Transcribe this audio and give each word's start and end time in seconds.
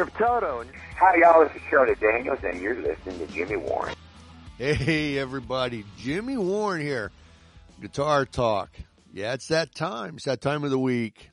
of 0.00 0.14
Toto. 0.14 0.64
Hi, 0.96 1.16
y'all. 1.16 1.44
This 1.44 1.54
is 1.54 1.62
Charlie 1.68 1.94
Daniels, 1.96 2.38
and 2.42 2.58
you're 2.58 2.80
listening 2.80 3.18
to 3.18 3.26
Jimmy 3.26 3.56
Warren. 3.56 3.94
Hey, 4.56 5.18
everybody. 5.18 5.84
Jimmy 5.98 6.38
Warren 6.38 6.80
here. 6.80 7.12
Guitar 7.78 8.24
Talk. 8.24 8.70
Yeah, 9.12 9.34
it's 9.34 9.48
that 9.48 9.74
time. 9.74 10.14
It's 10.14 10.24
that 10.24 10.40
time 10.40 10.64
of 10.64 10.70
the 10.70 10.78
week. 10.78 11.28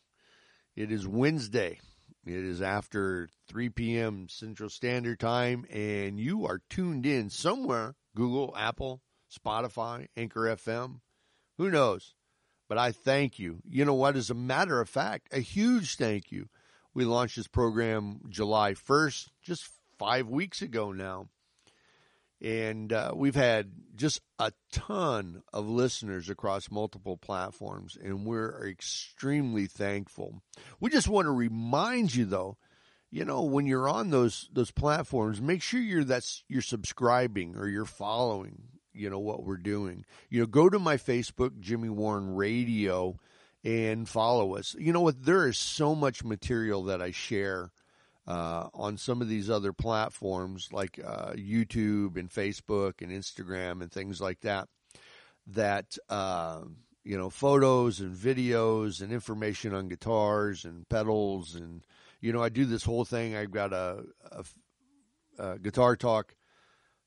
It 0.76 0.92
is 0.92 1.08
Wednesday. 1.08 1.80
It 2.26 2.44
is 2.44 2.62
after 2.62 3.30
3 3.48 3.70
p.m. 3.70 4.28
Central 4.30 4.68
Standard 4.68 5.22
Time, 5.22 5.66
and 5.72 6.20
you 6.20 6.46
are 6.46 6.60
tuned 6.70 7.06
in 7.06 7.30
somewhere 7.30 7.96
Google, 8.14 8.54
Apple, 8.58 9.00
Spotify, 9.32 10.08
Anchor 10.18 10.42
FM. 10.42 11.00
Who 11.60 11.72
knows? 11.72 12.14
But 12.68 12.78
I 12.78 12.92
thank 12.92 13.40
you. 13.40 13.62
You 13.70 13.86
know 13.86 13.94
what? 13.94 14.18
As 14.18 14.30
a 14.30 14.36
matter 14.36 14.82
of 14.82 14.90
fact, 14.90 15.30
a 15.32 15.40
huge 15.40 15.96
thank 15.96 16.30
you. 16.30 16.50
We 17.00 17.06
launched 17.06 17.38
this 17.38 17.48
program 17.48 18.20
July 18.28 18.74
1st, 18.74 19.30
just 19.42 19.70
five 19.98 20.28
weeks 20.28 20.62
ago 20.62 20.92
now. 20.92 21.30
And 22.42 22.92
uh, 22.92 23.14
we've 23.16 23.36
had 23.36 23.72
just 23.96 24.20
a 24.38 24.52
ton 24.74 25.42
of 25.54 25.70
listeners 25.70 26.30
across 26.30 26.70
multiple 26.70 27.16
platforms, 27.16 27.98
and 28.04 28.26
we're 28.26 28.68
extremely 28.68 29.66
thankful. 29.66 30.42
We 30.82 30.90
just 30.90 31.08
want 31.08 31.28
to 31.28 31.32
remind 31.32 32.14
you, 32.14 32.26
though, 32.26 32.58
you 33.10 33.24
know, 33.24 33.44
when 33.44 33.66
you're 33.66 33.88
on 33.88 34.10
those 34.10 34.50
those 34.52 34.72
platforms, 34.72 35.40
make 35.40 35.62
sure 35.62 35.80
you're 35.80 36.04
that's 36.04 36.44
you're 36.50 36.62
subscribing 36.62 37.56
or 37.56 37.70
you're 37.70 37.86
following, 37.86 38.64
you 38.92 39.10
know, 39.10 39.20
what 39.20 39.46
we're 39.46 39.56
doing. 39.56 40.04
You 40.30 40.42
know, 40.42 40.48
go 40.48 40.70
to 40.70 40.80
my 40.80 40.98
Facebook, 40.98 41.62
Jimmy 41.62 41.88
Warren 41.88 42.36
Radio, 42.36 43.18
and 43.64 44.08
follow 44.08 44.56
us. 44.56 44.76
You 44.80 44.94
know 44.94 45.02
what? 45.02 45.24
There 45.24 45.48
is 45.48 45.58
so 45.58 45.96
much 45.96 46.24
material 46.24 46.84
that 46.84 47.02
I 47.02 47.12
share 47.12 47.72
uh, 48.28 48.70
on 48.74 48.98
some 48.98 49.22
of 49.22 49.28
these 49.28 49.50
other 49.50 49.74
platforms 49.74 50.70
like 50.72 51.00
uh, 51.04 51.34
YouTube 51.34 52.18
and 52.18 52.30
Facebook 52.30 53.02
and 53.02 53.12
Instagram 53.12 53.82
and 53.82 53.92
things 53.92 54.22
like 54.22 54.42
that. 54.42 54.68
That 55.48 55.98
uh, 56.10 56.62
you 57.04 57.18
know, 57.18 57.30
photos 57.30 58.02
and 58.02 58.16
videos 58.16 59.02
and 59.02 59.12
information 59.12 59.74
on 59.74 59.88
guitars 59.88 60.66
and 60.66 60.88
pedals 60.88 61.56
and 61.56 61.84
you 62.22 62.34
know, 62.34 62.44
I 62.44 62.50
do 62.50 62.66
this 62.66 62.84
whole 62.84 63.06
thing. 63.06 63.36
I've 63.36 63.52
got 63.52 63.72
a, 63.72 64.04
a, 64.32 64.44
a 65.42 65.60
guitar 65.60 65.96
talk 65.96 66.36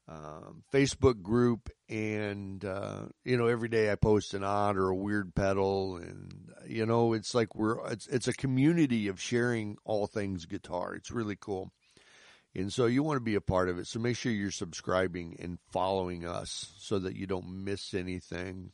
um, 0.08 0.64
Facebook 0.72 1.22
group, 1.22 1.70
and 1.88 2.64
uh, 2.64 3.02
you 3.24 3.36
know, 3.36 3.46
every 3.46 3.68
day 3.68 3.90
I 3.90 3.94
post 3.94 4.34
an 4.34 4.44
odd 4.44 4.76
or 4.76 4.88
a 4.88 4.96
weird 4.96 5.34
pedal, 5.34 5.96
and 5.96 6.50
you 6.66 6.86
know, 6.86 7.12
it's 7.12 7.34
like 7.34 7.54
we're 7.54 7.84
it's 7.90 8.06
it's 8.08 8.28
a 8.28 8.32
community 8.32 9.08
of 9.08 9.20
sharing 9.20 9.76
all 9.84 10.06
things 10.06 10.46
guitar. 10.46 10.94
It's 10.94 11.10
really 11.10 11.36
cool, 11.40 11.70
and 12.54 12.72
so 12.72 12.86
you 12.86 13.02
want 13.02 13.16
to 13.18 13.24
be 13.24 13.36
a 13.36 13.40
part 13.40 13.68
of 13.68 13.78
it. 13.78 13.86
So 13.86 14.00
make 14.00 14.16
sure 14.16 14.32
you're 14.32 14.50
subscribing 14.50 15.36
and 15.38 15.58
following 15.70 16.26
us 16.26 16.72
so 16.78 16.98
that 16.98 17.16
you 17.16 17.26
don't 17.26 17.64
miss 17.64 17.94
anything. 17.94 18.72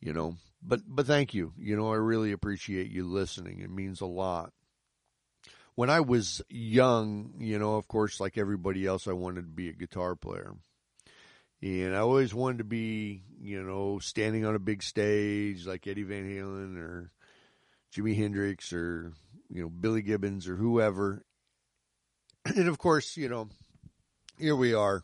You 0.00 0.12
know, 0.12 0.36
but 0.62 0.80
but 0.86 1.06
thank 1.06 1.34
you. 1.34 1.52
You 1.58 1.76
know, 1.76 1.92
I 1.92 1.96
really 1.96 2.32
appreciate 2.32 2.90
you 2.90 3.04
listening. 3.06 3.60
It 3.60 3.70
means 3.70 4.00
a 4.00 4.06
lot 4.06 4.52
when 5.80 5.88
I 5.88 6.00
was 6.00 6.42
young, 6.50 7.36
you 7.38 7.58
know, 7.58 7.76
of 7.76 7.88
course, 7.88 8.20
like 8.20 8.36
everybody 8.36 8.86
else, 8.86 9.08
I 9.08 9.14
wanted 9.14 9.46
to 9.46 9.46
be 9.46 9.70
a 9.70 9.72
guitar 9.72 10.14
player. 10.14 10.54
And 11.62 11.96
I 11.96 12.00
always 12.00 12.34
wanted 12.34 12.58
to 12.58 12.64
be, 12.64 13.22
you 13.40 13.62
know, 13.62 13.98
standing 13.98 14.44
on 14.44 14.54
a 14.54 14.58
big 14.58 14.82
stage 14.82 15.66
like 15.66 15.86
Eddie 15.86 16.02
Van 16.02 16.28
Halen 16.28 16.76
or 16.76 17.10
Jimi 17.96 18.14
Hendrix 18.14 18.74
or, 18.74 19.14
you 19.48 19.62
know, 19.62 19.70
Billy 19.70 20.02
Gibbons 20.02 20.48
or 20.48 20.56
whoever. 20.56 21.24
And 22.44 22.68
of 22.68 22.76
course, 22.76 23.16
you 23.16 23.30
know, 23.30 23.48
here 24.36 24.56
we 24.56 24.74
are, 24.74 25.02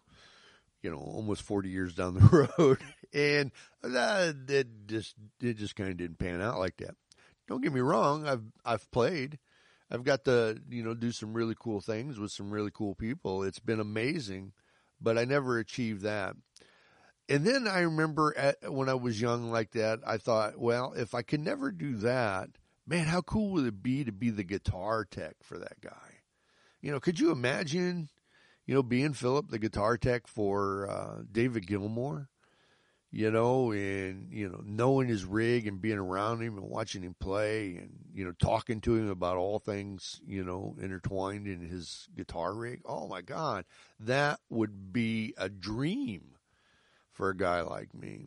you 0.82 0.90
know, 0.90 0.98
almost 0.98 1.40
40 1.40 1.70
years 1.70 1.94
down 1.94 2.16
the 2.16 2.48
road. 2.58 2.80
And 3.14 3.50
that, 3.82 4.36
it 4.46 4.66
just, 4.88 5.14
it 5.40 5.56
just 5.56 5.74
kind 5.74 5.88
of 5.88 5.96
didn't 5.96 6.18
pan 6.18 6.42
out 6.42 6.58
like 6.58 6.76
that. 6.78 6.96
Don't 7.48 7.62
get 7.62 7.72
me 7.72 7.80
wrong. 7.80 8.28
I've, 8.28 8.44
I've 8.62 8.90
played 8.90 9.38
I've 9.90 10.04
got 10.04 10.24
to, 10.24 10.60
you 10.68 10.82
know, 10.82 10.94
do 10.94 11.12
some 11.12 11.32
really 11.32 11.54
cool 11.58 11.80
things 11.80 12.18
with 12.18 12.32
some 12.32 12.50
really 12.50 12.70
cool 12.72 12.94
people. 12.94 13.42
It's 13.42 13.60
been 13.60 13.80
amazing, 13.80 14.52
but 15.00 15.16
I 15.16 15.24
never 15.24 15.58
achieved 15.58 16.02
that. 16.02 16.34
And 17.28 17.44
then 17.44 17.66
I 17.66 17.80
remember 17.80 18.36
at, 18.36 18.72
when 18.72 18.88
I 18.88 18.94
was 18.94 19.20
young 19.20 19.50
like 19.50 19.72
that, 19.72 20.00
I 20.06 20.16
thought, 20.16 20.58
well, 20.58 20.92
if 20.96 21.14
I 21.14 21.22
could 21.22 21.40
never 21.40 21.72
do 21.72 21.96
that, 21.96 22.50
man, 22.86 23.06
how 23.06 23.20
cool 23.20 23.50
would 23.52 23.66
it 23.66 23.82
be 23.82 24.04
to 24.04 24.12
be 24.12 24.30
the 24.30 24.44
guitar 24.44 25.04
tech 25.04 25.36
for 25.42 25.58
that 25.58 25.80
guy? 25.80 26.20
You 26.80 26.92
know, 26.92 27.00
could 27.00 27.18
you 27.18 27.32
imagine, 27.32 28.08
you 28.64 28.74
know, 28.74 28.82
being 28.82 29.12
Philip, 29.12 29.50
the 29.50 29.58
guitar 29.58 29.96
tech 29.96 30.28
for 30.28 30.88
uh, 30.88 31.22
David 31.30 31.66
Gilmour? 31.66 32.28
You 33.16 33.30
know, 33.30 33.72
and 33.72 34.28
you 34.30 34.46
know, 34.46 34.60
knowing 34.62 35.08
his 35.08 35.24
rig 35.24 35.66
and 35.66 35.80
being 35.80 35.96
around 35.96 36.42
him 36.42 36.58
and 36.58 36.68
watching 36.68 37.00
him 37.00 37.16
play 37.18 37.76
and 37.76 37.88
you 38.12 38.26
know, 38.26 38.32
talking 38.32 38.78
to 38.82 38.94
him 38.94 39.08
about 39.08 39.38
all 39.38 39.58
things, 39.58 40.20
you 40.26 40.44
know, 40.44 40.76
intertwined 40.78 41.46
in 41.46 41.62
his 41.62 42.08
guitar 42.14 42.52
rig. 42.52 42.82
Oh 42.84 43.08
my 43.08 43.22
god, 43.22 43.64
that 44.00 44.40
would 44.50 44.92
be 44.92 45.32
a 45.38 45.48
dream 45.48 46.32
for 47.10 47.30
a 47.30 47.36
guy 47.36 47.62
like 47.62 47.94
me. 47.94 48.26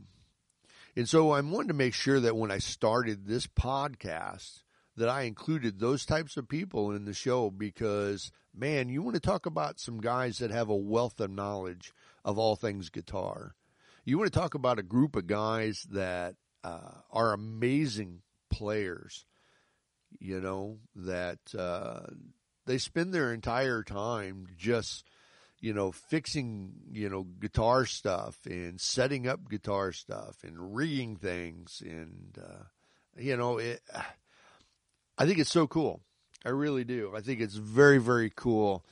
And 0.95 1.07
so 1.07 1.33
I 1.33 1.41
wanted 1.41 1.67
to 1.67 1.75
make 1.75 1.93
sure 1.93 2.19
that 2.21 2.35
when 2.35 2.49
I 2.49 2.57
started 2.57 3.27
this 3.27 3.45
podcast 3.45 4.63
that 4.97 5.07
I 5.07 5.21
included 5.21 5.79
those 5.79 6.03
types 6.03 6.35
of 6.35 6.49
people 6.49 6.89
in 6.93 7.05
the 7.05 7.13
show 7.13 7.51
because 7.51 8.31
man, 8.55 8.89
you 8.89 9.03
want 9.03 9.13
to 9.13 9.21
talk 9.21 9.45
about 9.45 9.79
some 9.79 10.01
guys 10.01 10.39
that 10.39 10.49
have 10.49 10.69
a 10.69 10.75
wealth 10.75 11.19
of 11.19 11.29
knowledge 11.29 11.93
of 12.25 12.39
all 12.39 12.55
things 12.55 12.89
guitar 12.89 13.53
you 14.09 14.17
want 14.17 14.31
to 14.31 14.39
talk 14.39 14.55
about 14.55 14.79
a 14.79 14.83
group 14.83 15.15
of 15.15 15.27
guys 15.27 15.85
that 15.91 16.35
uh, 16.63 16.91
are 17.11 17.33
amazing 17.33 18.21
players, 18.49 19.25
you 20.19 20.41
know, 20.41 20.79
that 20.95 21.39
uh, 21.57 22.01
they 22.65 22.77
spend 22.77 23.13
their 23.13 23.33
entire 23.33 23.83
time 23.83 24.47
just, 24.57 25.05
you 25.59 25.73
know, 25.73 25.91
fixing, 25.91 26.73
you 26.91 27.09
know, 27.09 27.23
guitar 27.23 27.85
stuff 27.85 28.37
and 28.45 28.81
setting 28.81 29.27
up 29.27 29.47
guitar 29.49 29.91
stuff 29.91 30.37
and 30.43 30.75
rigging 30.75 31.15
things. 31.15 31.81
And, 31.85 32.37
uh, 32.41 32.63
you 33.15 33.37
know, 33.37 33.57
it, 33.57 33.81
I 35.17 35.25
think 35.25 35.39
it's 35.39 35.51
so 35.51 35.67
cool. 35.67 36.01
I 36.45 36.49
really 36.49 36.83
do. 36.83 37.13
I 37.15 37.21
think 37.21 37.41
it's 37.41 37.55
very, 37.55 37.99
very 37.99 38.31
cool. 38.35 38.85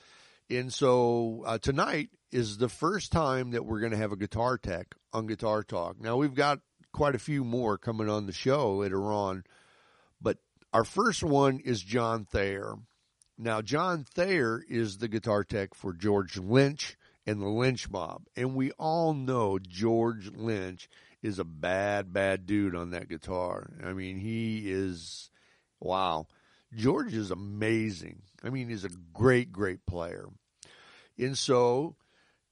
And 0.50 0.72
so 0.72 1.44
uh, 1.46 1.58
tonight 1.58 2.10
is 2.32 2.58
the 2.58 2.70
first 2.70 3.12
time 3.12 3.52
that 3.52 3.66
we're 3.66 3.80
going 3.80 3.94
to 3.94 3.98
have 3.98 4.12
a 4.12 4.18
guitar 4.18 4.58
tech 4.58 4.96
on 5.18 5.26
Guitar 5.28 5.64
Talk. 5.64 6.00
Now 6.00 6.16
we've 6.16 6.36
got 6.36 6.60
quite 6.92 7.16
a 7.16 7.20
few 7.20 7.44
more 7.44 7.78
coming 7.78 8.08
on 8.10 8.28
the 8.28 8.32
show 8.32 8.76
later 8.76 9.12
on, 9.12 9.44
but 10.22 10.38
our 10.72 10.84
first 10.84 11.24
one 11.24 11.60
is 11.60 11.82
John 11.82 12.26
Thayer. 12.26 12.76
Now 13.38 13.62
John 13.62 14.04
Thayer 14.04 14.64
is 14.70 15.00
the 15.00 15.08
guitar 15.08 15.44
tech 15.44 15.74
for 15.74 15.92
George 15.92 16.38
Lynch 16.38 16.98
and 17.26 17.42
the 17.42 17.48
Lynch 17.48 17.90
Mob, 17.90 18.24
and 18.36 18.56
we 18.56 18.72
all 18.74 19.14
know 19.14 19.60
George 19.60 20.32
Lynch 20.34 20.88
is 21.24 21.40
a 21.40 21.44
bad, 21.44 22.14
bad 22.14 22.46
dude 22.46 22.76
on 22.76 22.92
that 22.92 23.10
guitar. 23.10 23.72
I 23.84 23.94
mean, 23.94 24.18
he 24.20 24.72
is 24.72 25.32
wow. 25.80 26.28
George 26.76 27.14
is 27.16 27.32
amazing. 27.32 28.22
I 28.44 28.52
mean, 28.52 28.70
he's 28.70 28.86
a 28.86 28.92
great, 29.14 29.52
great 29.52 29.86
player. 29.88 30.30
And 31.18 31.36
so 31.38 31.96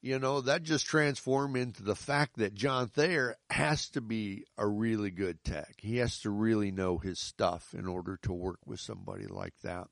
you 0.06 0.20
know, 0.20 0.40
that 0.40 0.62
just 0.62 0.86
transformed 0.86 1.58
into 1.58 1.82
the 1.82 1.96
fact 1.96 2.38
that 2.38 2.54
John 2.54 2.90
Thayer 2.90 3.38
has 3.50 3.90
to 3.90 4.02
be 4.02 4.46
a 4.56 4.68
really 4.68 5.10
good 5.10 5.44
tech. 5.44 5.78
He 5.80 5.98
has 5.98 6.20
to 6.20 6.30
really 6.30 6.70
know 6.70 7.00
his 7.00 7.18
stuff 7.18 7.74
in 7.74 7.88
order 7.88 8.20
to 8.22 8.32
work 8.32 8.60
with 8.68 8.80
somebody 8.80 9.26
like 9.26 9.56
that. 9.64 9.88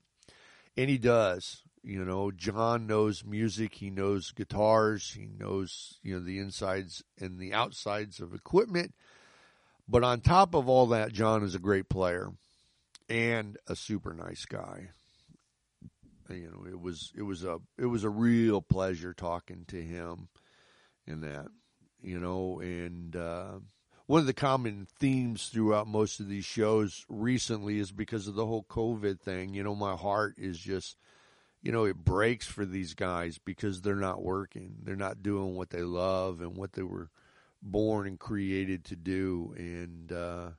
And 0.77 0.87
he 0.87 0.99
does. 0.99 1.63
You 1.81 2.05
know, 2.05 2.29
John 2.29 2.85
knows 2.85 3.25
music, 3.25 3.73
he 3.73 3.89
knows 3.89 4.29
guitars, 4.29 5.15
he 5.17 5.25
knows, 5.25 5.97
you 6.03 6.13
know, 6.13 6.23
the 6.23 6.37
insides 6.37 7.03
and 7.19 7.39
the 7.39 7.51
outsides 7.51 8.19
of 8.19 8.35
equipment. 8.35 8.93
But 9.89 10.03
on 10.03 10.21
top 10.21 10.53
of 10.53 10.69
all 10.69 10.85
that, 10.87 11.11
John 11.11 11.43
is 11.43 11.55
a 11.55 11.59
great 11.59 11.89
player 11.89 12.29
and 13.09 13.57
a 13.65 13.75
super 13.75 14.13
nice 14.13 14.45
guy 14.45 14.89
you 16.37 16.49
know, 16.49 16.65
it 16.69 16.79
was 16.79 17.11
it 17.15 17.23
was 17.23 17.43
a 17.43 17.59
it 17.77 17.85
was 17.85 18.03
a 18.03 18.09
real 18.09 18.61
pleasure 18.61 19.13
talking 19.13 19.65
to 19.67 19.81
him 19.81 20.29
in 21.05 21.21
that, 21.21 21.47
you 22.01 22.19
know, 22.19 22.59
and 22.59 23.15
uh, 23.15 23.59
one 24.05 24.19
of 24.19 24.25
the 24.25 24.33
common 24.33 24.87
themes 24.99 25.49
throughout 25.49 25.87
most 25.87 26.19
of 26.19 26.27
these 26.27 26.45
shows 26.45 27.05
recently 27.09 27.79
is 27.79 27.91
because 27.91 28.27
of 28.27 28.35
the 28.35 28.45
whole 28.45 28.65
COVID 28.69 29.19
thing. 29.19 29.53
You 29.53 29.63
know, 29.63 29.75
my 29.75 29.95
heart 29.95 30.35
is 30.37 30.59
just, 30.59 30.97
you 31.61 31.71
know, 31.71 31.85
it 31.85 31.97
breaks 31.97 32.45
for 32.45 32.65
these 32.65 32.93
guys 32.93 33.39
because 33.43 33.81
they're 33.81 33.95
not 33.95 34.23
working, 34.23 34.75
they're 34.83 34.95
not 34.95 35.23
doing 35.23 35.55
what 35.55 35.69
they 35.69 35.83
love 35.83 36.41
and 36.41 36.57
what 36.57 36.73
they 36.73 36.83
were 36.83 37.09
born 37.61 38.07
and 38.07 38.19
created 38.19 38.83
to 38.85 38.95
do, 38.95 39.53
and 39.57 40.11
uh, 40.11 40.49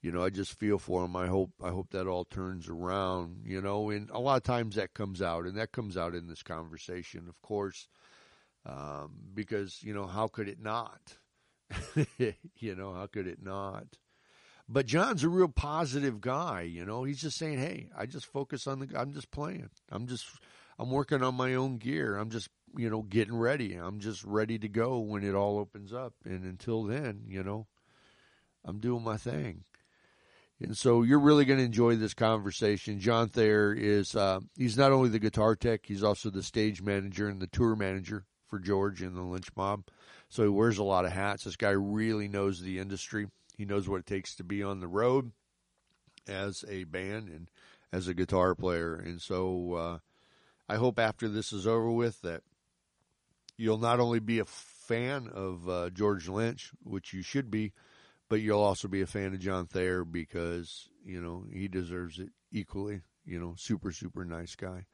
you 0.00 0.12
know, 0.12 0.22
I 0.22 0.30
just 0.30 0.54
feel 0.54 0.78
for 0.78 1.04
him. 1.04 1.16
I 1.16 1.26
hope 1.26 1.50
I 1.62 1.70
hope 1.70 1.90
that 1.90 2.06
all 2.06 2.24
turns 2.24 2.68
around, 2.68 3.42
you 3.44 3.60
know, 3.60 3.90
and 3.90 4.08
a 4.10 4.20
lot 4.20 4.36
of 4.36 4.44
times 4.44 4.76
that 4.76 4.94
comes 4.94 5.20
out 5.20 5.44
and 5.44 5.56
that 5.56 5.72
comes 5.72 5.96
out 5.96 6.14
in 6.14 6.28
this 6.28 6.42
conversation, 6.42 7.28
of 7.28 7.40
course. 7.42 7.88
Um, 8.64 9.12
because, 9.34 9.82
you 9.82 9.94
know, 9.94 10.06
how 10.06 10.28
could 10.28 10.48
it 10.48 10.60
not? 10.60 11.18
you 12.18 12.74
know, 12.74 12.92
how 12.92 13.06
could 13.06 13.26
it 13.26 13.42
not? 13.42 13.86
But 14.68 14.86
John's 14.86 15.24
a 15.24 15.28
real 15.28 15.48
positive 15.48 16.20
guy, 16.20 16.62
you 16.62 16.84
know. 16.84 17.04
He's 17.04 17.20
just 17.20 17.38
saying, 17.38 17.58
"Hey, 17.58 17.88
I 17.96 18.06
just 18.06 18.26
focus 18.26 18.66
on 18.66 18.80
the 18.80 18.88
I'm 18.94 19.12
just 19.12 19.30
playing. 19.30 19.70
I'm 19.90 20.06
just 20.06 20.26
I'm 20.78 20.90
working 20.90 21.22
on 21.22 21.34
my 21.34 21.54
own 21.54 21.78
gear. 21.78 22.16
I'm 22.16 22.30
just, 22.30 22.50
you 22.76 22.90
know, 22.90 23.02
getting 23.02 23.36
ready. 23.36 23.74
I'm 23.74 23.98
just 23.98 24.22
ready 24.24 24.58
to 24.58 24.68
go 24.68 24.98
when 24.98 25.24
it 25.24 25.34
all 25.34 25.58
opens 25.58 25.92
up. 25.92 26.14
And 26.24 26.44
until 26.44 26.84
then, 26.84 27.22
you 27.26 27.42
know, 27.42 27.66
I'm 28.64 28.78
doing 28.78 29.02
my 29.02 29.16
thing." 29.16 29.64
And 30.60 30.76
so 30.76 31.02
you're 31.02 31.20
really 31.20 31.44
going 31.44 31.60
to 31.60 31.64
enjoy 31.64 31.96
this 31.96 32.14
conversation. 32.14 32.98
John 32.98 33.28
Thayer 33.28 33.72
is, 33.72 34.16
uh, 34.16 34.40
he's 34.56 34.76
not 34.76 34.90
only 34.90 35.08
the 35.08 35.20
guitar 35.20 35.54
tech, 35.54 35.82
he's 35.84 36.02
also 36.02 36.30
the 36.30 36.42
stage 36.42 36.82
manager 36.82 37.28
and 37.28 37.40
the 37.40 37.46
tour 37.46 37.76
manager 37.76 38.24
for 38.48 38.58
George 38.58 39.00
and 39.00 39.16
the 39.16 39.22
Lynch 39.22 39.48
Mob. 39.56 39.84
So 40.28 40.42
he 40.42 40.48
wears 40.48 40.78
a 40.78 40.84
lot 40.84 41.04
of 41.04 41.12
hats. 41.12 41.44
This 41.44 41.56
guy 41.56 41.70
really 41.70 42.26
knows 42.26 42.60
the 42.60 42.80
industry. 42.80 43.28
He 43.56 43.64
knows 43.64 43.88
what 43.88 44.00
it 44.00 44.06
takes 44.06 44.34
to 44.36 44.44
be 44.44 44.62
on 44.62 44.80
the 44.80 44.88
road 44.88 45.30
as 46.26 46.64
a 46.68 46.84
band 46.84 47.28
and 47.28 47.50
as 47.92 48.08
a 48.08 48.14
guitar 48.14 48.54
player. 48.54 48.94
And 48.94 49.22
so, 49.22 49.74
uh, 49.74 49.98
I 50.68 50.76
hope 50.76 50.98
after 50.98 51.28
this 51.28 51.52
is 51.52 51.66
over 51.66 51.90
with 51.90 52.20
that 52.22 52.42
you'll 53.58 53.78
not 53.78 54.00
only 54.00 54.20
be 54.20 54.38
a 54.38 54.44
fan 54.44 55.28
of 55.34 55.68
uh, 55.68 55.90
George 55.90 56.28
Lynch, 56.28 56.70
which 56.82 57.12
you 57.12 57.22
should 57.22 57.50
be, 57.50 57.72
but 58.28 58.40
you'll 58.40 58.60
also 58.60 58.88
be 58.88 59.00
a 59.02 59.06
fan 59.06 59.34
of 59.34 59.40
John 59.40 59.66
Thayer 59.66 60.04
because, 60.04 60.88
you 61.04 61.20
know, 61.20 61.44
he 61.52 61.68
deserves 61.68 62.18
it 62.18 62.30
equally. 62.52 63.00
You 63.24 63.38
know, 63.38 63.54
super, 63.56 63.92
super 63.92 64.24
nice 64.24 64.54
guy. 64.54 64.86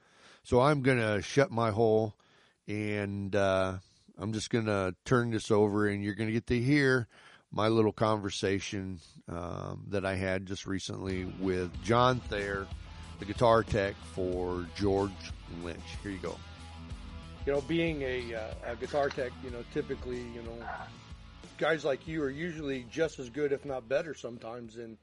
So 0.43 0.61
I'm 0.61 0.83
to 0.99 1.23
shut 1.23 1.51
my 1.51 1.71
hole 1.71 2.15
and 2.67 3.35
uh, 3.35 3.75
I'm 4.19 4.33
just 4.33 4.51
to 4.67 4.95
turn 5.05 5.31
this 5.31 5.51
over 5.51 5.87
and 5.87 6.03
you're 6.03 6.15
to 6.29 6.33
get 6.33 6.47
to 6.49 6.61
hear 6.61 7.09
my 7.51 7.69
little 7.69 7.93
conversation 7.93 9.01
um, 9.29 9.85
that 9.89 10.05
I 10.05 10.17
had 10.17 10.47
just 10.47 10.67
recently 10.67 11.25
with 11.39 11.71
John 11.85 12.19
Thayer, 12.21 12.67
the 13.21 13.25
guitar 13.25 13.63
tech 13.63 13.95
for 14.15 14.67
George 14.75 15.13
Lynch. 15.63 15.81
Here 16.03 16.11
you 16.11 16.19
go. 16.19 16.37
You 17.47 17.53
know, 17.53 17.61
being 17.63 18.03
a, 18.03 18.35
uh, 18.35 18.73
a 18.73 18.77
guitar 18.77 19.09
tech, 19.09 19.31
you 19.45 19.51
know, 19.51 19.63
typically, 19.73 20.23
you 20.35 20.43
know, 20.43 20.67
guys 21.59 21.85
like 21.85 22.07
you 22.07 22.23
are 22.23 22.31
usually 22.31 22.87
just 22.91 23.19
as 23.19 23.31
good, 23.31 23.53
if 23.53 23.65
not 23.65 23.89
better, 23.89 24.15
sometimes 24.15 24.75
than 24.75 24.99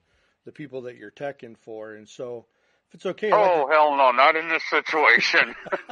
the 0.45 0.51
people 0.51 0.83
that 0.83 0.97
you're 0.97 1.11
teching 1.11 1.57
for. 1.57 1.95
And 1.95 2.07
so, 2.07 2.45
if 2.89 2.95
it's 2.95 3.05
okay, 3.05 3.31
oh 3.31 3.67
to... 3.67 3.71
hell 3.71 3.95
no, 3.95 4.11
not 4.11 4.35
in 4.35 4.47
this 4.49 4.63
situation. 4.69 5.55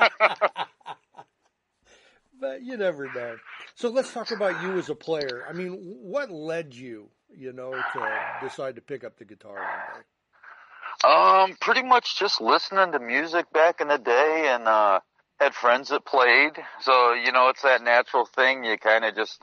but 2.40 2.62
you 2.64 2.78
never 2.78 3.12
know. 3.14 3.36
So 3.76 3.90
let's 3.90 4.14
talk 4.14 4.32
about 4.32 4.62
you 4.64 4.78
as 4.78 4.90
a 4.90 4.96
player. 4.96 5.46
I 5.48 5.54
mean, 5.54 5.72
what 5.74 6.32
led 6.32 6.74
you, 6.74 7.10
you 7.36 7.54
know, 7.54 7.72
to 7.72 8.22
decide 8.42 8.76
to 8.76 8.82
pick 8.82 9.04
up 9.04 9.18
the 9.18 9.26
guitar 9.26 9.56
one 9.56 10.02
day? 10.02 10.06
Um, 11.02 11.56
pretty 11.62 11.84
much 11.84 12.20
just 12.20 12.42
listening 12.42 12.92
to 12.92 13.00
music 13.00 13.52
back 13.54 13.80
in 13.80 13.88
the 13.88 13.98
day 13.98 14.52
and 14.54 14.68
uh 14.68 15.00
had 15.40 15.54
friends 15.54 15.90
that 15.90 16.06
played. 16.06 16.52
So, 16.82 17.14
you 17.14 17.32
know, 17.32 17.50
it's 17.50 17.62
that 17.62 17.82
natural 17.84 18.26
thing. 18.26 18.64
You 18.64 18.78
kind 18.78 19.06
of 19.06 19.16
just 19.16 19.42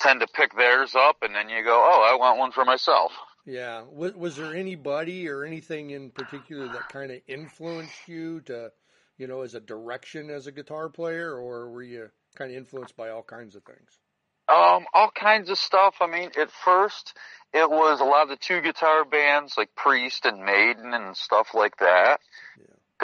tend 0.00 0.20
to 0.20 0.26
pick 0.26 0.56
theirs 0.56 0.94
up 0.94 1.18
and 1.22 1.34
then 1.34 1.48
you 1.48 1.62
go, 1.64 1.80
"Oh, 1.84 2.02
I 2.02 2.16
want 2.16 2.38
one 2.38 2.52
for 2.52 2.64
myself." 2.64 3.12
Yeah. 3.46 3.82
Was, 3.90 4.14
was 4.14 4.36
there 4.36 4.54
anybody 4.54 5.28
or 5.28 5.44
anything 5.44 5.90
in 5.90 6.10
particular 6.10 6.66
that 6.68 6.88
kind 6.88 7.10
of 7.10 7.20
influenced 7.26 8.08
you 8.08 8.40
to, 8.42 8.72
you 9.18 9.26
know, 9.26 9.42
as 9.42 9.54
a 9.54 9.60
direction 9.60 10.30
as 10.30 10.46
a 10.46 10.52
guitar 10.52 10.88
player 10.88 11.34
or 11.34 11.70
were 11.70 11.82
you 11.82 12.10
kind 12.36 12.50
of 12.50 12.56
influenced 12.56 12.96
by 12.96 13.10
all 13.10 13.22
kinds 13.22 13.54
of 13.54 13.62
things? 13.64 14.00
Um, 14.48 14.86
all 14.92 15.10
kinds 15.14 15.50
of 15.50 15.58
stuff. 15.58 15.96
I 16.00 16.06
mean, 16.06 16.30
at 16.40 16.50
first 16.50 17.16
it 17.52 17.68
was 17.68 18.00
a 18.00 18.04
lot 18.04 18.24
of 18.24 18.28
the 18.30 18.36
two 18.36 18.60
guitar 18.60 19.04
bands 19.04 19.54
like 19.56 19.74
Priest 19.74 20.24
and 20.26 20.44
Maiden 20.44 20.94
and 20.94 21.16
stuff 21.16 21.54
like 21.54 21.76
that. 21.78 22.20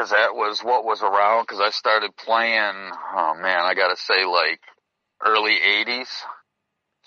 Cause 0.00 0.12
that 0.12 0.34
was 0.34 0.60
what 0.60 0.86
was 0.86 1.02
around 1.02 1.46
cause 1.46 1.60
I 1.60 1.68
started 1.68 2.16
playing, 2.16 2.72
oh 3.14 3.34
man, 3.34 3.60
I 3.60 3.74
gotta 3.74 3.98
say 3.98 4.24
like 4.24 4.58
early 5.22 5.58
80s, 5.58 6.08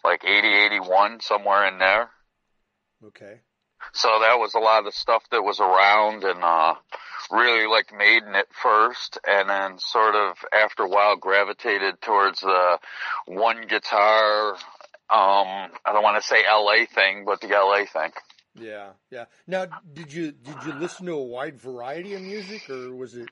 like 0.04 0.24
80, 0.24 0.48
81, 0.48 1.19
somewhere 1.22 1.68
in 1.69 1.80
there. 1.80 2.12
Okay. 3.04 3.40
So 3.94 4.10
that 4.22 4.38
was 4.38 4.54
a 4.54 4.60
lot 4.60 4.78
of 4.78 4.86
the 4.86 4.92
stuff 4.92 5.24
that 5.31 5.42
was 5.42 5.60
around 5.60 6.24
and, 6.24 6.44
uh, 6.44 6.75
really 7.31 7.66
liked 7.66 7.92
Maiden 7.98 8.36
at 8.36 8.54
first 8.62 9.18
and 9.28 9.50
then 9.50 9.80
sort 9.80 10.13
of 10.13 10.38
after 10.54 10.84
a 10.84 10.88
while 10.88 11.16
gravitated 11.16 12.00
towards 12.00 12.42
the 12.42 12.78
one 13.25 13.66
guitar, 13.68 14.51
um, 15.10 15.72
I 15.84 15.94
don't 15.94 16.04
want 16.04 16.22
to 16.22 16.28
say 16.28 16.44
LA 16.48 16.86
thing, 16.86 17.25
but 17.25 17.42
the 17.42 17.48
LA 17.48 17.86
thing. 17.92 18.12
Yeah, 18.59 18.91
yeah. 19.09 19.25
Now, 19.47 19.65
did 19.94 20.13
you 20.13 20.31
did 20.31 20.55
you 20.65 20.73
listen 20.73 21.07
to 21.07 21.13
a 21.13 21.23
wide 21.23 21.59
variety 21.59 22.13
of 22.13 22.21
music, 22.21 22.69
or 22.69 22.94
was 22.94 23.15
it, 23.15 23.29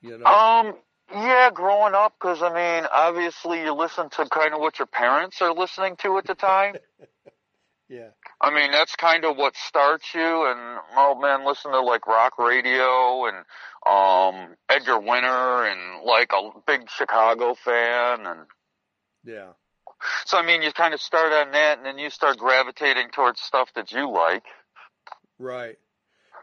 you 0.00 0.16
know? 0.18 0.24
Um, 0.24 0.74
yeah, 1.12 1.50
growing 1.52 1.94
up, 1.94 2.14
because 2.18 2.42
I 2.42 2.48
mean, 2.52 2.88
obviously 2.90 3.60
you 3.60 3.74
listen 3.74 4.08
to 4.10 4.26
kind 4.30 4.54
of 4.54 4.60
what 4.60 4.78
your 4.78 4.86
parents 4.86 5.42
are 5.42 5.52
listening 5.52 5.96
to 5.96 6.16
at 6.18 6.26
the 6.26 6.34
time. 6.34 6.76
yeah. 7.88 8.08
I 8.40 8.54
mean, 8.54 8.70
that's 8.70 8.96
kind 8.96 9.24
of 9.24 9.36
what 9.36 9.54
starts 9.56 10.14
you, 10.14 10.20
and 10.20 10.78
oh 10.96 11.18
man, 11.20 11.46
listen 11.46 11.72
to 11.72 11.80
like 11.80 12.06
rock 12.06 12.38
radio 12.38 13.26
and 13.26 13.36
um 13.86 14.56
Edgar 14.68 14.98
Winter 14.98 15.64
and 15.66 16.02
like 16.04 16.32
a 16.32 16.50
big 16.66 16.88
Chicago 16.90 17.54
fan 17.54 18.26
and. 18.26 18.40
Yeah. 19.24 19.48
So 20.26 20.38
I 20.38 20.46
mean, 20.46 20.62
you 20.62 20.72
kind 20.72 20.94
of 20.94 21.00
start 21.00 21.32
on 21.32 21.52
that, 21.52 21.78
and 21.78 21.86
then 21.86 21.98
you 21.98 22.10
start 22.10 22.38
gravitating 22.38 23.08
towards 23.12 23.40
stuff 23.40 23.70
that 23.74 23.92
you 23.92 24.10
like. 24.10 24.44
Right, 25.38 25.76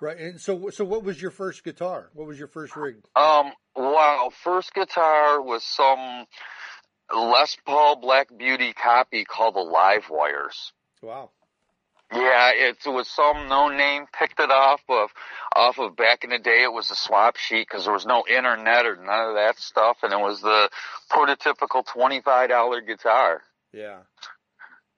right. 0.02 0.18
And 0.18 0.40
so, 0.40 0.70
so 0.70 0.86
what 0.86 1.04
was 1.04 1.22
your 1.22 1.32
first 1.32 1.64
guitar? 1.64 2.10
What 2.14 2.28
was 2.28 2.40
your 2.40 2.48
first 2.48 2.76
rig? 2.76 2.96
Um, 3.16 3.52
wow, 3.76 4.30
first 4.44 4.74
guitar 4.74 5.42
was 5.42 5.64
some 5.64 6.26
Les 7.14 7.58
Paul 7.66 7.98
Black 7.98 8.28
Beauty 8.36 8.74
copy 8.74 9.26
called 9.26 9.56
the 9.56 9.60
Live 9.60 10.10
Wires. 10.10 10.74
Wow. 11.02 11.32
Yeah, 12.16 12.52
it 12.56 12.78
was 12.86 13.10
some 13.10 13.50
no 13.50 13.68
name 13.68 14.06
picked 14.18 14.40
it 14.40 14.50
off 14.50 14.82
of 14.88 15.10
off 15.54 15.80
of 15.80 15.96
back 15.98 16.24
in 16.24 16.30
the 16.30 16.40
day. 16.40 16.64
It 16.64 16.72
was 16.72 16.90
a 16.90 16.96
swap 16.96 17.36
sheet 17.36 17.68
because 17.68 17.84
there 17.84 17.94
was 17.94 18.06
no 18.06 18.24
internet 18.28 18.86
or 18.86 18.96
none 18.96 19.30
of 19.30 19.36
that 19.36 19.60
stuff, 19.60 19.98
and 20.02 20.14
it 20.14 20.20
was 20.20 20.40
the 20.42 20.70
prototypical 21.12 21.86
twenty 21.86 22.22
five 22.22 22.50
dollar 22.50 22.80
guitar. 22.82 23.42
Yeah. 23.74 24.00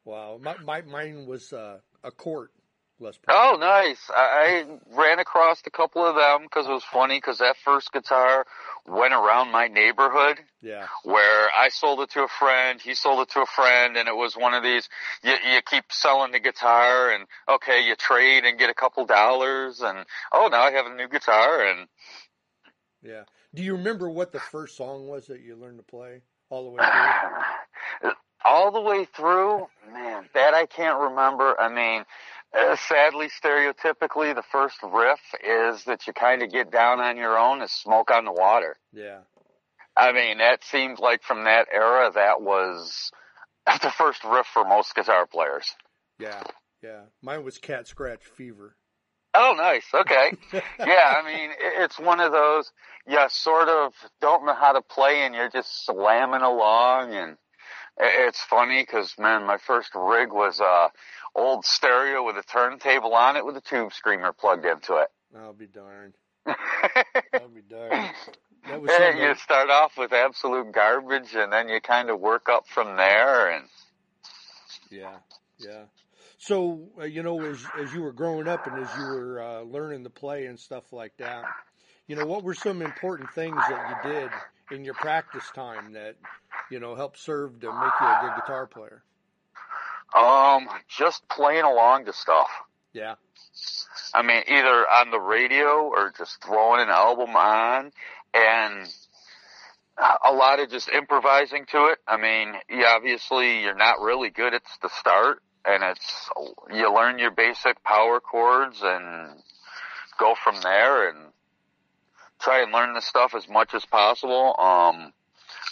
Wow. 0.06 0.40
My, 0.42 0.58
my 0.64 0.82
mine 0.82 1.26
was 1.26 1.52
uh, 1.52 1.80
a 2.04 2.12
Cort 2.12 2.52
Les 3.00 3.18
Paul. 3.18 3.36
Oh, 3.36 3.58
nice. 3.60 4.00
I, 4.10 4.64
I 4.66 4.98
ran 4.98 5.20
across 5.20 5.62
a 5.66 5.70
couple 5.70 6.04
of 6.04 6.16
them 6.16 6.44
because 6.44 6.66
it 6.66 6.72
was 6.72 6.84
funny 6.84 7.18
because 7.18 7.38
that 7.38 7.56
first 7.64 7.92
guitar 7.92 8.46
went 8.88 9.14
around 9.14 9.52
my 9.52 9.68
neighborhood. 9.68 10.38
Yeah. 10.62 10.88
Where 11.04 11.50
I 11.56 11.70
sold 11.70 12.00
it 12.00 12.10
to 12.12 12.24
a 12.24 12.28
friend, 12.28 12.82
he 12.82 12.96
sold 12.96 13.20
it 13.22 13.30
to 13.34 13.42
a 13.42 13.46
friend, 13.46 13.98
and 13.98 14.08
it 14.08 14.16
was 14.16 14.36
one 14.36 14.56
of 14.56 14.64
these, 14.64 14.90
you, 15.24 15.32
you 15.32 15.62
keep 15.70 15.86
selling 15.90 16.32
the 16.32 16.40
guitar 16.40 17.12
and 17.12 17.26
okay, 17.48 17.86
you 17.88 17.96
trade 17.96 18.46
and 18.46 18.58
get 18.58 18.72
a 18.72 18.74
couple 18.74 19.06
dollars 19.06 19.82
and 19.82 20.06
oh, 20.32 20.48
now 20.52 20.62
I 20.62 20.72
have 20.72 20.88
a 20.88 20.96
new 20.96 21.08
guitar 21.08 21.68
and. 21.68 21.88
Yeah. 23.04 23.24
Do 23.54 23.64
you 23.64 23.76
remember 23.76 24.10
what 24.10 24.32
the 24.32 24.40
first 24.40 24.76
song 24.76 25.08
was 25.08 25.28
that 25.28 25.42
you 25.42 25.56
learned 25.56 25.78
to 25.78 25.84
play 25.84 26.22
all 26.50 26.64
the 26.64 26.72
way 26.72 26.84
through? 28.02 28.12
all 28.48 28.72
the 28.72 28.82
way 28.82 29.06
through, 29.06 29.68
man, 29.92 30.30
that 30.34 30.54
I 30.54 30.66
can't 30.66 31.00
remember. 31.00 31.60
I 31.60 31.68
mean, 31.68 32.06
uh, 32.54 32.76
sadly, 32.88 33.28
stereotypically, 33.28 34.34
the 34.34 34.44
first 34.52 34.78
riff 34.84 35.20
is 35.44 35.84
that 35.86 36.08
you 36.08 36.14
kind 36.14 36.42
of 36.42 36.52
get 36.52 36.72
down 36.72 37.00
on 37.00 37.18
your 37.18 37.38
own 37.38 37.62
is 37.62 37.72
smoke 37.72 38.12
on 38.12 38.26
the 38.26 38.32
water. 38.32 38.78
Yeah. 38.94 39.20
I 39.96 40.12
mean, 40.12 40.38
that 40.38 40.64
seemed 40.64 41.00
like 41.00 41.24
from 41.24 41.46
that 41.46 41.68
era, 41.74 42.12
that 42.14 42.42
was 42.42 43.12
the 43.66 43.92
first 43.92 44.24
riff 44.24 44.48
for 44.48 44.64
most 44.64 44.96
guitar 44.96 45.26
players. 45.26 45.74
Yeah, 46.20 46.44
yeah. 46.84 47.02
Mine 47.22 47.44
was 47.44 47.58
Cat 47.58 47.88
Scratch 47.88 48.24
Fever. 48.24 48.76
Oh, 49.34 49.54
nice. 49.56 49.86
Okay. 49.94 50.32
yeah, 50.80 51.14
I 51.22 51.24
mean, 51.26 51.52
it's 51.60 52.00
one 52.00 52.20
of 52.20 52.32
those, 52.32 52.72
you 53.08 53.20
sort 53.30 53.70
of 53.70 53.94
don't 54.20 54.46
know 54.46 54.56
how 54.56 54.74
to 54.74 54.82
play 54.82 55.26
and 55.26 55.36
you're 55.36 55.50
just 55.50 55.86
slamming 55.86 56.42
along 56.42 57.14
and 57.14 57.38
it's 58.00 58.42
funny 58.42 58.82
because, 58.82 59.14
man, 59.18 59.46
my 59.46 59.58
first 59.58 59.96
rig 59.96 60.32
was, 60.32 60.60
a 60.60 60.90
old 61.36 61.66
stereo 61.66 62.26
with 62.26 62.36
a 62.36 62.44
turntable 62.44 63.14
on 63.14 63.38
it 63.38 63.46
with 63.46 63.56
a 63.56 63.62
tube 63.62 63.94
screamer 63.94 64.34
plugged 64.34 64.66
into 64.66 64.96
it. 64.96 65.08
I'll 65.38 65.54
be 65.54 65.68
darned. 65.68 66.16
I'll 66.46 67.50
be 67.50 67.62
darned. 67.70 68.12
That 68.68 68.82
was 68.82 68.92
and 68.92 69.20
you 69.20 69.36
start 69.36 69.70
off 69.70 69.98
with 69.98 70.12
absolute 70.12 70.74
garbage, 70.74 71.36
and 71.36 71.54
then 71.54 71.70
you 71.70 71.80
kind 71.80 72.10
of 72.10 72.20
work 72.20 72.50
up 72.50 72.68
from 72.68 72.98
there. 72.98 73.52
And 73.52 73.66
yeah, 74.92 75.18
yeah. 75.60 75.84
So 76.38 76.90
uh, 77.00 77.06
you 77.06 77.24
know, 77.24 77.40
as 77.42 77.64
as 77.80 77.94
you 77.94 78.02
were 78.02 78.12
growing 78.12 78.48
up 78.48 78.68
and 78.68 78.84
as 78.84 78.90
you 78.98 79.04
were 79.04 79.42
uh, 79.42 79.62
learning 79.62 80.04
to 80.04 80.10
play 80.10 80.48
and 80.48 80.60
stuff 80.60 80.92
like 80.92 81.16
that, 81.18 81.44
you 82.08 82.16
know, 82.16 82.26
what 82.26 82.44
were 82.44 82.54
some 82.54 82.82
important 82.82 83.30
things 83.32 83.56
that 83.56 84.02
you 84.04 84.12
did 84.12 84.32
in 84.72 84.84
your 84.84 84.94
practice 84.96 85.50
time 85.54 85.94
that 85.94 86.16
you 86.70 86.80
know 86.80 86.96
helped 86.96 87.20
serve 87.20 87.60
to 87.62 87.68
make 87.68 87.94
you 88.02 88.08
a 88.08 88.20
good 88.22 88.42
guitar 88.42 88.68
player? 88.68 89.04
Um, 90.16 90.68
just 90.88 91.28
playing 91.30 91.64
along 91.64 92.06
to 92.06 92.14
stuff. 92.14 92.50
Yeah. 92.94 93.16
I 94.14 94.22
mean, 94.22 94.44
either 94.48 94.88
on 94.90 95.12
the 95.12 95.20
radio 95.20 95.90
or 95.90 96.14
just 96.18 96.44
throwing 96.44 96.82
an 96.82 96.90
album 96.90 97.36
on 97.36 97.92
and 98.34 98.88
a 99.98 100.32
lot 100.32 100.60
of 100.60 100.70
just 100.70 100.90
improvising 100.90 101.66
to 101.72 101.88
it. 101.88 102.00
I 102.08 102.18
mean, 102.18 102.54
you 102.70 102.86
obviously 102.86 103.62
you're 103.62 103.76
not 103.76 104.00
really 104.00 104.30
good 104.30 104.54
at 104.54 104.62
the 104.82 104.90
start 104.90 105.42
and 105.66 105.84
it's, 105.84 106.30
you 106.74 106.94
learn 106.94 107.20
your 107.20 107.32
basic 107.32 107.84
power 107.84 108.20
chords 108.20 108.80
and 108.82 109.42
go 110.18 110.34
from 110.42 110.56
there 110.62 111.10
and 111.10 111.18
try 112.40 112.62
and 112.62 112.72
learn 112.72 112.94
this 112.94 113.06
stuff 113.06 113.34
as 113.36 113.48
much 113.50 113.74
as 113.74 113.86
possible. 113.86 114.56
Um, 114.60 115.14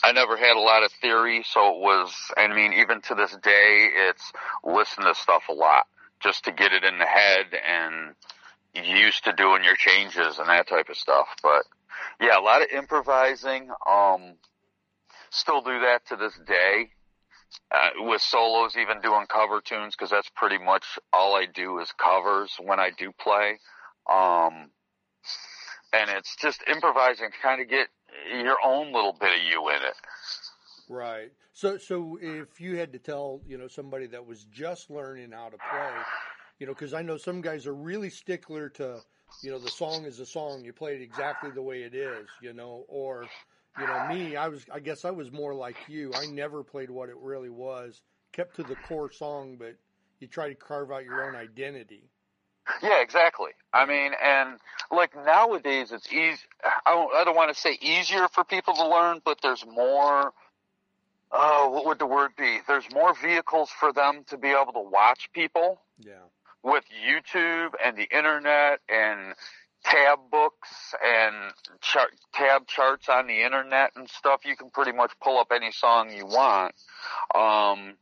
I 0.04 0.12
never 0.14 0.38
had 0.38 0.56
a 0.56 0.60
lot 0.60 0.84
of 0.84 0.92
theory, 1.02 1.44
so 1.48 1.76
it 1.76 1.80
was, 1.80 2.14
I 2.38 2.48
mean, 2.48 2.74
even 2.74 3.02
to 3.02 3.16
this 3.16 3.32
day, 3.42 3.88
it's 4.10 4.32
listen 4.64 5.04
to 5.04 5.16
stuff 5.16 5.44
a 5.50 5.54
lot 5.54 5.86
just 6.22 6.46
to 6.46 6.52
get 6.52 6.74
it 6.74 6.84
in 6.84 6.98
the 6.98 7.06
head 7.06 7.46
and 7.68 8.16
used 8.86 9.24
to 9.26 9.34
doing 9.34 9.64
your 9.64 9.76
changes 9.76 10.38
and 10.40 10.50
that 10.50 10.68
type 10.68 10.90
of 10.90 10.98
stuff. 10.98 11.28
But 11.42 11.64
yeah, 12.20 12.40
a 12.40 12.42
lot 12.42 12.62
of 12.62 12.68
improvising. 12.76 13.70
Um, 13.90 14.36
still 15.30 15.62
do 15.62 15.80
that 15.80 16.02
to 16.10 16.16
this 16.16 16.38
day. 16.46 16.92
Uh, 17.72 17.90
with 18.00 18.22
solos, 18.22 18.76
even 18.76 19.02
doing 19.02 19.26
cover 19.28 19.62
tunes, 19.62 19.96
because 19.96 20.10
that's 20.10 20.30
pretty 20.36 20.58
much 20.58 20.84
all 21.14 21.36
I 21.36 21.46
do 21.46 21.80
is 21.80 21.92
covers 21.94 22.52
when 22.60 22.80
I 22.80 22.92
do 22.98 23.12
play. 23.18 23.60
Um, 24.12 24.72
and 25.94 26.10
it's 26.10 26.36
just 26.36 26.62
improvising, 26.68 27.32
to 27.32 27.38
kind 27.42 27.62
of 27.62 27.70
get 27.70 27.88
your 28.32 28.58
own 28.64 28.92
little 28.94 29.14
bit 29.14 29.30
of 29.36 29.44
you 29.50 29.70
in 29.70 29.76
it. 29.76 29.96
Right. 30.90 31.32
So, 31.54 31.78
so 31.78 32.18
if 32.22 32.60
you 32.60 32.78
had 32.78 32.94
to 32.94 33.00
tell, 33.00 33.42
you 33.48 33.58
know, 33.58 33.68
somebody 33.68 34.08
that 34.08 34.26
was 34.26 34.44
just 34.46 34.90
learning 34.90 35.32
how 35.32 35.50
to 35.50 35.58
play, 35.58 35.92
you 36.60 36.68
know, 36.68 36.74
because 36.74 36.94
I 36.94 37.02
know 37.02 37.18
some 37.18 37.42
guys 37.42 37.66
are 37.66 37.74
really 37.74 38.10
stickler 38.10 38.70
to, 38.70 39.00
you 39.42 39.52
know, 39.52 39.60
the 39.60 39.70
song 39.70 40.06
is 40.06 40.20
a 40.20 40.26
song. 40.26 40.64
You 40.64 40.74
play 40.74 40.96
it 40.96 41.02
exactly 41.02 41.50
the 41.52 41.62
way 41.62 41.84
it 41.84 41.96
is, 41.96 42.28
you 42.42 42.54
know, 42.54 42.86
or, 42.88 43.26
you 43.80 43.88
know, 43.88 44.08
me, 44.08 44.36
I 44.36 44.48
was, 44.48 44.66
I 44.72 44.80
guess 44.80 45.06
I 45.06 45.12
was 45.12 45.32
more 45.32 45.56
like 45.56 45.78
you. 45.88 46.14
I 46.14 46.28
never 46.28 46.64
played 46.64 46.90
what 46.90 47.10
it 47.10 47.18
really 47.18 47.50
was, 47.50 48.02
kept 48.32 48.56
to 48.58 48.64
the 48.64 48.76
core 48.88 49.12
song, 49.12 49.58
but 49.58 49.76
you 50.20 50.28
try 50.28 50.50
to 50.50 50.56
carve 50.56 50.92
out 50.92 51.04
your 51.04 51.28
own 51.28 51.36
identity. 51.36 52.10
Yeah, 52.82 53.02
exactly. 53.02 53.52
I 53.74 53.86
mean, 53.86 54.12
and 54.22 54.60
like 54.92 55.16
nowadays 55.16 55.92
it's 55.92 56.12
easy. 56.12 56.42
I 56.86 56.92
don't, 56.94 57.14
I 57.14 57.24
don't 57.24 57.36
want 57.36 57.54
to 57.54 57.60
say 57.60 57.78
easier 57.82 58.28
for 58.34 58.44
people 58.44 58.74
to 58.76 58.88
learn, 58.88 59.22
but 59.24 59.40
there's 59.42 59.66
more, 59.66 60.34
oh, 61.32 61.70
what 61.70 61.86
would 61.86 62.00
the 62.00 62.08
word 62.08 62.32
be? 62.38 62.60
There's 62.68 62.86
more 62.94 63.14
vehicles 63.14 63.70
for 63.80 63.94
them 63.94 64.24
to 64.28 64.38
be 64.38 64.50
able 64.50 64.74
to 64.74 64.90
watch 64.90 65.30
people. 65.34 65.82
Yeah. 66.00 66.14
With 66.64 66.84
YouTube 67.08 67.74
and 67.84 67.96
the 67.96 68.08
internet 68.12 68.80
and 68.90 69.36
tab 69.84 70.18
books 70.32 70.96
and 71.06 71.54
chart, 71.82 72.10
tab 72.34 72.66
charts 72.68 73.08
on 73.08 73.28
the 73.28 73.44
internet 73.44 73.92
and 73.96 74.10
stuff, 74.10 74.42
you 74.44 74.56
can 74.56 74.72
pretty 74.72 74.92
much 74.92 75.12
pull 75.24 75.38
up 75.38 75.52
any 75.54 75.72
song 75.72 76.12
you 76.12 76.26
want. 76.26 76.74
Um, 77.36 77.94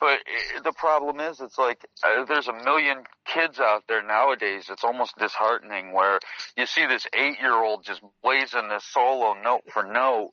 but 0.00 0.18
the 0.64 0.72
problem 0.72 1.20
is, 1.20 1.40
it's 1.40 1.58
like 1.58 1.86
uh, 2.02 2.24
there's 2.24 2.48
a 2.48 2.64
million 2.64 3.04
kids 3.26 3.60
out 3.60 3.84
there 3.86 4.02
nowadays. 4.02 4.66
It's 4.70 4.84
almost 4.84 5.18
disheartening 5.18 5.92
where 5.92 6.18
you 6.56 6.66
see 6.66 6.86
this 6.86 7.06
eight-year-old 7.12 7.84
just 7.84 8.00
blazing 8.22 8.68
this 8.68 8.84
solo 8.84 9.34
note 9.34 9.62
for 9.72 9.84
note, 9.84 10.32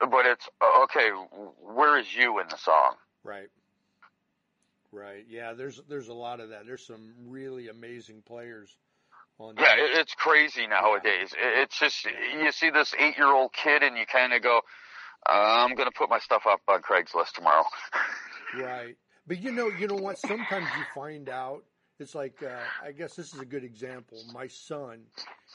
but 0.00 0.26
it's 0.26 0.48
okay. 0.82 1.08
Where 1.62 1.98
is 1.98 2.14
you 2.14 2.40
in 2.40 2.48
the 2.48 2.58
song? 2.58 2.96
Right. 3.24 3.48
Right. 4.92 5.24
Yeah. 5.28 5.54
There's 5.54 5.80
there's 5.88 6.08
a 6.08 6.14
lot 6.14 6.40
of 6.40 6.50
that. 6.50 6.66
There's 6.66 6.86
some 6.86 7.14
really 7.26 7.68
amazing 7.68 8.22
players. 8.26 8.76
On 9.38 9.56
yeah, 9.58 9.74
it's 9.76 10.14
crazy 10.14 10.68
nowadays. 10.68 11.34
It's 11.36 11.76
just 11.76 12.06
you 12.40 12.52
see 12.52 12.70
this 12.70 12.94
eight-year-old 12.96 13.52
kid, 13.52 13.82
and 13.82 13.96
you 13.96 14.06
kind 14.06 14.32
of 14.32 14.42
go, 14.42 14.60
"I'm 15.26 15.74
going 15.74 15.88
to 15.88 15.96
put 15.96 16.10
my 16.10 16.18
stuff 16.18 16.46
up 16.46 16.60
on 16.68 16.82
Craigslist 16.82 17.32
tomorrow." 17.32 17.64
right. 18.58 18.96
But 19.26 19.40
you 19.40 19.52
know, 19.52 19.68
you 19.68 19.86
know 19.86 19.94
what? 19.94 20.18
Sometimes 20.18 20.66
you 20.76 20.84
find 20.94 21.28
out. 21.28 21.64
It's 22.00 22.14
like 22.14 22.42
uh, 22.42 22.58
I 22.82 22.92
guess 22.92 23.14
this 23.14 23.32
is 23.32 23.40
a 23.40 23.44
good 23.44 23.64
example. 23.64 24.18
My 24.32 24.48
son, 24.48 25.02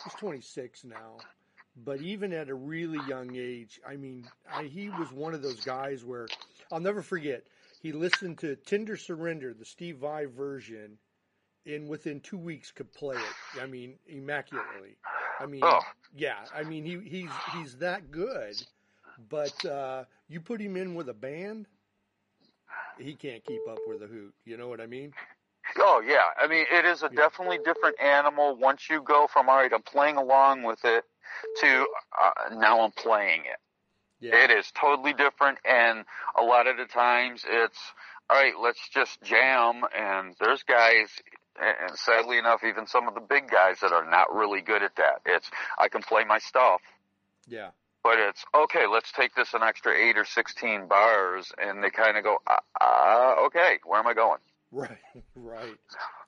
he's 0.03 0.13
26 0.13 0.85
now, 0.85 1.17
but 1.83 2.01
even 2.01 2.31
at 2.33 2.49
a 2.49 2.55
really 2.55 2.99
young 3.07 3.35
age, 3.35 3.79
I 3.87 3.97
mean, 3.97 4.25
I, 4.51 4.63
he 4.63 4.89
was 4.89 5.11
one 5.11 5.33
of 5.33 5.41
those 5.41 5.59
guys 5.59 6.05
where 6.05 6.27
I'll 6.71 6.79
never 6.79 7.01
forget. 7.01 7.43
He 7.81 7.91
listened 7.91 8.39
to 8.39 8.55
Tender 8.55 8.97
Surrender, 8.97 9.53
the 9.53 9.65
Steve 9.65 9.97
Vai 9.97 10.25
version, 10.25 10.97
and 11.65 11.87
within 11.87 12.19
two 12.19 12.37
weeks 12.37 12.71
could 12.71 12.91
play 12.93 13.15
it. 13.15 13.61
I 13.61 13.65
mean, 13.65 13.95
immaculately. 14.07 14.97
I 15.39 15.45
mean, 15.45 15.61
oh. 15.63 15.79
yeah. 16.15 16.45
I 16.55 16.63
mean, 16.63 16.83
he 16.83 16.99
he's 16.99 17.31
he's 17.53 17.77
that 17.77 18.11
good. 18.11 18.55
But 19.29 19.65
uh, 19.65 20.03
you 20.27 20.39
put 20.39 20.61
him 20.61 20.77
in 20.77 20.95
with 20.95 21.09
a 21.09 21.13
band, 21.13 21.65
he 22.97 23.15
can't 23.15 23.43
keep 23.43 23.61
up 23.69 23.79
with 23.87 23.99
the 23.99 24.07
hoot. 24.07 24.33
You 24.45 24.57
know 24.57 24.67
what 24.67 24.79
I 24.79 24.85
mean? 24.85 25.13
Oh 25.77 26.01
yeah, 26.05 26.25
I 26.37 26.47
mean 26.47 26.65
it 26.71 26.85
is 26.85 27.03
a 27.03 27.09
yeah. 27.11 27.21
definitely 27.21 27.59
different 27.63 27.99
animal 28.01 28.55
once 28.55 28.89
you 28.89 29.01
go 29.03 29.27
from 29.31 29.49
all 29.49 29.57
right, 29.57 29.71
I'm 29.71 29.83
playing 29.83 30.17
along 30.17 30.63
with 30.63 30.79
it 30.83 31.03
to 31.61 31.87
uh, 32.19 32.55
now 32.55 32.81
I'm 32.81 32.91
playing 32.91 33.41
it. 33.41 33.59
Yeah. 34.19 34.43
It 34.43 34.51
is 34.51 34.71
totally 34.71 35.13
different, 35.13 35.59
and 35.63 36.05
a 36.37 36.43
lot 36.43 36.67
of 36.67 36.77
the 36.77 36.85
times 36.85 37.45
it's 37.47 37.77
all 38.29 38.37
right. 38.37 38.53
Let's 38.59 38.89
just 38.89 39.21
jam, 39.21 39.83
and 39.95 40.35
there's 40.39 40.63
guys 40.63 41.09
and 41.59 41.97
sadly 41.97 42.37
enough, 42.37 42.63
even 42.63 42.87
some 42.87 43.07
of 43.07 43.13
the 43.13 43.21
big 43.21 43.49
guys 43.49 43.79
that 43.81 43.91
are 43.91 44.09
not 44.09 44.33
really 44.33 44.61
good 44.61 44.81
at 44.81 44.95
that. 44.95 45.21
It's 45.25 45.49
I 45.77 45.89
can 45.89 46.01
play 46.01 46.23
my 46.23 46.39
stuff. 46.39 46.81
Yeah. 47.47 47.69
But 48.03 48.19
it's 48.19 48.45
okay. 48.55 48.85
Let's 48.87 49.11
take 49.11 49.35
this 49.35 49.53
an 49.53 49.61
extra 49.61 49.93
eight 49.93 50.17
or 50.17 50.25
sixteen 50.25 50.87
bars, 50.87 51.51
and 51.57 51.83
they 51.83 51.89
kind 51.89 52.17
of 52.17 52.23
go, 52.23 52.37
ah, 52.47 52.59
uh, 52.81 53.45
okay, 53.47 53.79
where 53.85 53.99
am 53.99 54.07
I 54.07 54.13
going? 54.13 54.39
Right, 54.71 54.99
right. 55.33 55.77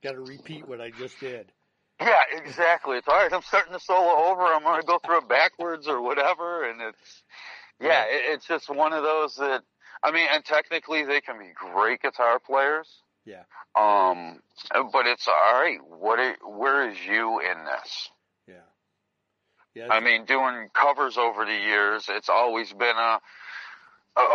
Got 0.03 0.13
to 0.13 0.21
repeat 0.21 0.67
what 0.67 0.81
I 0.81 0.89
just 0.89 1.19
did. 1.19 1.51
Yeah, 1.99 2.21
exactly. 2.35 2.97
It's 2.97 3.07
all 3.07 3.13
right. 3.13 3.31
I'm 3.31 3.43
starting 3.43 3.71
the 3.71 3.79
solo 3.79 4.31
over. 4.31 4.41
I'm 4.41 4.63
going 4.63 4.81
to 4.81 4.87
go 4.87 4.97
through 4.97 5.19
it 5.19 5.29
backwards 5.29 5.87
or 5.87 6.01
whatever, 6.01 6.67
and 6.67 6.81
it's 6.81 7.23
yeah, 7.79 8.05
it, 8.05 8.33
it's 8.33 8.47
just 8.47 8.67
one 8.67 8.93
of 8.93 9.03
those 9.03 9.35
that 9.35 9.61
I 10.03 10.11
mean, 10.11 10.25
and 10.31 10.43
technically 10.43 11.05
they 11.05 11.21
can 11.21 11.37
be 11.37 11.51
great 11.53 12.01
guitar 12.01 12.39
players. 12.39 12.87
Yeah. 13.25 13.43
Um, 13.75 14.39
but 14.91 15.05
it's 15.05 15.27
all 15.27 15.61
right. 15.61 15.77
What? 15.87 16.19
Where 16.43 16.89
is 16.89 16.97
you 17.07 17.39
in 17.39 17.65
this? 17.65 18.09
Yeah. 19.73 19.87
I 19.89 19.99
mean, 19.99 20.25
doing 20.25 20.69
covers 20.73 21.17
over 21.17 21.45
the 21.45 21.55
years, 21.55 22.05
it's 22.09 22.29
always 22.29 22.73
been 22.73 22.95
a 22.97 23.19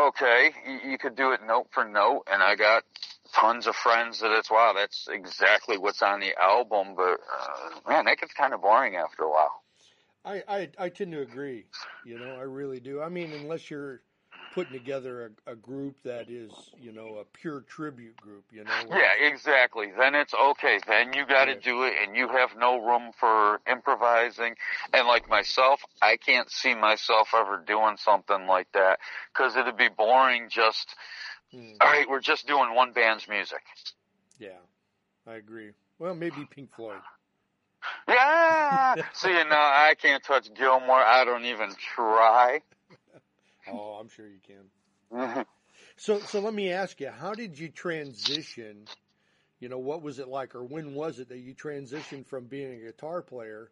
okay. 0.09 0.51
You, 0.67 0.91
you 0.93 0.99
could 0.99 1.17
do 1.17 1.33
it 1.33 1.41
note 1.47 1.69
for 1.71 1.85
note, 1.85 2.23
and 2.31 2.43
I 2.43 2.57
got 2.57 2.85
tons 3.35 3.67
of 3.67 3.77
friends 3.77 4.21
that 4.21 4.33
it's 4.33 4.51
wow, 4.51 4.73
that's 4.75 5.09
exactly 5.11 5.77
what's 5.79 6.03
on 6.03 6.21
the 6.21 6.35
album. 6.41 6.95
But 6.97 7.21
uh, 7.21 7.91
man, 7.91 8.07
that 8.07 8.19
gets 8.19 8.33
kind 8.33 8.55
of 8.55 8.63
boring 8.63 8.97
after 8.97 9.25
a 9.25 9.31
while. 9.31 9.63
I, 10.25 10.43
I 10.49 10.69
I 10.79 10.89
tend 10.89 11.13
to 11.13 11.21
agree. 11.21 11.67
You 12.05 12.19
know, 12.19 12.35
I 12.37 12.43
really 12.43 12.81
do. 12.81 13.01
I 13.01 13.09
mean, 13.09 13.33
unless 13.33 13.71
you're 13.71 14.01
putting 14.57 14.73
together 14.73 15.33
a, 15.47 15.53
a, 15.53 15.55
group 15.55 15.95
that 16.03 16.31
is, 16.31 16.51
you 16.81 16.91
know, 16.91 17.19
a 17.19 17.25
pure 17.25 17.61
tribute 17.61 18.17
group, 18.17 18.43
you 18.51 18.65
know. 18.65 18.73
Yeah, 18.89 19.29
exactly. 19.29 19.93
Then 19.97 20.15
it's 20.15 20.33
okay. 20.33 20.81
Then 20.87 21.13
you 21.13 21.27
got 21.27 21.45
to 21.45 21.53
right. 21.53 21.63
do 21.63 21.83
it, 21.83 21.93
and 22.03 22.17
you 22.17 22.27
have 22.29 22.57
no 22.59 22.79
room 22.79 23.11
for 23.21 23.61
improvising. 23.71 24.55
And 24.95 25.07
like 25.07 25.29
myself, 25.29 25.83
I 26.01 26.17
can't 26.17 26.51
see 26.51 26.75
myself 26.75 27.29
ever 27.37 27.63
doing 27.67 27.99
something 27.99 28.47
like 28.47 28.69
that 28.73 28.99
because 29.33 29.57
it'd 29.57 29.77
be 29.77 29.89
boring. 29.89 30.49
Just 30.49 30.89
hmm. 31.53 31.73
all 31.83 31.93
right, 31.93 32.09
we're 32.09 32.21
just 32.21 32.47
doing 32.47 32.75
one 32.75 32.93
band's 32.93 33.29
music. 33.29 33.63
Yeah, 34.39 34.49
I 35.27 35.35
agree. 35.35 35.73
Well, 35.99 36.15
maybe 36.15 36.47
Pink 36.51 36.71
Floyd. 36.75 36.97
Yeah. 38.09 38.95
See, 39.13 39.29
now 39.29 39.45
I 39.51 39.95
can't 40.01 40.25
touch 40.25 40.49
Gilmour. 40.55 40.93
I 40.93 41.27
don't 41.27 41.45
even 41.45 41.73
try. 41.95 42.63
Oh, 43.71 43.99
I'm 44.01 44.09
sure 44.09 44.27
you 44.27 44.41
can. 44.47 45.45
so, 45.97 46.19
so 46.21 46.41
let 46.41 46.55
me 46.55 46.71
ask 46.73 47.01
you, 47.01 47.11
how 47.11 47.35
did 47.35 47.59
you 47.59 47.69
transition? 47.69 48.87
You 49.61 49.69
know, 49.69 49.79
what 49.79 50.03
was 50.03 50.19
it 50.19 50.29
like, 50.29 50.55
or 50.55 50.63
when 50.63 50.95
was 50.95 51.19
it 51.19 51.29
that 51.31 51.39
you 51.39 51.55
transitioned 51.55 52.27
from 52.27 52.45
being 52.45 52.75
a 52.75 52.85
guitar 52.85 53.23
player 53.23 53.71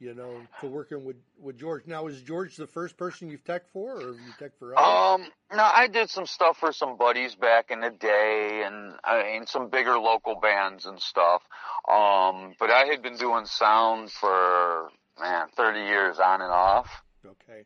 you 0.00 0.14
know, 0.14 0.36
to 0.60 0.66
working 0.66 1.04
with 1.04 1.16
with 1.40 1.58
George. 1.58 1.86
Now, 1.86 2.06
is 2.06 2.20
George 2.22 2.56
the 2.56 2.66
first 2.66 2.96
person 2.96 3.30
you've 3.30 3.44
tech 3.44 3.68
for, 3.72 3.92
or 3.92 4.12
have 4.12 4.20
you 4.20 4.32
tech 4.38 4.58
for 4.58 4.76
others? 4.76 5.22
Um, 5.22 5.32
no, 5.56 5.62
I 5.62 5.88
did 5.88 6.10
some 6.10 6.26
stuff 6.26 6.58
for 6.58 6.72
some 6.72 6.96
buddies 6.96 7.34
back 7.34 7.70
in 7.70 7.80
the 7.80 7.90
day, 7.90 8.62
and 8.66 8.94
I 9.04 9.22
mean 9.22 9.46
some 9.46 9.68
bigger 9.68 9.98
local 9.98 10.38
bands 10.40 10.86
and 10.86 11.00
stuff. 11.00 11.42
Um, 11.88 12.54
but 12.58 12.70
I 12.70 12.86
had 12.90 13.02
been 13.02 13.16
doing 13.16 13.46
sound 13.46 14.10
for 14.10 14.90
man 15.20 15.46
thirty 15.56 15.80
years 15.80 16.18
on 16.18 16.42
and 16.42 16.52
off. 16.52 17.02
Okay. 17.24 17.64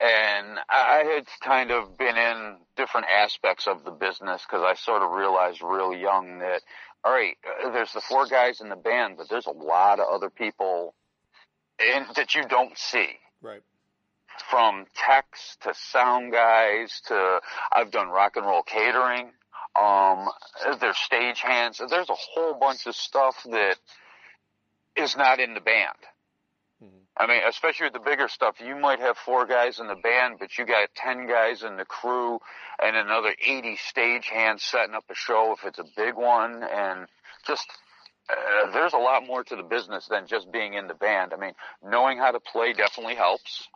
And 0.00 0.58
I 0.70 1.04
had 1.14 1.26
kind 1.42 1.70
of 1.70 1.98
been 1.98 2.16
in 2.16 2.56
different 2.76 3.06
aspects 3.06 3.66
of 3.66 3.84
the 3.84 3.90
business 3.90 4.42
because 4.48 4.62
I 4.64 4.74
sort 4.74 5.02
of 5.02 5.10
realized 5.10 5.60
real 5.62 5.94
young 5.94 6.38
that, 6.38 6.62
all 7.04 7.12
right, 7.12 7.36
uh, 7.64 7.70
there's 7.70 7.92
the 7.92 8.00
four 8.00 8.26
guys 8.26 8.62
in 8.62 8.70
the 8.70 8.76
band, 8.76 9.18
but 9.18 9.28
there's 9.28 9.46
a 9.46 9.50
lot 9.50 10.00
of 10.00 10.06
other 10.10 10.30
people 10.30 10.94
in, 11.78 12.06
that 12.16 12.34
you 12.34 12.44
don't 12.48 12.76
see. 12.78 13.08
Right. 13.42 13.60
From 14.48 14.86
techs 14.94 15.58
to 15.62 15.74
sound 15.74 16.32
guys 16.32 17.02
to 17.08 17.40
I've 17.70 17.90
done 17.90 18.08
rock 18.08 18.36
and 18.36 18.46
roll 18.46 18.62
catering. 18.62 19.32
Um, 19.78 20.28
there's 20.80 20.96
stage 20.96 21.40
hands. 21.40 21.78
There's 21.90 22.08
a 22.08 22.14
whole 22.14 22.54
bunch 22.54 22.86
of 22.86 22.96
stuff 22.96 23.36
that 23.44 23.76
is 24.96 25.14
not 25.16 25.40
in 25.40 25.52
the 25.52 25.60
band. 25.60 25.96
I 27.16 27.26
mean, 27.26 27.40
especially 27.46 27.86
with 27.86 27.92
the 27.94 28.00
bigger 28.00 28.28
stuff, 28.28 28.56
you 28.64 28.76
might 28.76 29.00
have 29.00 29.16
four 29.16 29.46
guys 29.46 29.78
in 29.78 29.88
the 29.88 29.96
band, 29.96 30.36
but 30.38 30.56
you 30.56 30.64
got 30.64 30.88
10 30.94 31.26
guys 31.26 31.62
in 31.62 31.76
the 31.76 31.84
crew 31.84 32.38
and 32.82 32.96
another 32.96 33.34
80 33.44 33.76
stage 33.76 34.26
hands 34.26 34.62
setting 34.62 34.94
up 34.94 35.04
a 35.10 35.14
show 35.14 35.52
if 35.52 35.64
it's 35.64 35.78
a 35.78 35.84
big 35.96 36.14
one 36.14 36.62
and 36.62 37.06
just 37.46 37.66
uh, 38.30 38.70
there's 38.72 38.92
a 38.92 38.98
lot 38.98 39.26
more 39.26 39.42
to 39.42 39.56
the 39.56 39.62
business 39.62 40.06
than 40.08 40.26
just 40.26 40.52
being 40.52 40.74
in 40.74 40.86
the 40.86 40.94
band. 40.94 41.34
I 41.34 41.36
mean, 41.36 41.52
knowing 41.82 42.18
how 42.18 42.30
to 42.30 42.40
play 42.40 42.72
definitely 42.72 43.16
helps. 43.16 43.68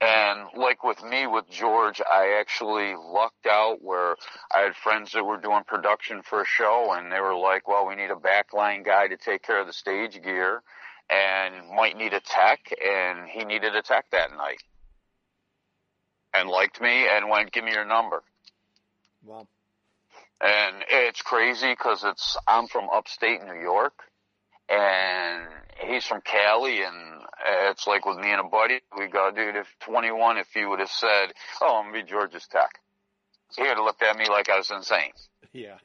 And 0.00 0.48
like 0.56 0.82
with 0.82 1.02
me, 1.04 1.26
with 1.26 1.48
George, 1.50 2.00
I 2.00 2.38
actually 2.40 2.94
lucked 2.96 3.46
out 3.46 3.78
where 3.80 4.16
I 4.52 4.60
had 4.60 4.74
friends 4.76 5.12
that 5.12 5.24
were 5.24 5.36
doing 5.36 5.62
production 5.66 6.22
for 6.22 6.42
a 6.42 6.46
show 6.46 6.94
and 6.96 7.12
they 7.12 7.20
were 7.20 7.36
like, 7.36 7.68
well, 7.68 7.86
we 7.86 7.94
need 7.94 8.10
a 8.10 8.16
backline 8.16 8.84
guy 8.84 9.08
to 9.08 9.16
take 9.16 9.42
care 9.42 9.60
of 9.60 9.66
the 9.66 9.72
stage 9.72 10.20
gear 10.22 10.62
and 11.10 11.54
might 11.76 11.96
need 11.96 12.12
a 12.12 12.20
tech 12.20 12.72
and 12.82 13.28
he 13.28 13.44
needed 13.44 13.74
a 13.74 13.82
tech 13.82 14.06
that 14.10 14.30
night 14.36 14.62
and 16.32 16.48
liked 16.48 16.80
me 16.80 17.06
and 17.08 17.28
went, 17.28 17.52
give 17.52 17.64
me 17.64 17.72
your 17.72 17.84
number. 17.84 18.22
Wow. 19.24 19.46
And 20.40 20.84
it's 20.88 21.22
crazy 21.22 21.70
because 21.70 22.04
it's, 22.04 22.36
I'm 22.46 22.66
from 22.66 22.88
upstate 22.92 23.42
New 23.44 23.60
York 23.60 23.94
and 24.68 25.46
he's 25.86 26.04
from 26.04 26.20
Cali 26.22 26.82
and 26.82 27.22
it's 27.68 27.86
like 27.86 28.04
with 28.06 28.18
me 28.18 28.30
and 28.30 28.40
a 28.40 28.44
buddy, 28.44 28.80
we 28.98 29.06
go, 29.06 29.30
dude, 29.34 29.56
if 29.56 29.66
21, 29.80 30.38
if 30.38 30.54
you 30.56 30.68
would 30.70 30.80
have 30.80 30.90
said, 30.90 31.32
oh, 31.60 31.78
I'm 31.78 31.92
going 31.92 32.02
to 32.02 32.06
be 32.06 32.10
George's 32.10 32.46
tech, 32.46 32.80
he 33.56 33.62
would 33.62 33.76
have 33.76 33.84
looked 33.84 34.02
at 34.02 34.16
me 34.16 34.26
like 34.28 34.48
I 34.48 34.56
was 34.56 34.70
insane. 34.70 35.12
Yeah. 35.52 35.76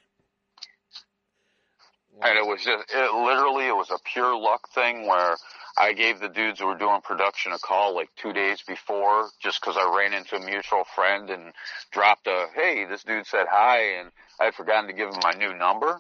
And 2.22 2.38
it 2.38 2.46
was 2.46 2.64
just, 2.64 2.86
it 2.94 3.14
literally, 3.14 3.68
it 3.68 3.76
was 3.76 3.92
a 3.92 4.00
pure 4.04 4.38
luck 4.38 4.70
thing 4.74 5.08
where 5.08 5.38
I 5.78 5.94
gave 5.94 6.20
the 6.20 6.28
dudes 6.28 6.60
who 6.60 6.68
were 6.68 6.78
doing 6.78 7.00
production 7.02 7.54
a 7.54 7.60
call 7.60 7.96
like 7.96 8.10
two 8.18 8.34
days 8.34 8.62
before 8.68 9.30
just 9.42 9.62
because 9.62 9.78
I 9.78 9.96
ran 9.98 10.14
into 10.14 10.36
a 10.36 10.40
mutual 10.40 10.84
friend 10.84 11.30
and 11.30 11.54
dropped 11.92 12.28
a, 12.28 12.48
hey, 12.54 12.86
this 12.86 13.04
dude 13.04 13.26
said 13.26 13.46
hi 13.50 14.00
and 14.00 14.12
I 14.40 14.46
had 14.46 14.56
forgotten 14.56 14.88
to 14.88 14.94
give 14.94 15.10
him 15.10 15.20
my 15.24 15.32
new 15.32 15.54
number 15.58 16.00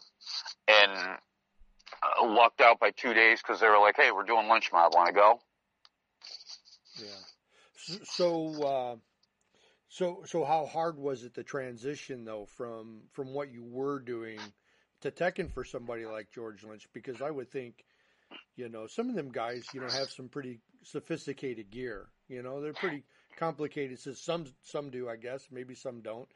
and 0.67 0.91
uh, 2.03 2.25
lucked 2.25 2.59
out 2.59 2.79
by 2.79 2.91
two 2.91 3.13
days 3.13 3.41
because 3.41 3.61
they 3.61 3.67
were 3.67 3.79
like, 3.79 3.95
hey, 3.95 4.11
we're 4.11 4.25
doing 4.25 4.49
Lynch 4.49 4.71
Mob. 4.73 4.93
Want 4.93 5.07
to 5.07 5.13
go? 5.13 5.39
Yeah. 6.97 7.97
So, 8.03 8.63
uh, 8.63 8.95
so, 9.87 10.23
so 10.25 10.43
how 10.43 10.65
hard 10.65 10.97
was 10.97 11.23
it 11.23 11.33
the 11.33 11.43
transition 11.43 12.25
though 12.25 12.45
from, 12.57 13.03
from 13.13 13.33
what 13.33 13.51
you 13.51 13.63
were 13.63 13.99
doing 13.99 14.39
to 15.01 15.11
teching 15.11 15.51
for 15.53 15.63
somebody 15.63 16.05
like 16.05 16.31
George 16.31 16.63
Lynch? 16.63 16.87
Because 16.93 17.21
I 17.21 17.29
would 17.29 17.51
think, 17.51 17.85
you 18.55 18.69
know, 18.69 18.87
some 18.87 19.09
of 19.09 19.15
them 19.15 19.31
guys, 19.31 19.65
you 19.73 19.81
know, 19.81 19.87
have 19.87 20.09
some 20.09 20.29
pretty 20.29 20.59
sophisticated 20.83 21.71
gear. 21.71 22.07
You 22.27 22.43
know, 22.43 22.61
they're 22.61 22.73
pretty 22.73 23.03
complicated. 23.37 23.99
So 23.99 24.13
some 24.13 24.45
some 24.63 24.89
do, 24.89 25.09
I 25.09 25.15
guess. 25.15 25.47
Maybe 25.51 25.75
some 25.75 26.01
don't. 26.01 26.27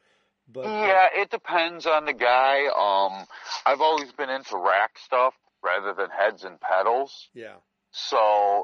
But 0.51 0.65
uh, 0.65 0.86
yeah, 0.88 1.08
uh, 1.15 1.21
it 1.21 1.30
depends 1.30 1.86
on 1.86 2.06
the 2.06 2.13
guy. 2.13 2.65
Um, 2.67 3.26
I've 3.65 3.82
always 3.82 4.12
been 4.12 4.30
into 4.30 4.58
rack 4.58 4.97
stuff 4.97 5.34
rather 5.63 5.93
than 5.93 6.10
heads 6.10 6.43
and 6.43 6.60
pedals. 6.60 7.30
Yeah. 7.34 7.56
So 7.91 8.17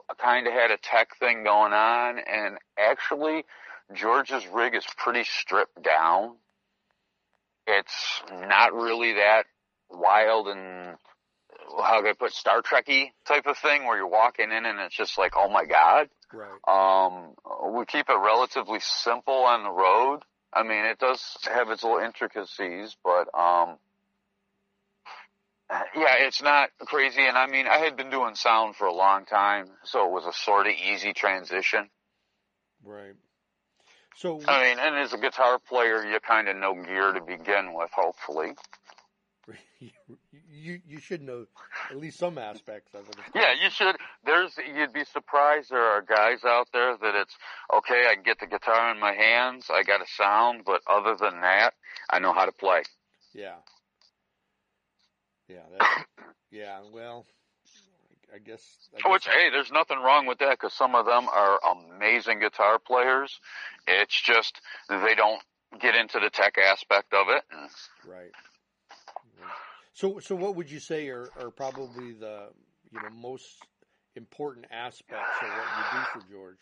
I 0.09 0.13
kind 0.17 0.47
of 0.47 0.53
had 0.53 0.71
a 0.71 0.77
tech 0.77 1.15
thing 1.19 1.43
going 1.43 1.71
on, 1.71 2.17
and 2.17 2.57
actually, 2.77 3.45
George's 3.93 4.45
rig 4.47 4.75
is 4.75 4.85
pretty 4.97 5.23
stripped 5.23 5.83
down. 5.83 6.35
It's 7.67 8.23
not 8.31 8.73
really 8.73 9.13
that 9.13 9.43
wild 9.89 10.47
and 10.47 10.97
how 11.77 12.01
can 12.01 12.09
I 12.09 12.13
put 12.13 12.33
Star 12.33 12.61
Trekky 12.61 13.11
type 13.25 13.45
of 13.45 13.57
thing 13.57 13.85
where 13.85 13.97
you're 13.97 14.07
walking 14.07 14.51
in 14.51 14.65
and 14.65 14.79
it's 14.79 14.95
just 14.95 15.17
like, 15.17 15.33
oh 15.35 15.49
my 15.49 15.65
god. 15.65 16.09
Right. 16.31 16.59
Um, 16.67 17.33
we 17.73 17.85
keep 17.85 18.09
it 18.09 18.17
relatively 18.17 18.79
simple 18.81 19.33
on 19.33 19.63
the 19.63 19.71
road. 19.71 20.19
I 20.53 20.63
mean, 20.63 20.85
it 20.85 20.99
does 20.99 21.21
have 21.43 21.69
its 21.69 21.83
little 21.83 21.99
intricacies, 21.99 22.95
but 23.03 23.27
um, 23.37 23.77
yeah, 25.69 26.15
it's 26.19 26.41
not 26.41 26.69
crazy. 26.79 27.25
And 27.25 27.37
I 27.37 27.47
mean, 27.47 27.67
I 27.67 27.77
had 27.77 27.95
been 27.95 28.09
doing 28.09 28.35
sound 28.35 28.75
for 28.75 28.87
a 28.87 28.93
long 28.93 29.25
time, 29.25 29.67
so 29.83 30.05
it 30.07 30.11
was 30.11 30.25
a 30.25 30.33
sort 30.33 30.67
of 30.67 30.73
easy 30.73 31.13
transition. 31.13 31.89
Right. 32.83 33.13
So 34.15 34.41
I 34.47 34.63
mean, 34.63 34.79
and 34.79 34.95
as 34.97 35.13
a 35.13 35.17
guitar 35.17 35.59
player, 35.59 36.03
you 36.03 36.19
kind 36.19 36.49
of 36.49 36.57
know 36.57 36.73
gear 36.73 37.13
to 37.13 37.21
begin 37.21 37.73
with, 37.73 37.89
hopefully. 37.93 38.53
you 40.51 40.81
you 40.87 40.99
should 40.99 41.21
know 41.21 41.45
at 41.89 41.97
least 41.97 42.19
some 42.19 42.37
aspects 42.37 42.93
of 42.93 43.07
it. 43.07 43.15
Yeah, 43.33 43.53
you 43.61 43.69
should. 43.69 43.95
There's 44.25 44.57
you'd 44.75 44.93
be 44.93 45.05
surprised. 45.05 45.69
There 45.69 45.81
are 45.81 46.01
guys 46.01 46.43
out 46.45 46.67
there 46.73 46.95
that 46.97 47.15
it's 47.15 47.35
okay. 47.73 48.05
I 48.09 48.15
can 48.15 48.23
get 48.23 48.39
the 48.39 48.47
guitar 48.47 48.91
in 48.91 48.99
my 48.99 49.13
hands. 49.13 49.67
I 49.71 49.83
got 49.83 50.01
a 50.01 50.05
sound, 50.17 50.63
but 50.65 50.81
other 50.87 51.15
than 51.19 51.41
that, 51.41 51.71
I 52.09 52.19
know 52.19 52.33
how 52.33 52.45
to 52.45 52.51
play. 52.51 52.83
Yeah. 53.33 53.55
Yeah. 55.47 55.59
Yeah. 56.51 56.79
Well, 56.91 57.27
I 58.33 58.39
guess. 58.39 58.89
I 58.91 59.01
guess 59.01 59.11
Which 59.11 59.27
hey, 59.27 59.51
there's 59.51 59.71
nothing 59.71 59.99
wrong 59.99 60.25
with 60.25 60.39
that 60.39 60.57
because 60.59 60.73
some 60.73 60.95
of 60.95 61.05
them 61.05 61.27
are 61.29 61.59
amazing 61.93 62.39
guitar 62.39 62.79
players. 62.79 63.39
It's 63.87 64.19
just 64.19 64.59
they 64.89 65.13
don't 65.13 65.43
get 65.79 65.95
into 65.95 66.19
the 66.19 66.31
tech 66.31 66.57
aspect 66.57 67.13
of 67.13 67.27
it. 67.29 67.43
Right. 68.07 68.31
So, 69.99 70.17
so 70.19 70.33
what 70.33 70.55
would 70.55 70.71
you 70.71 70.79
say 70.79 71.09
are, 71.09 71.27
are 71.41 71.49
probably 71.51 72.13
the 72.13 72.47
you 72.89 73.01
know 73.01 73.09
most 73.09 73.57
important 74.15 74.67
aspects 74.71 75.41
of 75.41 75.49
what 75.49 75.67
you 75.75 75.99
do 75.99 76.21
for 76.21 76.31
George? 76.31 76.57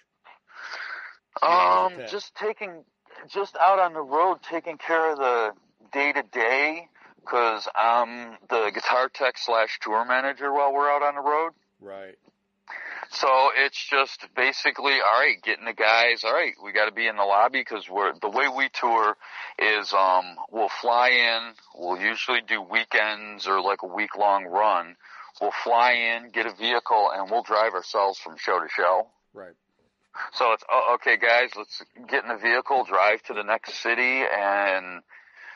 Um, 1.43 2.07
just 2.09 2.33
taking, 2.33 2.83
just 3.31 3.55
out 3.57 3.77
on 3.77 3.93
the 3.93 4.01
road, 4.01 4.39
taking 4.41 4.79
care 4.79 5.11
of 5.11 5.19
the 5.19 5.51
day 5.93 6.13
to 6.13 6.23
day, 6.31 6.87
because 7.21 7.67
I'm 7.75 8.37
the 8.49 8.71
guitar 8.73 9.07
tech 9.07 9.35
slash 9.37 9.77
tour 9.83 10.03
manager 10.03 10.51
while 10.51 10.73
we're 10.73 10.89
out 10.89 11.03
on 11.03 11.13
the 11.13 11.21
road. 11.21 11.51
Right. 11.79 12.15
So 13.11 13.49
it's 13.55 13.87
just 13.89 14.27
basically, 14.35 14.93
all 14.93 15.19
right, 15.19 15.41
getting 15.41 15.65
the 15.65 15.73
guys, 15.73 16.23
all 16.23 16.33
right, 16.33 16.53
we 16.63 16.71
got 16.73 16.85
to 16.85 16.91
be 16.91 17.07
in 17.07 17.15
the 17.15 17.23
lobby 17.23 17.61
because 17.61 17.89
we're, 17.89 18.13
the 18.19 18.29
way 18.29 18.47
we 18.47 18.69
tour 18.73 19.15
is, 19.57 19.93
um, 19.93 20.35
we'll 20.51 20.69
fly 20.81 21.09
in, 21.09 21.53
we'll 21.75 21.99
usually 21.99 22.41
do 22.47 22.61
weekends 22.61 23.47
or 23.47 23.61
like 23.61 23.83
a 23.83 23.87
week 23.87 24.17
long 24.17 24.45
run. 24.45 24.95
We'll 25.41 25.53
fly 25.63 25.93
in, 25.93 26.31
get 26.31 26.47
a 26.47 26.53
vehicle, 26.53 27.11
and 27.13 27.31
we'll 27.31 27.43
drive 27.43 27.73
ourselves 27.73 28.19
from 28.19 28.35
show 28.37 28.59
to 28.59 28.67
show. 28.69 29.07
Right. 29.33 29.53
So 30.33 30.51
it's, 30.53 30.63
oh, 30.69 30.95
okay 30.95 31.17
guys, 31.17 31.51
let's 31.55 31.81
get 32.09 32.23
in 32.23 32.29
the 32.29 32.37
vehicle, 32.37 32.83
drive 32.85 33.21
to 33.23 33.33
the 33.33 33.43
next 33.43 33.75
city 33.75 34.23
and 34.23 35.01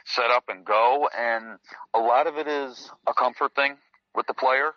set 0.06 0.30
up 0.30 0.46
and 0.50 0.64
go. 0.64 1.10
And 1.18 1.58
a 1.94 2.00
lot 2.00 2.28
of 2.28 2.38
it 2.38 2.48
is 2.48 2.92
a 3.08 3.14
comfort 3.14 3.56
thing 3.56 3.78
with 4.16 4.28
the 4.28 4.36
player 4.36 4.74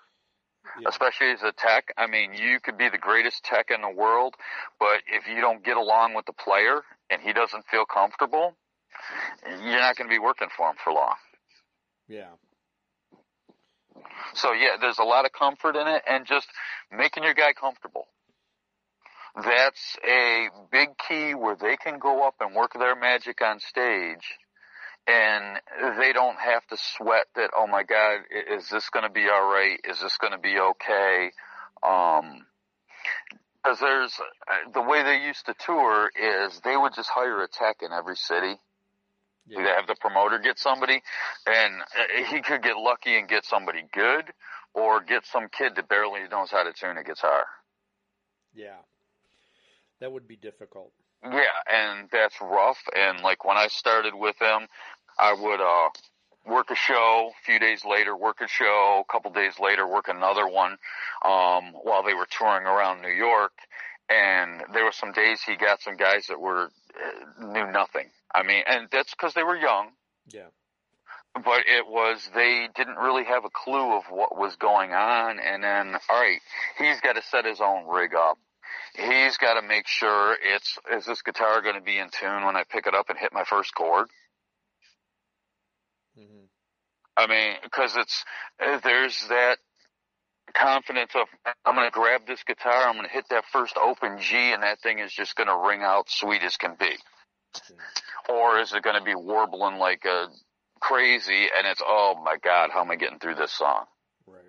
yeah. 0.80 0.88
especially 0.88 1.30
as 1.30 1.42
a 1.42 1.52
tech. 1.52 1.92
I 1.96 2.06
mean, 2.06 2.34
you 2.34 2.60
could 2.60 2.78
be 2.78 2.88
the 2.88 2.98
greatest 2.98 3.44
tech 3.44 3.70
in 3.70 3.82
the 3.82 3.90
world, 3.90 4.34
but 4.78 5.02
if 5.10 5.26
you 5.28 5.40
don't 5.40 5.64
get 5.64 5.76
along 5.76 6.14
with 6.14 6.26
the 6.26 6.32
player 6.32 6.82
and 7.10 7.20
he 7.22 7.32
doesn't 7.32 7.64
feel 7.70 7.84
comfortable, 7.84 8.54
you're 9.46 9.80
not 9.80 9.96
going 9.96 10.08
to 10.08 10.14
be 10.14 10.18
working 10.18 10.48
for 10.56 10.68
him 10.68 10.76
for 10.82 10.92
long. 10.92 11.16
Yeah. 12.08 12.30
So 14.34 14.52
yeah, 14.52 14.76
there's 14.80 14.98
a 14.98 15.04
lot 15.04 15.24
of 15.24 15.32
comfort 15.32 15.76
in 15.76 15.86
it 15.86 16.02
and 16.08 16.26
just 16.26 16.48
making 16.90 17.22
your 17.22 17.34
guy 17.34 17.52
comfortable. 17.52 18.06
That's 19.36 19.96
a 20.06 20.48
big 20.70 20.90
key 21.08 21.34
where 21.34 21.56
they 21.56 21.76
can 21.76 21.98
go 21.98 22.26
up 22.26 22.34
and 22.40 22.54
work 22.54 22.72
their 22.74 22.94
magic 22.94 23.40
on 23.42 23.58
stage 23.58 24.38
and 25.06 25.60
they 25.98 26.12
don't 26.12 26.38
have 26.38 26.66
to 26.68 26.76
sweat 26.96 27.26
that, 27.36 27.50
oh 27.56 27.66
my 27.66 27.82
God, 27.82 28.20
is 28.50 28.68
this 28.68 28.88
going 28.90 29.04
to 29.04 29.12
be 29.12 29.28
all 29.32 29.52
right? 29.52 29.78
Is 29.84 30.00
this 30.00 30.16
going 30.18 30.32
to 30.32 30.38
be 30.38 30.58
okay? 30.58 31.30
Um, 31.82 32.46
Because 33.62 33.80
there's 33.80 34.12
uh, 34.20 34.70
the 34.72 34.82
way 34.82 35.02
they 35.02 35.24
used 35.24 35.46
to 35.46 35.54
tour 35.58 36.10
is 36.14 36.60
they 36.64 36.76
would 36.76 36.92
just 36.94 37.08
hire 37.08 37.42
a 37.42 37.48
tech 37.48 37.76
in 37.80 37.92
every 37.92 38.16
city. 38.16 38.60
Yeah. 39.46 39.62
They 39.62 39.68
have 39.68 39.86
the 39.86 39.96
promoter 40.00 40.38
get 40.38 40.58
somebody, 40.58 41.02
and 41.46 41.82
uh, 41.82 42.24
he 42.30 42.40
could 42.40 42.62
get 42.62 42.76
lucky 42.76 43.18
and 43.18 43.28
get 43.28 43.44
somebody 43.44 43.82
good, 43.92 44.32
or 44.72 45.02
get 45.02 45.24
some 45.26 45.48
kid 45.48 45.76
that 45.76 45.88
barely 45.88 46.20
knows 46.30 46.50
how 46.50 46.62
to 46.62 46.72
tune 46.72 46.96
a 46.96 47.04
guitar. 47.04 47.44
Yeah. 48.54 48.80
That 50.00 50.12
would 50.12 50.26
be 50.26 50.36
difficult. 50.36 50.92
Yeah, 51.24 51.56
and 51.72 52.08
that's 52.12 52.36
rough. 52.40 52.78
And 52.94 53.20
like 53.20 53.44
when 53.44 53.56
I 53.56 53.68
started 53.68 54.14
with 54.14 54.38
them, 54.38 54.66
I 55.18 55.32
would 55.32 55.60
uh 55.60 55.90
work 56.46 56.70
a 56.70 56.74
show, 56.74 57.30
a 57.30 57.44
few 57.44 57.58
days 57.58 57.84
later 57.84 58.16
work 58.16 58.40
a 58.40 58.48
show, 58.48 59.02
a 59.08 59.12
couple 59.12 59.30
days 59.30 59.58
later 59.58 59.86
work 59.86 60.08
another 60.08 60.46
one, 60.46 60.72
um, 61.24 61.72
while 61.82 62.02
they 62.02 62.14
were 62.14 62.26
touring 62.30 62.66
around 62.66 63.00
New 63.00 63.08
York. 63.08 63.52
And 64.10 64.62
there 64.74 64.84
were 64.84 64.92
some 64.92 65.12
days 65.12 65.40
he 65.42 65.56
got 65.56 65.80
some 65.80 65.96
guys 65.96 66.26
that 66.28 66.40
were 66.40 66.68
uh, 66.68 67.46
knew 67.46 67.70
nothing. 67.72 68.10
I 68.34 68.42
mean, 68.42 68.62
and 68.66 68.88
that's 68.92 69.12
because 69.12 69.32
they 69.32 69.42
were 69.42 69.56
young. 69.56 69.90
Yeah. 70.30 70.48
But 71.34 71.62
it 71.66 71.86
was 71.88 72.28
they 72.34 72.68
didn't 72.76 72.96
really 72.96 73.24
have 73.24 73.44
a 73.44 73.50
clue 73.50 73.96
of 73.96 74.04
what 74.10 74.36
was 74.36 74.56
going 74.56 74.92
on. 74.92 75.40
And 75.40 75.64
then, 75.64 75.96
all 76.10 76.20
right, 76.20 76.40
he's 76.78 77.00
got 77.00 77.14
to 77.14 77.22
set 77.22 77.44
his 77.44 77.60
own 77.60 77.88
rig 77.88 78.14
up. 78.14 78.38
He's 78.96 79.36
got 79.38 79.60
to 79.60 79.66
make 79.66 79.86
sure 79.86 80.36
it's 80.40 80.78
is 80.92 81.06
this 81.06 81.22
guitar 81.22 81.62
going 81.62 81.74
to 81.74 81.80
be 81.80 81.98
in 81.98 82.08
tune 82.10 82.44
when 82.44 82.56
I 82.56 82.64
pick 82.68 82.86
it 82.86 82.94
up 82.94 83.10
and 83.10 83.18
hit 83.18 83.32
my 83.32 83.44
first 83.44 83.74
chord. 83.74 84.06
Mm-hmm. 86.18 86.44
I 87.16 87.26
mean, 87.26 87.56
because 87.62 87.96
it's 87.96 88.24
uh, 88.64 88.78
there's 88.84 89.26
that 89.28 89.58
confidence 90.54 91.12
of 91.14 91.26
I'm 91.64 91.74
going 91.74 91.88
to 91.88 91.92
grab 91.92 92.22
this 92.26 92.42
guitar, 92.44 92.86
I'm 92.86 92.94
going 92.94 93.06
to 93.06 93.12
hit 93.12 93.26
that 93.30 93.44
first 93.52 93.76
open 93.76 94.18
G, 94.20 94.36
and 94.36 94.62
that 94.62 94.80
thing 94.80 95.00
is 95.00 95.12
just 95.12 95.34
going 95.36 95.48
to 95.48 95.68
ring 95.68 95.82
out 95.82 96.08
sweet 96.08 96.42
as 96.42 96.56
can 96.56 96.76
be. 96.78 96.94
Or 98.28 98.58
is 98.58 98.72
it 98.72 98.82
going 98.82 98.98
to 98.98 99.04
be 99.04 99.14
warbling 99.14 99.78
like 99.78 100.04
a 100.04 100.26
crazy, 100.80 101.48
and 101.56 101.66
it's 101.66 101.82
oh 101.84 102.20
my 102.24 102.36
god, 102.42 102.70
how 102.72 102.80
am 102.80 102.90
I 102.90 102.96
getting 102.96 103.18
through 103.18 103.36
this 103.36 103.52
song? 103.52 103.84
Right. 104.26 104.42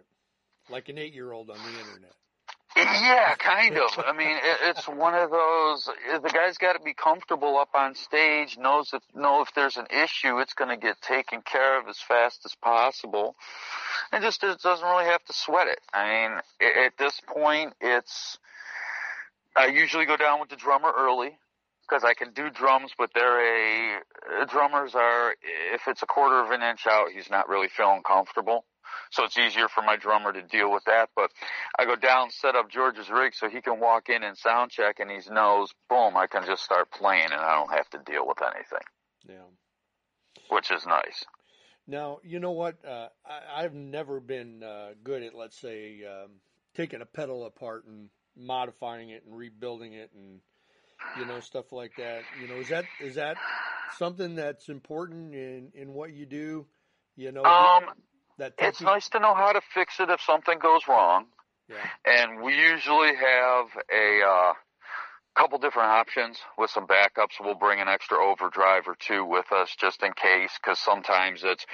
Like 0.69 0.89
an 0.89 0.97
eight 0.97 1.13
year 1.13 1.31
old 1.31 1.49
on 1.49 1.57
the 1.57 1.79
internet. 1.79 2.13
Yeah, 2.75 3.35
kind 3.35 3.77
of. 3.77 3.89
I 4.05 4.11
mean, 4.13 4.29
it, 4.37 4.57
it's 4.63 4.87
one 4.87 5.13
of 5.15 5.31
those. 5.31 5.89
Eh, 6.11 6.19
the 6.19 6.29
guy's 6.29 6.57
got 6.57 6.73
to 6.73 6.79
be 6.79 6.93
comfortable 6.93 7.57
up 7.57 7.69
on 7.73 7.95
stage. 7.95 8.57
Knows 8.57 8.91
if 8.93 9.01
know 9.13 9.41
if 9.41 9.49
there's 9.55 9.77
an 9.77 9.87
issue, 9.91 10.39
it's 10.39 10.53
going 10.53 10.69
to 10.69 10.77
get 10.77 11.01
taken 11.01 11.41
care 11.41 11.79
of 11.79 11.87
as 11.87 11.99
fast 11.99 12.41
as 12.45 12.53
possible, 12.55 13.35
and 14.11 14.23
just 14.23 14.43
it 14.43 14.59
doesn't 14.61 14.87
really 14.87 15.05
have 15.05 15.23
to 15.25 15.33
sweat 15.33 15.67
it. 15.67 15.79
I 15.93 16.09
mean, 16.29 16.41
a- 16.61 16.85
at 16.85 16.97
this 16.97 17.21
point, 17.27 17.73
it's. 17.81 18.37
I 19.55 19.67
usually 19.67 20.05
go 20.05 20.17
down 20.17 20.41
with 20.41 20.49
the 20.49 20.57
drummer 20.57 20.91
early 20.97 21.37
because 21.87 22.03
I 22.03 22.13
can 22.13 22.33
do 22.33 22.49
drums, 22.49 22.91
but 22.97 23.11
they're 23.15 23.39
a 23.39 24.01
eh, 24.41 24.45
drummers 24.49 24.95
are 24.95 25.35
if 25.73 25.81
it's 25.87 26.03
a 26.03 26.07
quarter 26.07 26.41
of 26.41 26.51
an 26.51 26.61
inch 26.61 26.87
out, 26.87 27.11
he's 27.11 27.29
not 27.29 27.47
really 27.47 27.69
feeling 27.69 28.01
comfortable. 28.05 28.65
So 29.11 29.23
it's 29.23 29.37
easier 29.37 29.67
for 29.67 29.81
my 29.81 29.95
drummer 29.95 30.31
to 30.33 30.41
deal 30.41 30.71
with 30.71 30.83
that. 30.85 31.09
But 31.15 31.31
I 31.77 31.85
go 31.85 31.95
down, 31.95 32.29
set 32.31 32.55
up 32.55 32.69
George's 32.69 33.09
rig 33.09 33.33
so 33.35 33.49
he 33.49 33.61
can 33.61 33.79
walk 33.79 34.09
in 34.09 34.23
and 34.23 34.37
sound 34.37 34.71
check 34.71 34.99
and 34.99 35.09
he 35.09 35.19
knows, 35.31 35.73
boom, 35.89 36.17
I 36.17 36.27
can 36.27 36.45
just 36.45 36.63
start 36.63 36.91
playing 36.91 37.25
and 37.31 37.41
I 37.41 37.55
don't 37.55 37.71
have 37.73 37.89
to 37.91 37.99
deal 38.11 38.25
with 38.27 38.37
anything, 38.41 38.85
Yeah. 39.27 39.45
which 40.49 40.71
is 40.71 40.85
nice. 40.85 41.23
Now, 41.87 42.19
you 42.23 42.39
know 42.39 42.51
what? 42.51 42.83
Uh, 42.83 43.09
I, 43.25 43.63
I've 43.63 43.73
never 43.73 44.19
been 44.19 44.63
uh, 44.63 44.89
good 45.03 45.21
at, 45.23 45.35
let's 45.35 45.59
say, 45.59 46.03
um, 46.03 46.31
taking 46.75 47.01
a 47.01 47.05
pedal 47.05 47.45
apart 47.45 47.85
and 47.85 48.09
modifying 48.35 49.09
it 49.11 49.23
and 49.25 49.35
rebuilding 49.37 49.93
it 49.93 50.11
and 50.15 50.39
you 51.19 51.25
know 51.25 51.39
stuff 51.39 51.71
like 51.71 51.91
that. 51.97 52.21
You 52.41 52.47
know, 52.47 52.59
is 52.59 52.69
that 52.69 52.85
is 52.99 53.15
that 53.15 53.37
something 53.97 54.35
that's 54.35 54.67
important 54.69 55.33
in 55.33 55.71
in 55.73 55.93
what 55.93 56.11
you 56.11 56.25
do? 56.25 56.65
You 57.15 57.31
know, 57.31 57.45
Um, 57.45 57.83
that 58.37 58.53
it's 58.57 58.81
nice 58.81 59.09
to 59.09 59.19
know 59.19 59.33
how 59.33 59.53
to 59.53 59.61
fix 59.73 59.99
it 59.99 60.09
if 60.09 60.21
something 60.21 60.59
goes 60.59 60.81
wrong. 60.87 61.25
Yeah. 61.69 61.77
And 62.05 62.41
we 62.41 62.55
usually 62.55 63.15
have 63.15 63.65
a 63.91 64.21
uh, 64.23 64.53
couple 65.35 65.57
different 65.57 65.89
options 65.89 66.39
with 66.57 66.69
some 66.69 66.85
backups. 66.85 67.39
We'll 67.39 67.55
bring 67.55 67.79
an 67.79 67.87
extra 67.87 68.17
overdrive 68.23 68.87
or 68.87 68.95
two 68.99 69.25
with 69.25 69.51
us 69.51 69.75
just 69.79 70.03
in 70.03 70.13
case, 70.13 70.51
because 70.61 70.79
sometimes 70.79 71.41
it's, 71.43 71.65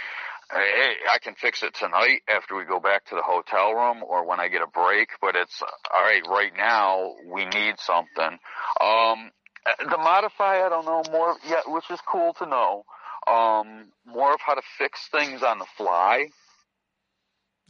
hey, 0.52 0.94
I 1.12 1.20
can 1.20 1.36
fix 1.36 1.64
it 1.64 1.74
tonight 1.74 2.22
after 2.30 2.56
we 2.56 2.64
go 2.64 2.80
back 2.80 3.06
to 3.06 3.16
the 3.16 3.24
hotel 3.24 3.74
room 3.74 4.04
or 4.04 4.28
when 4.28 4.40
I 4.40 4.48
get 4.48 4.62
a 4.62 4.68
break. 4.68 5.10
But 5.20 5.36
it's 5.36 5.62
all 5.62 6.04
right. 6.04 6.26
Right 6.28 6.54
now, 6.56 7.14
we 7.26 7.46
need 7.46 7.76
something. 7.80 8.40
Um, 8.80 9.32
the 9.78 9.98
modify, 9.98 10.66
I 10.66 10.70
don't 10.70 10.86
know 10.86 11.04
more 11.12 11.36
yet, 11.48 11.64
which 11.68 11.90
is 11.92 12.00
cool 12.08 12.34
to 12.36 12.46
know. 12.46 12.86
Um, 13.28 13.90
more 14.06 14.34
of 14.34 14.40
how 14.44 14.56
to 14.56 14.64
fix 14.80 15.08
things 15.12 15.44
on 15.44 15.60
the 15.60 15.68
fly 15.78 16.30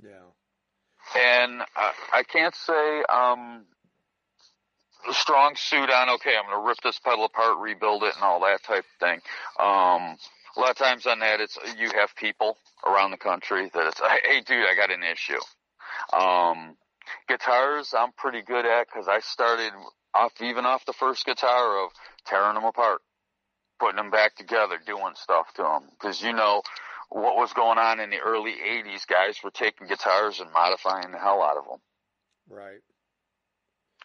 Yeah. 0.03 0.31
and 1.15 1.61
I, 1.75 1.93
I 2.13 2.23
can't 2.23 2.55
say 2.55 3.03
um 3.11 3.65
strong 5.11 5.55
suit 5.55 5.89
on. 5.89 6.09
Okay, 6.09 6.35
I'm 6.37 6.45
going 6.49 6.63
to 6.63 6.67
rip 6.67 6.77
this 6.83 6.99
pedal 6.99 7.25
apart, 7.25 7.57
rebuild 7.59 8.03
it, 8.03 8.15
and 8.15 8.23
all 8.23 8.41
that 8.41 8.63
type 8.63 8.85
of 8.85 8.99
thing. 8.99 9.19
Um, 9.59 10.17
a 10.55 10.59
lot 10.59 10.71
of 10.71 10.77
times 10.77 11.05
on 11.07 11.19
that, 11.19 11.39
it's 11.39 11.57
you 11.77 11.89
have 11.95 12.15
people 12.15 12.57
around 12.85 13.11
the 13.11 13.17
country 13.17 13.69
that 13.73 13.87
it's, 13.87 13.99
hey, 13.99 14.41
dude, 14.41 14.65
I 14.65 14.75
got 14.75 14.91
an 14.91 15.03
issue. 15.03 15.39
Um, 16.15 16.77
guitars, 17.27 17.93
I'm 17.97 18.11
pretty 18.17 18.41
good 18.41 18.65
at 18.65 18.87
because 18.87 19.07
I 19.07 19.19
started 19.19 19.71
off 20.13 20.33
even 20.41 20.65
off 20.65 20.85
the 20.85 20.93
first 20.93 21.25
guitar 21.25 21.83
of 21.83 21.91
tearing 22.25 22.55
them 22.55 22.65
apart, 22.65 23.01
putting 23.79 23.97
them 23.97 24.11
back 24.11 24.35
together, 24.35 24.77
doing 24.85 25.13
stuff 25.15 25.47
to 25.55 25.63
them 25.63 25.83
because 25.91 26.21
you 26.21 26.33
know 26.33 26.61
what 27.11 27.35
was 27.35 27.51
going 27.51 27.77
on 27.77 27.99
in 27.99 28.09
the 28.09 28.19
early 28.19 28.53
80s, 28.53 29.05
guys 29.05 29.37
were 29.43 29.51
taking 29.51 29.87
guitars 29.87 30.39
and 30.39 30.51
modifying 30.53 31.11
the 31.11 31.19
hell 31.19 31.41
out 31.41 31.57
of 31.57 31.65
them. 31.65 31.79
Right. 32.49 32.79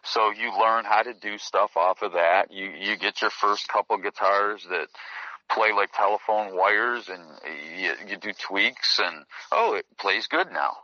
So 0.03 0.31
you 0.31 0.51
learn 0.59 0.85
how 0.85 1.03
to 1.03 1.13
do 1.13 1.37
stuff 1.37 1.75
off 1.75 2.01
of 2.01 2.13
that. 2.13 2.51
You 2.51 2.69
you 2.79 2.97
get 2.97 3.21
your 3.21 3.29
first 3.29 3.67
couple 3.67 3.97
guitars 3.97 4.65
that 4.69 4.87
play 5.49 5.71
like 5.73 5.91
telephone 5.93 6.55
wires 6.55 7.09
and 7.09 7.23
you, 7.77 7.93
you 8.09 8.17
do 8.17 8.31
tweaks 8.33 8.99
and 8.99 9.25
oh, 9.51 9.75
it 9.75 9.85
plays 9.97 10.27
good 10.27 10.51
now. 10.51 10.75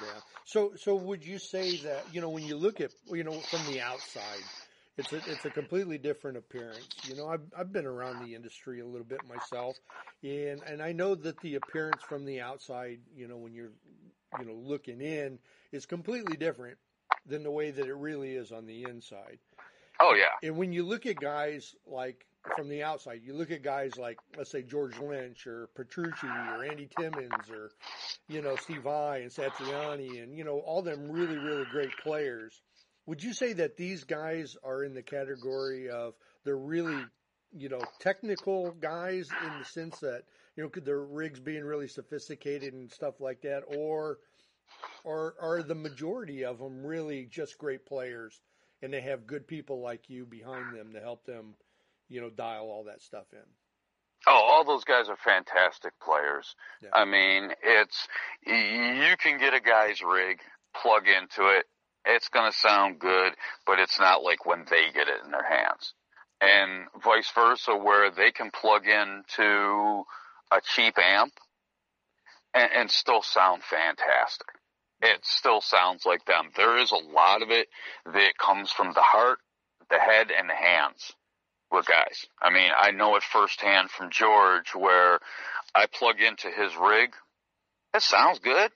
Yeah. 0.00 0.08
So, 0.44 0.72
so 0.76 0.96
would 0.96 1.24
you 1.24 1.38
say 1.38 1.76
that 1.78 2.04
you 2.12 2.20
know 2.20 2.30
when 2.30 2.44
you 2.44 2.56
look 2.56 2.80
at 2.80 2.90
you 3.10 3.24
know 3.24 3.38
from 3.38 3.60
the 3.72 3.80
outside, 3.80 4.44
it's 4.98 5.12
a 5.12 5.16
it's 5.16 5.44
a 5.44 5.50
completely 5.50 5.98
different 5.98 6.36
appearance. 6.36 6.88
You 7.04 7.16
know, 7.16 7.28
I've 7.28 7.40
I've 7.56 7.72
been 7.72 7.86
around 7.86 8.24
the 8.24 8.34
industry 8.34 8.80
a 8.80 8.86
little 8.86 9.06
bit 9.06 9.20
myself, 9.26 9.76
and 10.22 10.60
and 10.66 10.82
I 10.82 10.92
know 10.92 11.14
that 11.14 11.40
the 11.40 11.54
appearance 11.54 12.02
from 12.02 12.24
the 12.24 12.40
outside, 12.40 13.00
you 13.16 13.26
know, 13.26 13.36
when 13.36 13.54
you're 13.54 13.72
you 14.38 14.44
know 14.44 14.54
looking 14.54 15.00
in, 15.00 15.38
is 15.72 15.86
completely 15.86 16.36
different 16.36 16.76
than 17.26 17.42
the 17.42 17.50
way 17.50 17.70
that 17.70 17.86
it 17.86 17.94
really 17.94 18.32
is 18.32 18.52
on 18.52 18.66
the 18.66 18.84
inside. 18.84 19.38
Oh 20.00 20.14
yeah. 20.14 20.46
And 20.46 20.56
when 20.56 20.72
you 20.72 20.84
look 20.84 21.06
at 21.06 21.16
guys 21.16 21.74
like 21.86 22.26
from 22.56 22.68
the 22.68 22.82
outside, 22.82 23.20
you 23.24 23.34
look 23.34 23.50
at 23.50 23.62
guys 23.62 23.96
like 23.96 24.18
let's 24.36 24.50
say 24.50 24.62
George 24.62 24.98
Lynch 24.98 25.46
or 25.46 25.68
Petrucci 25.74 26.26
or 26.26 26.64
Andy 26.64 26.88
Timmons 26.98 27.50
or 27.50 27.70
you 28.28 28.42
know 28.42 28.56
Steve 28.56 28.82
Vai 28.82 29.18
and 29.18 29.30
Satriani 29.30 30.22
and 30.22 30.36
you 30.36 30.44
know 30.44 30.58
all 30.60 30.82
them 30.82 31.10
really 31.10 31.38
really 31.38 31.64
great 31.70 31.96
players. 32.02 32.60
Would 33.06 33.22
you 33.22 33.32
say 33.32 33.52
that 33.54 33.76
these 33.76 34.04
guys 34.04 34.56
are 34.62 34.84
in 34.84 34.94
the 34.94 35.02
category 35.02 35.90
of 35.90 36.14
they're 36.44 36.56
really 36.56 37.04
you 37.54 37.68
know 37.68 37.82
technical 38.00 38.72
guys 38.72 39.28
in 39.44 39.58
the 39.58 39.64
sense 39.64 39.98
that 40.00 40.22
you 40.56 40.62
know 40.62 40.70
their 40.82 41.00
rigs 41.00 41.40
being 41.40 41.64
really 41.64 41.88
sophisticated 41.88 42.74
and 42.74 42.90
stuff 42.90 43.20
like 43.20 43.42
that, 43.42 43.62
or 43.66 44.18
or 45.04 45.34
are 45.40 45.62
the 45.62 45.74
majority 45.74 46.44
of 46.44 46.58
them 46.58 46.84
really 46.84 47.26
just 47.30 47.58
great 47.58 47.84
players 47.86 48.40
and 48.82 48.92
they 48.92 49.00
have 49.00 49.26
good 49.26 49.46
people 49.46 49.80
like 49.80 50.10
you 50.10 50.26
behind 50.26 50.76
them 50.76 50.92
to 50.92 51.00
help 51.00 51.24
them, 51.24 51.54
you 52.08 52.20
know, 52.20 52.30
dial 52.30 52.64
all 52.64 52.84
that 52.84 53.00
stuff 53.00 53.26
in. 53.32 53.38
Oh, 54.26 54.40
all 54.44 54.64
those 54.64 54.84
guys 54.84 55.08
are 55.08 55.16
fantastic 55.16 55.92
players. 56.00 56.54
Yeah. 56.82 56.90
I 56.92 57.04
mean, 57.04 57.52
it's 57.62 58.06
you 58.46 59.16
can 59.18 59.38
get 59.38 59.54
a 59.54 59.60
guy's 59.60 60.00
rig, 60.00 60.40
plug 60.80 61.04
into 61.08 61.48
it. 61.56 61.66
It's 62.04 62.28
going 62.28 62.50
to 62.50 62.58
sound 62.58 62.98
good, 62.98 63.32
but 63.66 63.78
it's 63.78 63.98
not 63.98 64.22
like 64.22 64.44
when 64.44 64.64
they 64.68 64.90
get 64.92 65.08
it 65.08 65.24
in 65.24 65.30
their 65.30 65.48
hands. 65.48 65.94
And 66.40 66.86
vice 67.04 67.30
versa, 67.34 67.76
where 67.76 68.10
they 68.10 68.32
can 68.32 68.50
plug 68.50 68.86
into 68.86 70.02
a 70.50 70.60
cheap 70.74 70.98
amp 70.98 71.32
and, 72.54 72.70
and 72.74 72.90
still 72.90 73.22
sound 73.22 73.62
fantastic. 73.62 74.48
It 75.00 75.24
still 75.24 75.60
sounds 75.60 76.04
like 76.04 76.24
them. 76.26 76.50
There 76.56 76.78
is 76.78 76.92
a 76.92 76.96
lot 76.96 77.42
of 77.42 77.50
it 77.50 77.68
that 78.06 78.38
comes 78.38 78.70
from 78.70 78.92
the 78.92 79.02
heart, 79.02 79.38
the 79.90 79.98
head, 79.98 80.28
and 80.36 80.48
the 80.48 80.54
hands 80.54 81.12
with 81.72 81.86
guys. 81.86 82.26
I 82.40 82.50
mean, 82.50 82.70
I 82.76 82.90
know 82.90 83.16
it 83.16 83.22
firsthand 83.22 83.90
from 83.90 84.10
George 84.10 84.74
where 84.74 85.18
I 85.74 85.86
plug 85.86 86.20
into 86.20 86.48
his 86.50 86.76
rig. 86.76 87.10
It 87.94 88.02
sounds 88.02 88.38
good. 88.38 88.70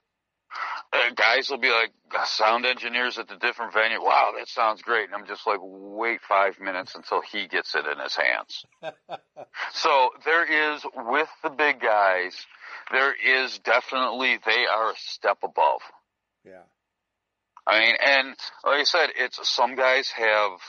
Uh, 0.92 1.14
guys 1.14 1.50
will 1.50 1.58
be 1.58 1.70
like 1.70 1.92
sound 2.26 2.64
engineers 2.64 3.18
at 3.18 3.28
the 3.28 3.36
different 3.36 3.72
venue. 3.72 4.02
Wow, 4.02 4.32
that 4.38 4.48
sounds 4.48 4.82
great. 4.82 5.06
And 5.06 5.14
I'm 5.14 5.26
just 5.26 5.46
like, 5.46 5.58
wait 5.60 6.20
five 6.28 6.58
minutes 6.60 6.94
until 6.94 7.20
he 7.20 7.46
gets 7.48 7.74
it 7.74 7.84
in 7.86 7.98
his 7.98 8.16
hands. 8.16 8.64
so 9.72 10.10
there 10.24 10.74
is 10.74 10.84
with 10.94 11.28
the 11.42 11.50
big 11.50 11.80
guys, 11.80 12.34
there 12.92 13.14
is 13.14 13.58
definitely 13.58 14.38
they 14.44 14.66
are 14.66 14.90
a 14.92 14.96
step 14.96 15.38
above. 15.42 15.80
Yeah. 16.44 16.62
I 17.66 17.80
mean, 17.80 17.96
and 18.04 18.28
like 18.64 18.80
I 18.80 18.84
said, 18.84 19.10
it's 19.16 19.38
some 19.48 19.74
guys 19.74 20.08
have 20.10 20.60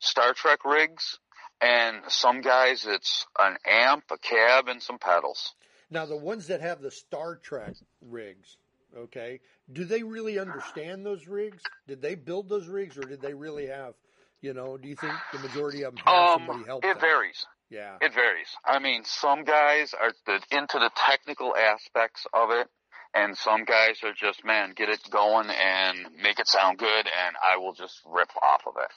Star 0.00 0.34
Trek 0.34 0.64
rigs, 0.64 1.18
and 1.60 1.98
some 2.08 2.40
guys 2.40 2.84
it's 2.86 3.26
an 3.38 3.56
amp, 3.64 4.04
a 4.10 4.18
cab, 4.18 4.66
and 4.66 4.82
some 4.82 4.98
pedals. 4.98 5.54
Now 5.90 6.06
the 6.06 6.16
ones 6.16 6.48
that 6.48 6.60
have 6.60 6.80
the 6.80 6.90
Star 6.90 7.36
Trek 7.36 7.74
rigs, 8.00 8.56
okay, 8.96 9.40
do 9.72 9.84
they 9.84 10.02
really 10.02 10.38
understand 10.38 11.04
those 11.04 11.26
rigs? 11.26 11.62
Did 11.86 12.02
they 12.02 12.14
build 12.14 12.48
those 12.48 12.68
rigs, 12.68 12.96
or 12.98 13.02
did 13.02 13.20
they 13.20 13.34
really 13.34 13.66
have, 13.66 13.94
you 14.40 14.54
know? 14.54 14.76
Do 14.76 14.88
you 14.88 14.96
think 14.96 15.14
the 15.32 15.38
majority 15.38 15.82
of 15.84 15.94
them 15.94 16.04
have 16.04 16.14
Um, 16.14 16.38
somebody 16.46 16.64
help 16.64 16.84
it 16.84 16.94
them? 16.94 17.00
varies. 17.00 17.46
Yeah. 17.70 17.96
It 18.00 18.12
varies. 18.12 18.48
I 18.66 18.78
mean, 18.78 19.04
some 19.04 19.44
guys 19.44 19.94
are 19.94 20.12
the, 20.26 20.40
into 20.50 20.78
the 20.78 20.90
technical 20.94 21.56
aspects 21.56 22.26
of 22.34 22.50
it, 22.50 22.68
and 23.14 23.36
some 23.36 23.64
guys 23.64 24.02
are 24.02 24.12
just, 24.12 24.44
man, 24.44 24.72
get 24.76 24.88
it 24.88 25.00
going 25.10 25.48
and 25.50 26.14
make 26.22 26.38
it 26.38 26.48
sound 26.48 26.78
good, 26.78 27.06
and 27.06 27.36
I 27.42 27.56
will 27.56 27.72
just 27.72 28.00
rip 28.06 28.30
off 28.42 28.62
of 28.66 28.74
it. 28.76 28.90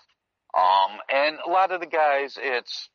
Um, 0.57 0.99
and 1.09 1.37
a 1.45 1.49
lot 1.49 1.71
of 1.71 1.79
the 1.81 1.87
guys, 1.87 2.37
it's 2.41 2.89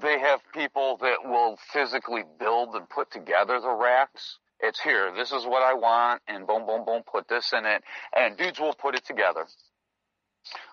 they 0.00 0.18
have 0.20 0.40
people 0.54 0.98
that 1.00 1.24
will 1.24 1.58
physically 1.72 2.22
build 2.38 2.74
and 2.74 2.88
put 2.88 3.10
together 3.10 3.60
the 3.60 3.70
racks. 3.72 4.38
It's 4.62 4.80
here. 4.80 5.12
This 5.16 5.32
is 5.32 5.44
what 5.46 5.62
I 5.62 5.74
want, 5.74 6.22
and 6.28 6.46
boom, 6.46 6.66
boom, 6.66 6.84
boom. 6.84 7.02
Put 7.10 7.28
this 7.28 7.52
in 7.52 7.66
it, 7.66 7.82
and 8.16 8.36
dudes 8.38 8.60
will 8.60 8.74
put 8.74 8.94
it 8.94 9.04
together. 9.06 9.46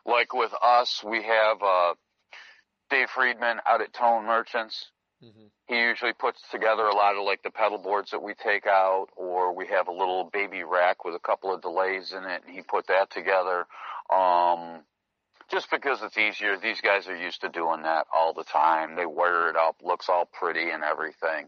Like 0.05 0.33
with 0.33 0.53
us, 0.63 1.03
we 1.05 1.23
have 1.23 1.61
uh, 1.63 1.95
Dave 2.89 3.09
Friedman 3.09 3.59
out 3.67 3.81
at 3.81 3.93
Tone 3.93 4.25
Merchants 4.25 4.91
hmm 5.21 5.47
he 5.67 5.79
usually 5.79 6.13
puts 6.13 6.41
together 6.51 6.83
a 6.87 6.95
lot 6.95 7.15
of 7.15 7.23
like 7.23 7.43
the 7.43 7.51
pedal 7.51 7.77
boards 7.77 8.11
that 8.11 8.23
we 8.23 8.33
take 8.33 8.65
out 8.65 9.07
or 9.15 9.55
we 9.55 9.67
have 9.67 9.87
a 9.87 9.91
little 9.91 10.29
baby 10.33 10.63
rack 10.63 11.05
with 11.05 11.15
a 11.15 11.19
couple 11.19 11.53
of 11.53 11.61
delays 11.61 12.11
in 12.11 12.23
it 12.25 12.41
and 12.45 12.55
he 12.55 12.61
put 12.63 12.87
that 12.87 13.09
together 13.11 13.67
um 14.13 14.81
just 15.51 15.69
because 15.71 16.01
it's 16.01 16.17
easier 16.17 16.57
these 16.57 16.81
guys 16.81 17.07
are 17.07 17.15
used 17.15 17.41
to 17.41 17.49
doing 17.49 17.83
that 17.83 18.07
all 18.13 18.33
the 18.33 18.43
time 18.43 18.95
they 18.95 19.05
wire 19.05 19.49
it 19.49 19.55
up 19.55 19.75
looks 19.83 20.09
all 20.09 20.25
pretty 20.25 20.71
and 20.71 20.83
everything 20.83 21.45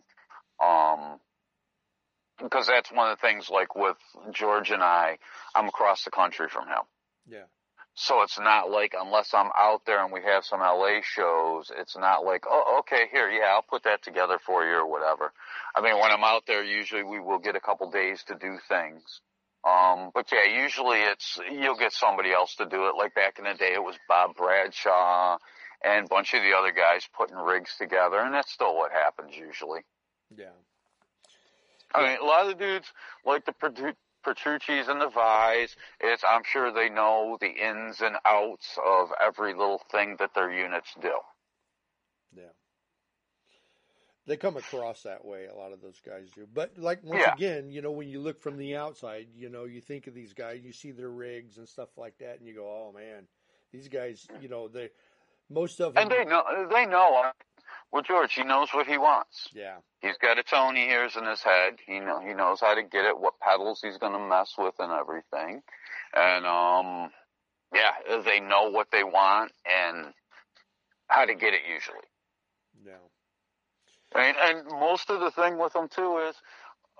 um 0.64 1.20
because 2.40 2.68
that's 2.68 2.92
one 2.92 3.12
of 3.12 3.18
the 3.18 3.28
things 3.28 3.50
like 3.50 3.76
with 3.76 3.98
George 4.32 4.72
and 4.72 4.84
I 4.84 5.18
I'm 5.56 5.68
across 5.68 6.04
the 6.04 6.12
country 6.12 6.48
from 6.50 6.68
him 6.68 6.84
Yeah. 7.28 7.46
so 7.94 8.22
it's 8.24 8.40
not 8.40 8.72
like 8.72 8.94
unless 9.00 9.34
I'm 9.34 9.52
out 9.58 9.82
there 9.86 10.04
and 10.04 10.14
we 10.14 10.22
have 10.24 10.44
some 10.46 10.62
LA 10.62 11.02
shows, 11.04 11.72
it's 11.78 11.98
not 11.98 12.24
like, 12.24 12.46
oh, 12.50 12.80
okay, 12.80 13.06
here, 13.12 13.30
yeah, 13.30 13.52
I'll 13.54 13.62
put 13.70 13.84
that 13.84 14.02
together 14.02 14.40
for 14.46 14.64
you 14.66 14.76
or 14.76 14.88
whatever. 14.90 15.34
I 15.76 15.82
mean, 15.82 15.96
when 16.00 16.10
I'm 16.12 16.24
out 16.24 16.44
there, 16.48 16.64
usually 16.64 17.04
we 17.04 17.20
will 17.20 17.40
get 17.40 17.56
a 17.56 17.60
couple 17.60 17.92
days 17.92 18.24
to 18.28 18.36
do 18.36 18.58
things. 18.70 19.04
Um, 19.68 20.10
but 20.16 20.32
yeah, 20.32 20.64
usually 20.64 21.00
it's, 21.00 21.38
you'll 21.52 21.78
get 21.78 21.92
somebody 21.92 22.32
else 22.32 22.56
to 22.56 22.66
do 22.66 22.88
it. 22.88 22.96
Like 22.98 23.14
back 23.14 23.38
in 23.38 23.46
the 23.46 23.54
day, 23.54 23.74
it 23.74 23.84
was 23.84 23.96
Bob 24.08 24.36
Bradshaw 24.36 25.38
and 25.84 26.06
a 26.06 26.10
bunch 26.10 26.34
of 26.34 26.42
the 26.42 26.56
other 26.58 26.72
guys 26.72 27.08
putting 27.16 27.38
rigs 27.38 27.76
together, 27.78 28.20
and 28.20 28.34
that's 28.34 28.52
still 28.52 28.76
what 28.76 28.92
happens 28.92 29.36
usually. 29.36 29.82
Yeah. 30.36 30.56
I 31.94 32.08
mean, 32.10 32.18
a 32.22 32.26
lot 32.26 32.42
of 32.44 32.48
the 32.58 32.64
dudes 32.64 32.92
like 33.26 33.46
the 33.46 33.54
Petru- 33.54 33.94
Petrucci's 34.24 34.88
and 34.88 35.02
the 35.02 35.10
Vai's. 35.10 35.76
It's 36.00 36.24
I'm 36.28 36.44
sure 36.44 36.72
they 36.72 36.90
know 36.90 37.38
the 37.40 37.50
ins 37.50 38.02
and 38.02 38.18
outs 38.26 38.78
of 38.86 39.10
every 39.22 39.54
little 39.54 39.82
thing 39.92 40.16
that 40.20 40.34
their 40.34 40.52
units 40.52 40.94
do. 41.02 41.14
Yeah. 42.36 42.44
They 44.28 44.38
come 44.38 44.56
across 44.56 45.02
that 45.04 45.26
way, 45.26 45.48
a 45.48 45.56
lot 45.56 45.74
of 45.74 45.82
those 45.82 46.00
guys 46.06 46.30
do. 46.36 46.48
But 46.54 46.78
like 46.78 47.04
once 47.04 47.22
Yeah. 47.22 47.34
again, 47.34 47.72
you 47.72 47.82
know, 47.82 47.92
when 47.92 48.08
you 48.08 48.20
look 48.22 48.40
from 48.40 48.58
the 48.58 48.76
outside, 48.76 49.28
you 49.36 49.50
know, 49.50 49.66
you 49.66 49.82
think 49.82 50.08
of 50.08 50.14
these 50.14 50.34
guys, 50.34 50.62
you 50.64 50.72
see 50.72 50.92
their 50.92 51.10
rigs 51.10 51.58
and 51.58 51.68
stuff 51.68 51.98
like 51.98 52.18
that, 52.20 52.38
and 52.38 52.48
you 52.48 52.54
go, 52.54 52.68
"Oh 52.70 52.92
man, 52.92 53.28
these 53.72 53.88
guys, 53.88 54.28
you 54.40 54.48
know, 54.48 54.68
they 54.68 54.92
most 55.50 55.80
of 55.82 55.96
them, 55.96 56.04
And 56.04 56.12
they 56.12 56.24
know 56.24 56.68
they 56.70 56.86
know. 56.86 57.32
Well, 57.92 58.04
George, 58.04 58.34
he 58.34 58.44
knows 58.44 58.70
what 58.74 58.88
he 58.88 58.98
wants. 58.98 59.50
yeah, 59.54 59.78
He's 60.02 60.18
got 60.18 60.40
a 60.40 60.44
tone 60.44 60.76
he 60.76 60.86
hears 60.86 61.16
in 61.16 61.26
his 61.26 61.42
head. 61.44 61.78
He 61.86 62.00
know 62.00 62.20
he 62.20 62.34
knows 62.34 62.60
how 62.62 62.74
to 62.76 62.84
get 62.84 63.06
it, 63.06 63.20
what 63.20 63.40
pedals 63.40 63.82
he's 63.82 63.98
going 63.98 64.14
to 64.14 64.20
mess 64.20 64.54
with, 64.58 64.76
and 64.80 64.92
everything. 64.92 65.62
And 66.14 66.46
um, 66.46 67.12
yeah, 67.74 68.22
they 68.26 68.40
know 68.40 68.70
what 68.72 68.88
they 68.92 69.04
want 69.04 69.52
and 69.66 70.14
how 71.08 71.26
to 71.26 71.36
get 71.36 71.54
it 71.54 71.62
usually. 71.72 72.08
yeah, 72.86 72.98
And, 74.16 74.36
and 74.38 74.68
most 74.80 75.10
of 75.10 75.20
the 75.20 75.32
thing 75.32 75.58
with 75.58 75.74
them 75.74 75.88
too 75.90 76.18
is, 76.30 76.36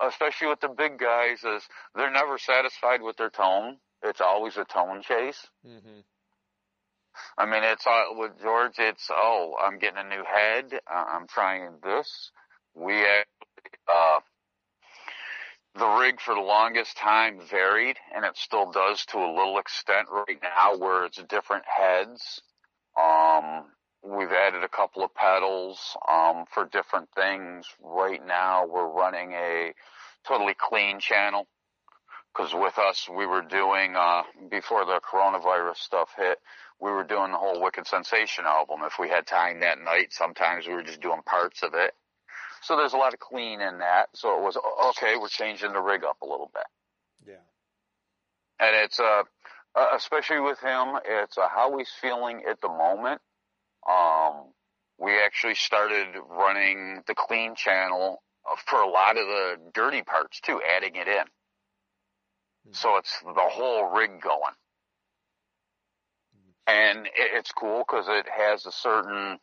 especially 0.06 0.48
with 0.48 0.60
the 0.60 0.68
big 0.68 0.98
guys, 0.98 1.44
is 1.44 1.62
they're 1.94 2.10
never 2.10 2.38
satisfied 2.38 3.02
with 3.02 3.16
their 3.16 3.30
tone. 3.30 3.78
It's 4.02 4.20
always 4.20 4.56
a 4.56 4.64
tone 4.64 5.02
chase. 5.02 5.46
hmm 5.64 6.00
I 7.38 7.46
mean, 7.46 7.62
it's 7.64 7.86
uh, 7.86 8.04
with 8.12 8.32
George. 8.40 8.74
It's 8.78 9.08
oh, 9.10 9.54
I'm 9.62 9.78
getting 9.78 9.98
a 9.98 10.08
new 10.08 10.24
head. 10.24 10.80
Uh, 10.90 11.04
I'm 11.08 11.26
trying 11.26 11.78
this. 11.82 12.30
We 12.74 12.94
actually, 12.94 13.78
uh, 13.92 14.20
the 15.74 15.86
rig 15.86 16.20
for 16.20 16.34
the 16.34 16.40
longest 16.40 16.96
time 16.96 17.40
varied, 17.50 17.96
and 18.14 18.24
it 18.24 18.36
still 18.36 18.70
does 18.70 19.04
to 19.06 19.18
a 19.18 19.34
little 19.34 19.58
extent 19.58 20.08
right 20.10 20.38
now, 20.42 20.76
where 20.76 21.04
it's 21.04 21.22
different 21.28 21.64
heads. 21.66 22.42
Um, 23.00 23.64
we've 24.02 24.32
added 24.32 24.62
a 24.64 24.68
couple 24.68 25.04
of 25.04 25.14
pedals 25.14 25.96
um, 26.10 26.44
for 26.52 26.66
different 26.66 27.08
things. 27.14 27.66
Right 27.82 28.24
now, 28.24 28.66
we're 28.66 28.88
running 28.88 29.32
a 29.32 29.72
totally 30.26 30.54
clean 30.58 31.00
channel 31.00 31.46
because 32.32 32.54
with 32.54 32.78
us, 32.78 33.08
we 33.08 33.26
were 33.26 33.42
doing 33.42 33.94
uh, 33.96 34.22
before 34.50 34.84
the 34.84 35.00
coronavirus 35.00 35.76
stuff 35.76 36.10
hit 36.16 36.38
we 36.82 36.90
were 36.90 37.04
doing 37.04 37.30
the 37.30 37.38
whole 37.38 37.62
Wicked 37.62 37.86
Sensation 37.86 38.44
album. 38.44 38.80
If 38.82 38.98
we 38.98 39.08
had 39.08 39.24
time 39.24 39.60
that 39.60 39.80
night, 39.80 40.08
sometimes 40.12 40.66
we 40.66 40.74
were 40.74 40.82
just 40.82 41.00
doing 41.00 41.20
parts 41.24 41.62
of 41.62 41.74
it. 41.74 41.94
So 42.62 42.76
there's 42.76 42.92
a 42.92 42.96
lot 42.96 43.14
of 43.14 43.20
clean 43.20 43.60
in 43.60 43.78
that. 43.78 44.08
So 44.14 44.36
it 44.36 44.42
was 44.42 44.58
okay. 44.90 45.14
We're 45.16 45.28
changing 45.28 45.72
the 45.72 45.80
rig 45.80 46.02
up 46.02 46.20
a 46.22 46.26
little 46.26 46.50
bit, 46.52 46.64
yeah, 47.26 48.66
and 48.66 48.76
it's 48.84 48.98
uh, 48.98 49.22
uh 49.76 49.86
especially 49.96 50.40
with 50.40 50.58
him, 50.60 50.98
it's 51.04 51.38
uh, 51.38 51.48
how 51.48 51.76
he's 51.78 51.90
feeling 52.00 52.42
at 52.48 52.60
the 52.60 52.68
moment. 52.68 53.20
Um, 53.88 54.52
we 54.98 55.12
actually 55.24 55.54
started 55.54 56.08
running 56.28 57.02
the 57.06 57.14
clean 57.14 57.54
channel 57.56 58.22
uh, 58.48 58.56
for 58.66 58.80
a 58.80 58.88
lot 58.88 59.16
of 59.16 59.26
the 59.26 59.56
dirty 59.72 60.02
parts 60.02 60.40
too, 60.40 60.60
adding 60.76 60.96
it 60.96 61.08
in. 61.08 61.24
So 62.72 62.96
it's 62.96 63.20
the 63.22 63.48
whole 63.50 63.90
rig 63.90 64.20
going. 64.20 64.54
And 66.72 67.08
it's 67.14 67.52
cool 67.52 67.84
because 67.86 68.06
it 68.08 68.26
has 68.34 68.64
a 68.66 68.72
certain 68.72 69.38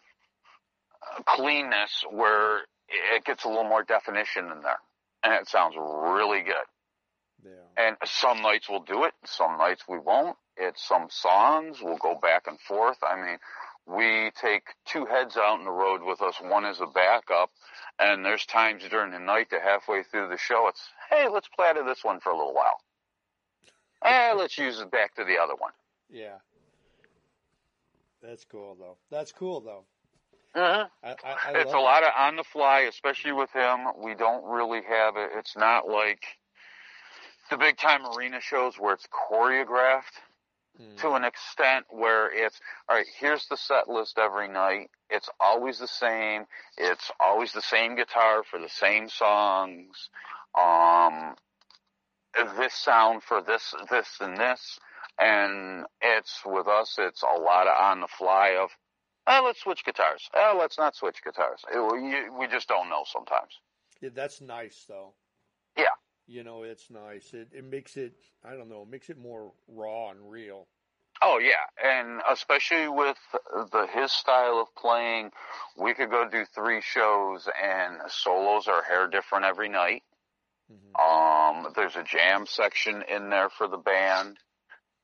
uh, 1.02 1.24
cleanness 1.26 2.04
where 2.10 2.62
it 2.88 3.24
gets 3.26 3.44
a 3.44 3.48
little 3.48 3.66
more 3.70 3.84
definition 3.84 4.46
in 4.46 4.62
there. 4.62 4.80
And 5.24 5.34
it 5.34 5.48
sounds 5.48 5.76
really 5.78 6.42
good. 6.42 6.66
yeah, 7.46 7.86
And 7.86 7.98
some 8.06 8.42
nights 8.42 8.68
we'll 8.70 8.84
do 8.84 9.04
it, 9.04 9.14
some 9.26 9.58
nights 9.58 9.84
we 9.88 10.00
won't. 10.00 10.38
It's 10.58 10.86
some 10.88 11.08
songs, 11.10 11.78
we'll 11.82 11.98
go 11.98 12.18
back 12.22 12.48
and 12.48 12.60
forth. 12.60 12.98
I 13.04 13.16
mean, 13.16 13.38
we 13.86 14.32
take 14.42 14.64
two 14.86 15.06
heads 15.06 15.38
out 15.38 15.60
in 15.60 15.66
the 15.66 15.72
road 15.72 16.02
with 16.04 16.22
us. 16.22 16.36
One 16.42 16.66
is 16.66 16.80
a 16.80 16.86
backup, 16.88 17.50
and 18.00 18.26
there's 18.26 18.46
times 18.46 18.84
during 18.90 19.12
the 19.12 19.20
night 19.20 19.50
to 19.52 19.60
halfway 19.60 20.04
through 20.04 20.30
the 20.30 20.38
show, 20.38 20.68
it's, 20.68 20.82
hey, 21.10 21.28
let's 21.32 21.48
play 21.56 21.68
out 21.70 21.78
of 21.78 21.86
this 21.86 22.04
one 22.04 22.20
for 22.20 22.32
a 22.32 22.38
little 22.38 22.54
while. 22.54 22.80
Eh, 24.06 24.32
let's 24.32 24.58
use 24.58 24.80
it 24.80 24.90
back 24.92 25.14
to 25.16 25.26
the 25.26 25.38
other 25.38 25.56
one. 25.56 25.74
yeah. 26.10 26.38
That's 28.22 28.46
cool 28.46 28.76
though. 28.80 28.98
That's 29.10 29.32
cool 29.32 29.62
though. 29.62 29.84
Uh-huh. 30.56 30.88
I, 31.04 31.10
I, 31.10 31.14
I 31.24 31.60
It's 31.60 31.72
love 31.72 31.80
a 31.80 31.84
lot 31.84 32.04
of 32.04 32.10
on 32.18 32.36
the 32.36 32.44
fly, 32.44 32.82
especially 32.82 33.34
with 33.34 33.52
him. 33.52 33.80
We 34.04 34.16
don't 34.16 34.44
really 34.46 34.82
have 34.88 35.16
it. 35.16 35.32
It's 35.38 35.56
not 35.56 35.88
like 35.88 36.24
the 37.50 37.58
big 37.58 37.78
time 37.78 38.02
arena 38.18 38.40
shows 38.42 38.76
where 38.78 38.94
it's 38.94 39.08
choreographed. 39.08 40.20
Mm. 40.80 40.98
to 41.02 41.12
an 41.12 41.26
extent 41.26 41.88
where 41.90 42.32
it's 42.32 42.62
all 42.88 42.96
right 42.96 43.06
here's 43.20 43.46
the 43.48 43.58
set 43.58 43.90
list 43.90 44.18
every 44.18 44.48
night 44.48 44.90
it's 45.10 45.28
always 45.38 45.78
the 45.80 45.88
same 45.88 46.46
it's 46.78 47.12
always 47.20 47.52
the 47.52 47.62
same 47.62 47.98
guitar 47.98 48.44
for 48.50 48.60
the 48.60 48.70
same 48.70 49.10
songs 49.10 50.10
um 50.58 51.36
this 52.58 52.74
sound 52.74 53.24
for 53.24 53.42
this 53.42 53.74
this 53.90 54.08
and 54.22 54.38
this 54.38 54.80
and 55.20 55.86
it's 56.02 56.42
with 56.46 56.68
us 56.68 56.96
it's 57.00 57.24
a 57.24 57.40
lot 57.40 57.68
of 57.68 57.74
on 57.80 58.02
the 58.02 58.08
fly 58.08 58.58
of 58.62 58.70
oh 59.28 59.44
let's 59.46 59.62
switch 59.62 59.84
guitars 59.86 60.30
oh 60.36 60.58
let's 60.60 60.78
not 60.78 60.96
switch 60.96 61.24
guitars 61.24 61.62
It- 61.74 61.80
we, 61.80 62.30
we 62.40 62.48
just 62.48 62.68
don't 62.68 62.90
know 62.90 63.04
sometimes 63.06 63.60
Yeah, 64.02 64.10
that's 64.14 64.42
nice 64.42 64.86
though. 64.88 65.14
Yeah. 65.78 65.96
you 66.28 66.44
know, 66.44 66.64
it's 66.64 66.90
nice. 66.90 67.34
It 67.34 67.50
it 67.54 67.66
makes 67.66 67.98
it 67.98 68.14
I 68.44 68.56
don't 68.56 68.70
know, 68.70 68.86
makes 68.86 69.10
it 69.10 69.18
more 69.18 69.52
raw 69.68 70.12
and 70.12 70.30
real. 70.32 70.68
Oh 71.22 71.38
yeah, 71.40 71.66
and 71.84 72.22
especially 72.32 72.88
with 72.88 73.18
the 73.74 73.88
his 73.94 74.12
style 74.12 74.60
of 74.62 74.74
playing, 74.76 75.32
we 75.78 75.94
could 75.94 76.10
go 76.10 76.30
do 76.30 76.46
three 76.56 76.82
shows 76.82 77.48
and 77.62 77.98
solos 78.08 78.68
are 78.68 78.84
hair 78.84 79.08
different 79.08 79.46
every 79.46 79.68
night. 79.70 80.04
Mm-hmm. 80.72 80.96
Um, 81.66 81.74
there's 81.76 81.96
a 81.98 82.04
jam 82.04 82.46
section 82.46 83.04
in 83.10 83.30
there 83.30 83.50
for 83.50 83.68
the 83.68 83.78
band 83.78 84.38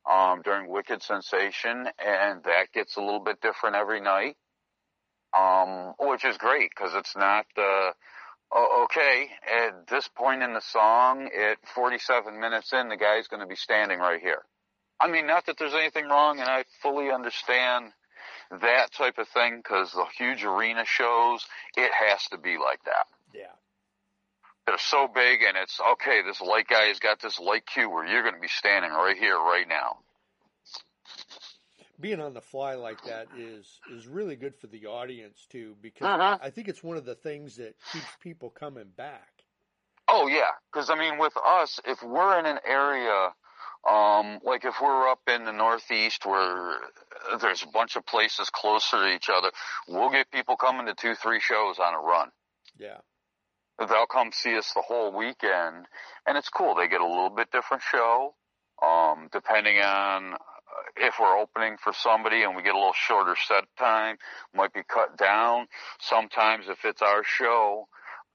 um, 0.09 0.41
during 0.43 0.69
Wicked 0.69 1.01
Sensation, 1.01 1.87
and 2.03 2.43
that 2.43 2.71
gets 2.73 2.95
a 2.97 3.01
little 3.01 3.19
bit 3.19 3.41
different 3.41 3.75
every 3.75 4.01
night, 4.01 4.37
um, 5.37 5.93
which 5.99 6.25
is 6.25 6.37
great 6.37 6.69
because 6.75 6.93
it's 6.95 7.15
not. 7.15 7.45
Uh, 7.57 7.91
okay, 8.83 9.29
at 9.65 9.87
this 9.87 10.07
point 10.07 10.43
in 10.43 10.53
the 10.53 10.61
song, 10.61 11.29
at 11.37 11.57
47 11.73 12.39
minutes 12.39 12.71
in, 12.73 12.89
the 12.89 12.97
guy's 12.97 13.27
going 13.27 13.41
to 13.41 13.47
be 13.47 13.55
standing 13.55 13.99
right 13.99 14.21
here. 14.21 14.43
I 14.99 15.09
mean, 15.09 15.27
not 15.27 15.45
that 15.47 15.57
there's 15.57 15.73
anything 15.73 16.05
wrong, 16.05 16.39
and 16.39 16.49
I 16.49 16.63
fully 16.81 17.11
understand 17.11 17.91
that 18.51 18.93
type 18.93 19.17
of 19.17 19.27
thing 19.27 19.57
because 19.57 19.91
the 19.91 20.05
huge 20.17 20.43
arena 20.43 20.83
shows, 20.85 21.45
it 21.75 21.91
has 21.91 22.25
to 22.31 22.37
be 22.37 22.57
like 22.57 22.83
that. 22.85 23.07
Yeah. 23.33 23.51
They're 24.67 24.77
so 24.79 25.07
big, 25.07 25.41
and 25.43 25.55
it's 25.57 25.79
okay. 25.93 26.21
This 26.25 26.41
light 26.41 26.67
guy 26.67 26.85
has 26.85 26.99
got 26.99 27.21
this 27.21 27.39
light 27.39 27.65
cue 27.65 27.89
where 27.89 28.05
you're 28.05 28.23
going 28.23 28.35
to 28.35 28.41
be 28.41 28.47
standing 28.47 28.91
right 28.91 29.17
here, 29.17 29.35
right 29.35 29.67
now. 29.67 29.97
Being 31.99 32.19
on 32.19 32.33
the 32.33 32.41
fly 32.41 32.73
like 32.73 33.03
that 33.05 33.27
is 33.37 33.79
is 33.95 34.05
really 34.05 34.35
good 34.35 34.55
for 34.55 34.67
the 34.67 34.87
audience 34.87 35.45
too, 35.49 35.75
because 35.81 36.05
uh-huh. 36.05 36.39
I 36.41 36.49
think 36.49 36.67
it's 36.67 36.83
one 36.83 36.97
of 36.97 37.05
the 37.05 37.15
things 37.15 37.55
that 37.55 37.75
keeps 37.93 38.05
people 38.21 38.49
coming 38.49 38.91
back. 38.97 39.29
Oh 40.09 40.27
yeah, 40.27 40.51
because 40.71 40.89
I 40.89 40.95
mean, 40.95 41.17
with 41.19 41.33
us, 41.37 41.79
if 41.85 42.03
we're 42.03 42.37
in 42.39 42.45
an 42.45 42.59
area 42.67 43.33
um, 43.89 44.39
like 44.43 44.65
if 44.65 44.75
we're 44.81 45.09
up 45.09 45.21
in 45.27 45.45
the 45.45 45.51
Northeast 45.51 46.25
where 46.25 46.79
there's 47.39 47.61
a 47.61 47.67
bunch 47.67 47.95
of 47.95 48.05
places 48.05 48.49
closer 48.49 48.97
to 48.97 49.13
each 49.13 49.29
other, 49.29 49.51
we'll 49.87 50.09
get 50.09 50.31
people 50.31 50.55
coming 50.57 50.87
to 50.87 50.95
two, 50.95 51.13
three 51.13 51.39
shows 51.39 51.77
on 51.77 51.93
a 51.93 51.99
run. 51.99 52.31
Yeah. 52.79 52.97
They'll 53.79 54.07
come 54.07 54.31
see 54.31 54.57
us 54.57 54.71
the 54.73 54.81
whole 54.81 55.15
weekend 55.15 55.87
and 56.25 56.37
it's 56.37 56.49
cool. 56.49 56.75
They 56.75 56.87
get 56.87 57.01
a 57.01 57.07
little 57.07 57.29
bit 57.29 57.51
different 57.51 57.83
show. 57.83 58.33
Um, 58.85 59.29
depending 59.31 59.79
on 59.79 60.33
uh, 60.33 60.37
if 60.97 61.15
we're 61.19 61.37
opening 61.39 61.77
for 61.81 61.93
somebody 61.93 62.43
and 62.43 62.55
we 62.55 62.63
get 62.63 62.75
a 62.75 62.77
little 62.77 62.93
shorter 62.93 63.35
set 63.47 63.63
time, 63.77 64.17
might 64.53 64.73
be 64.73 64.81
cut 64.87 65.17
down. 65.17 65.67
Sometimes 65.99 66.65
if 66.67 66.83
it's 66.83 67.01
our 67.01 67.23
show, 67.23 67.87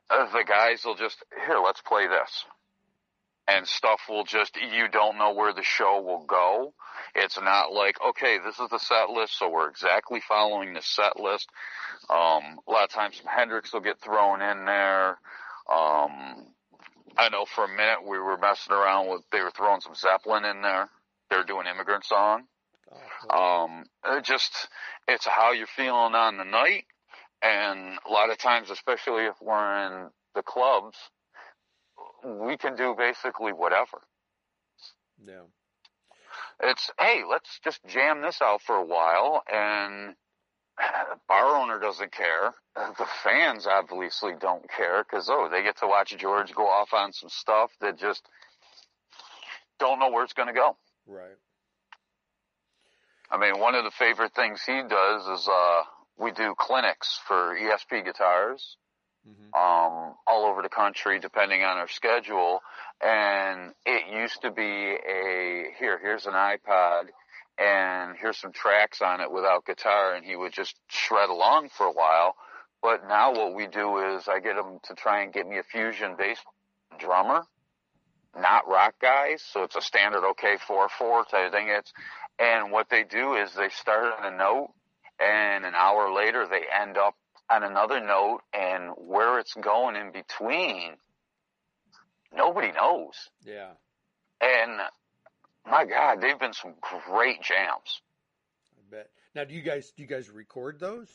uh, 0.09 0.31
the 0.33 0.45
guys 0.47 0.83
will 0.85 0.97
just, 0.97 1.23
here, 1.47 1.59
let's 1.63 1.83
play 1.83 2.07
this 2.07 2.45
and 3.49 3.67
stuff 3.67 4.01
will 4.09 4.25
just 4.25 4.57
you 4.57 4.89
don't 4.89 5.19
know 5.19 5.33
where 5.33 5.53
the 5.53 5.63
show 5.63 6.01
will 6.01 6.25
go. 6.25 6.73
It's 7.15 7.41
not 7.41 7.73
like 7.73 7.97
okay, 8.11 8.39
this 8.45 8.59
is 8.59 8.69
the 8.71 8.79
set 8.79 9.11
list, 9.11 9.39
so 9.39 9.51
we're 9.51 9.69
exactly 9.69 10.21
following 10.27 10.75
the 10.75 10.83
set 10.83 11.19
list. 11.19 11.49
Um, 12.09 12.61
a 12.67 12.71
lot 12.71 12.85
of 12.85 12.91
times, 12.91 13.17
some 13.17 13.27
Hendrix 13.27 13.73
will 13.73 13.81
get 13.81 14.01
thrown 14.01 14.43
in 14.43 14.65
there. 14.65 15.19
Um, 15.71 16.47
I 17.17 17.29
know 17.31 17.45
for 17.45 17.65
a 17.65 17.69
minute 17.69 18.07
we 18.09 18.19
were 18.19 18.39
messing 18.39 18.73
around 18.73 19.09
with 19.09 19.23
they 19.33 19.41
were 19.41 19.51
throwing 19.51 19.81
some 19.81 19.95
Zeppelin 19.95 20.45
in 20.45 20.63
there. 20.63 20.89
They're 21.29 21.45
doing 21.45 21.67
immigrant 21.67 22.05
song. 22.05 22.45
Oh, 23.31 23.65
um, 23.65 23.85
it 24.07 24.25
just 24.25 24.69
it's 25.09 25.27
how 25.27 25.53
you're 25.53 25.67
feeling 25.67 26.15
on 26.15 26.37
the 26.37 26.45
night, 26.45 26.85
and 27.43 27.99
a 28.07 28.11
lot 28.11 28.31
of 28.31 28.39
times, 28.39 28.71
especially 28.71 29.25
if 29.25 29.35
we're 29.41 29.87
in 29.87 30.11
the 30.35 30.43
clubs 30.43 30.97
we 32.25 32.57
can 32.57 32.77
do 32.77 32.95
basically 32.97 33.53
whatever. 33.53 34.03
Yeah. 35.25 35.45
It's, 36.63 36.91
hey, 36.99 37.23
let's 37.29 37.59
just 37.65 37.81
jam 37.87 38.23
this 38.23 38.41
out 38.43 38.61
for 38.63 38.77
a 38.77 38.85
while 38.85 39.43
and 39.51 40.15
bar 41.29 41.57
owner 41.57 41.79
doesn't 41.79 42.13
care. 42.13 42.55
The 42.97 43.07
fans 43.25 43.67
obviously 43.67 44.33
don't 44.41 44.65
care 44.71 45.05
because, 45.05 45.29
oh, 45.31 45.49
they 45.51 45.63
get 45.63 45.77
to 45.79 45.87
watch 45.87 46.17
George 46.17 46.55
go 46.55 46.67
off 46.67 46.95
on 46.95 47.13
some 47.13 47.29
stuff 47.29 47.71
that 47.81 47.99
just 47.99 48.23
don't 49.79 49.99
know 49.99 50.11
where 50.11 50.25
it's 50.25 50.33
going 50.33 50.49
to 50.49 50.55
go. 50.55 50.77
Right. 51.07 51.37
I 53.31 53.39
mean, 53.39 53.61
one 53.61 53.75
of 53.75 53.85
the 53.85 53.91
favorite 53.91 54.35
things 54.35 54.63
he 54.65 54.81
does 54.89 55.41
is, 55.41 55.49
uh, 55.49 55.83
we 56.17 56.31
do 56.33 56.55
clinics 56.59 57.19
for 57.27 57.57
ESP 57.57 58.05
guitars 58.05 58.77
mm-hmm. 59.29 59.55
um, 59.55 60.15
all 60.27 60.47
over 60.47 60.63
the 60.63 60.69
country, 60.69 61.19
depending 61.19 61.63
on 61.63 61.77
our 61.77 61.89
schedule. 61.89 62.61
And 63.01 63.73
it 63.87 64.13
used 64.13 64.43
to 64.43 64.51
be 64.51 64.63
a 64.63 65.67
here, 65.79 65.99
here's 65.99 66.27
an 66.27 66.35
iPod, 66.35 67.05
and 67.59 68.17
here's 68.19 68.39
some 68.39 68.53
tracks 68.53 69.01
on 69.03 69.21
it 69.21 69.31
without 69.31 69.67
guitar, 69.67 70.15
and 70.15 70.25
he 70.25 70.37
would 70.37 70.53
just 70.53 70.77
shred 70.89 71.31
along 71.31 71.71
for 71.77 71.87
a 71.87 71.93
while. 71.93 72.35
But 72.83 73.07
now 73.07 73.33
what 73.33 73.55
we 73.55 73.67
do 73.67 73.99
is 73.99 74.27
I 74.29 74.41
get 74.41 74.57
him 74.57 74.79
to 74.85 74.95
try 74.95 75.23
and 75.23 75.33
get 75.33 75.47
me 75.47 75.59
a 75.59 75.63
fusion 75.63 76.17
bass 76.17 76.39
drummer, 76.99 77.43
not 78.39 78.69
rock 78.69 78.95
guys. 79.01 79.43
So 79.53 79.65
it's 79.65 79.77
a 79.77 79.83
standard 79.83 80.25
OK 80.25 80.57
four 80.67 80.89
four 80.89 81.25
type 81.25 81.53
thing. 81.53 81.69
It's 81.69 81.93
and 82.39 82.73
what 82.73 82.89
they 82.89 83.05
do 83.05 83.35
is 83.35 83.53
they 83.53 83.69
start 83.69 84.15
on 84.19 84.33
a 84.33 84.37
note, 84.37 84.73
and 85.19 85.65
an 85.67 85.75
hour 85.75 86.13
later 86.13 86.47
they 86.49 86.63
end 86.83 86.97
up 86.97 87.15
on 87.51 87.65
another 87.65 88.01
note 88.01 88.41
and 88.53 88.93
where 88.97 89.39
it's 89.39 89.55
going 89.55 89.97
in 89.97 90.13
between, 90.13 90.93
nobody 92.35 92.73
knows. 92.73 93.15
Yeah. 93.45 93.71
And 94.41 94.81
my 95.67 95.85
God, 95.85 96.21
they've 96.21 96.39
been 96.39 96.53
some 96.53 96.75
great 97.09 97.43
jams. 97.43 98.01
I 98.77 98.91
bet. 98.91 99.11
Now, 99.35 99.45
do 99.45 99.55
you 99.55 99.63
guys 99.63 99.93
do 99.97 100.03
you 100.03 100.09
guys 100.09 100.31
record 100.31 100.81
those? 100.81 101.09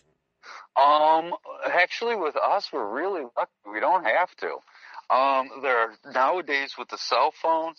Um, 0.75 1.33
actually, 1.65 2.15
with 2.15 2.35
us, 2.35 2.69
we're 2.71 2.87
really 2.87 3.23
lucky. 3.35 3.51
We 3.71 3.79
don't 3.79 4.05
have 4.05 4.35
to. 4.37 4.57
Um, 5.09 5.49
there 5.61 5.93
nowadays 6.13 6.75
with 6.77 6.89
the 6.89 6.97
cell 6.97 7.31
phone, 7.41 7.73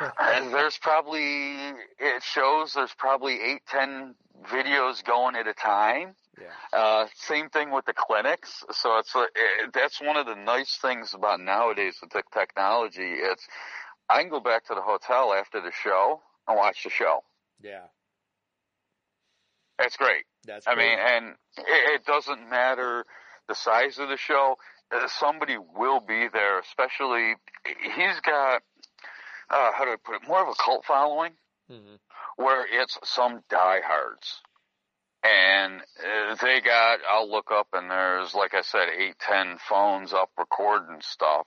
and 0.20 0.52
there's 0.52 0.78
probably 0.78 1.54
it 1.98 2.22
shows 2.22 2.72
there's 2.72 2.94
probably 2.96 3.40
eight, 3.40 3.62
ten 3.68 4.14
videos 4.44 5.04
going 5.04 5.36
at 5.36 5.46
a 5.46 5.54
time. 5.54 6.14
Yeah. 6.40 6.78
Uh, 6.78 7.06
same 7.14 7.50
thing 7.50 7.70
with 7.70 7.84
the 7.84 7.92
clinics. 7.92 8.64
So 8.70 8.98
it's 8.98 9.12
it, 9.14 9.72
that's 9.74 10.00
one 10.00 10.16
of 10.16 10.26
the 10.26 10.34
nice 10.34 10.78
things 10.80 11.12
about 11.14 11.40
nowadays 11.40 11.96
with 12.00 12.10
the 12.10 12.22
technology. 12.32 13.14
It's 13.18 13.46
I 14.08 14.22
can 14.22 14.30
go 14.30 14.40
back 14.40 14.64
to 14.66 14.74
the 14.74 14.82
hotel 14.82 15.34
after 15.34 15.60
the 15.60 15.72
show 15.82 16.20
and 16.48 16.56
watch 16.56 16.84
the 16.84 16.90
show. 16.90 17.22
Yeah. 17.60 17.86
That's 19.78 19.96
great. 19.96 20.24
That's. 20.44 20.66
I 20.66 20.74
great. 20.74 20.90
mean, 20.90 20.98
and 20.98 21.26
it, 21.58 22.00
it 22.00 22.04
doesn't 22.06 22.48
matter 22.48 23.04
the 23.48 23.54
size 23.54 23.98
of 23.98 24.08
the 24.08 24.16
show. 24.16 24.56
Uh, 24.90 25.08
somebody 25.08 25.56
will 25.58 26.00
be 26.00 26.28
there. 26.32 26.60
Especially, 26.60 27.34
he's 27.64 28.20
got 28.20 28.62
uh, 29.50 29.70
how 29.76 29.84
do 29.84 29.92
I 29.92 29.96
put 30.02 30.16
it? 30.16 30.28
More 30.28 30.42
of 30.42 30.48
a 30.48 30.62
cult 30.62 30.84
following, 30.86 31.32
mm-hmm. 31.70 31.96
where 32.36 32.64
it's 32.70 32.98
some 33.04 33.42
diehards 33.50 34.40
and 35.22 35.80
uh, 35.80 36.34
they 36.40 36.60
got 36.60 36.98
I'll 37.08 37.30
look 37.30 37.50
up 37.52 37.68
and 37.72 37.90
there's 37.90 38.34
like 38.34 38.54
I 38.54 38.62
said 38.62 38.88
eight 38.96 39.16
ten 39.20 39.58
phones 39.68 40.12
up 40.12 40.30
recording 40.38 40.98
stuff. 41.00 41.46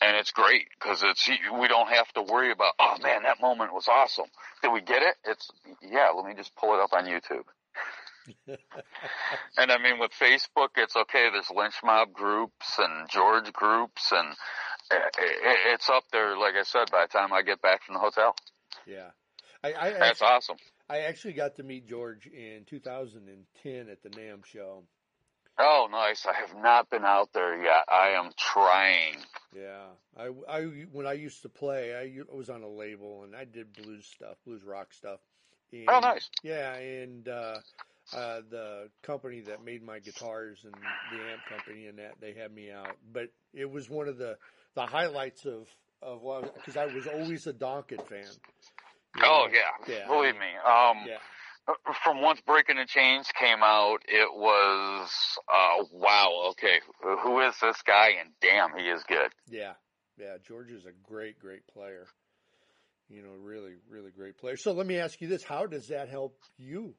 And 0.00 0.16
it's 0.16 0.30
great 0.30 0.68
because 0.78 1.02
it's 1.02 1.28
we 1.28 1.66
don't 1.66 1.88
have 1.88 2.12
to 2.12 2.22
worry 2.22 2.52
about 2.52 2.74
oh 2.78 2.96
man 3.02 3.22
that 3.22 3.40
moment 3.40 3.72
was 3.72 3.88
awesome. 3.88 4.26
Did 4.62 4.72
we 4.72 4.80
get 4.80 5.02
it? 5.02 5.14
It's 5.24 5.50
yeah 5.82 6.10
let 6.14 6.24
me 6.24 6.34
just 6.36 6.54
pull 6.56 6.74
it 6.74 6.80
up 6.80 6.92
on 6.92 7.04
YouTube. 7.04 7.44
And 9.56 9.72
I 9.72 9.78
mean 9.78 9.98
with 9.98 10.12
Facebook 10.20 10.68
it's 10.76 10.94
okay 10.94 11.30
there's 11.32 11.50
lynch 11.54 11.80
mob 11.82 12.12
groups 12.12 12.78
and 12.78 13.08
George 13.08 13.52
groups 13.52 14.12
and 14.12 14.34
it's 15.72 15.88
up 15.88 16.04
there 16.12 16.36
like 16.36 16.54
I 16.54 16.62
said 16.64 16.90
by 16.90 17.06
the 17.06 17.18
time 17.18 17.32
I 17.32 17.42
get 17.42 17.62
back 17.62 17.82
from 17.84 17.94
the 17.94 18.00
hotel. 18.00 18.36
Yeah. 18.86 19.10
I, 19.64 19.72
I 19.72 19.90
that's 19.92 20.22
awesome 20.22 20.58
I 20.90 21.00
actually 21.00 21.34
got 21.34 21.56
to 21.56 21.62
meet 21.62 21.86
George 21.86 22.26
in 22.26 22.64
2010 22.66 23.88
at 23.90 24.02
the 24.02 24.08
NAMM 24.10 24.44
show. 24.44 24.84
Oh, 25.58 25.88
nice. 25.90 26.24
I 26.24 26.34
have 26.34 26.56
not 26.62 26.88
been 26.88 27.04
out 27.04 27.32
there 27.32 27.60
yet. 27.60 27.84
I 27.88 28.10
am 28.10 28.30
trying. 28.38 29.16
Yeah. 29.54 29.86
I, 30.16 30.30
I, 30.48 30.62
when 30.92 31.06
I 31.06 31.14
used 31.14 31.42
to 31.42 31.48
play, 31.48 31.94
I 31.94 32.34
was 32.34 32.48
on 32.48 32.62
a 32.62 32.68
label 32.68 33.24
and 33.24 33.34
I 33.34 33.44
did 33.44 33.72
blues 33.72 34.06
stuff, 34.06 34.36
blues 34.46 34.62
rock 34.64 34.92
stuff. 34.92 35.18
And, 35.72 35.86
oh, 35.88 35.98
nice. 35.98 36.30
Yeah. 36.42 36.74
And, 36.74 37.28
uh, 37.28 37.58
uh, 38.14 38.40
the 38.48 38.88
company 39.02 39.40
that 39.40 39.62
made 39.62 39.82
my 39.82 39.98
guitars 39.98 40.64
and 40.64 40.72
the 40.72 41.30
amp 41.30 41.42
company 41.48 41.88
and 41.88 41.98
that 41.98 42.12
they 42.20 42.32
had 42.32 42.54
me 42.54 42.70
out, 42.70 42.96
but 43.12 43.28
it 43.52 43.70
was 43.70 43.90
one 43.90 44.08
of 44.08 44.16
the, 44.16 44.38
the 44.74 44.86
highlights 44.86 45.44
of, 45.44 45.68
of 46.00 46.22
what, 46.22 46.54
cause 46.64 46.78
I 46.78 46.86
was 46.86 47.06
always 47.06 47.46
a 47.46 47.52
Dokken 47.52 48.06
fan. 48.06 48.24
Oh 49.22 49.48
yeah. 49.52 49.94
yeah. 49.94 50.06
believe 50.06 50.34
me. 50.34 50.52
Um, 50.64 51.04
yeah. 51.06 51.18
From 52.02 52.22
once 52.22 52.40
Breaking 52.46 52.76
the 52.76 52.86
Chains 52.86 53.28
came 53.38 53.62
out, 53.62 53.98
it 54.08 54.32
was 54.34 55.10
uh, 55.52 55.84
wow. 55.92 56.50
Okay, 56.50 56.80
who 57.22 57.40
is 57.40 57.54
this 57.60 57.82
guy? 57.82 58.12
And 58.20 58.30
damn, 58.40 58.74
he 58.74 58.88
is 58.88 59.02
good. 59.04 59.30
Yeah, 59.50 59.74
yeah. 60.18 60.38
George 60.46 60.70
is 60.70 60.86
a 60.86 60.92
great, 61.06 61.38
great 61.38 61.66
player. 61.66 62.06
You 63.10 63.22
know, 63.22 63.32
really, 63.38 63.72
really 63.88 64.10
great 64.10 64.38
player. 64.38 64.56
So 64.56 64.72
let 64.72 64.86
me 64.86 64.96
ask 64.96 65.20
you 65.20 65.28
this: 65.28 65.44
How 65.44 65.66
does 65.66 65.88
that 65.88 66.08
help 66.08 66.38
you? 66.56 66.94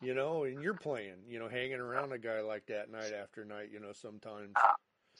You 0.00 0.14
know, 0.14 0.44
and 0.44 0.60
you're 0.60 0.74
playing. 0.74 1.18
You 1.28 1.38
know, 1.38 1.48
hanging 1.48 1.78
around 1.78 2.12
a 2.12 2.18
guy 2.18 2.40
like 2.40 2.66
that 2.66 2.90
night 2.90 3.12
after 3.12 3.44
night. 3.44 3.68
You 3.72 3.78
know, 3.78 3.92
sometimes. 3.92 4.52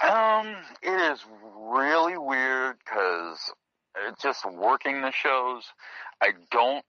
Um, 0.01 0.57
it 0.83 1.13
is 1.13 1.25
really 1.57 2.19
weird 2.19 2.79
because 2.79 3.53
just 4.21 4.45
working 4.51 5.03
the 5.03 5.13
shows, 5.13 5.65
I 6.21 6.31
don't 6.51 6.85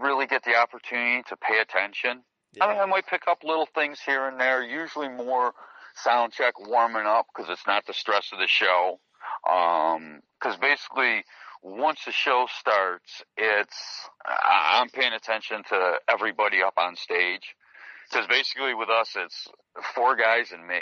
really 0.00 0.26
get 0.26 0.44
the 0.44 0.56
opportunity 0.56 1.22
to 1.28 1.36
pay 1.36 1.58
attention. 1.60 2.22
Yeah. 2.54 2.64
I 2.64 2.72
mean, 2.72 2.80
I 2.80 2.86
might 2.86 3.06
pick 3.06 3.22
up 3.28 3.44
little 3.44 3.68
things 3.74 4.00
here 4.00 4.26
and 4.26 4.40
there, 4.40 4.62
usually 4.62 5.08
more 5.08 5.52
sound 5.94 6.32
check 6.32 6.54
warming 6.58 7.06
up 7.06 7.26
because 7.34 7.50
it's 7.50 7.66
not 7.66 7.86
the 7.86 7.94
stress 7.94 8.30
of 8.32 8.38
the 8.38 8.46
show. 8.46 9.00
Um, 9.48 10.20
cause 10.40 10.56
basically 10.56 11.24
once 11.62 12.04
the 12.04 12.12
show 12.12 12.46
starts, 12.60 13.22
it's, 13.36 13.76
I'm 14.24 14.88
paying 14.88 15.12
attention 15.12 15.62
to 15.70 15.94
everybody 16.08 16.62
up 16.62 16.74
on 16.76 16.96
stage. 16.96 17.54
Cause 18.12 18.26
basically 18.28 18.74
with 18.74 18.88
us, 18.88 19.14
it's 19.16 19.48
four 19.94 20.16
guys 20.16 20.52
and 20.52 20.66
me. 20.66 20.80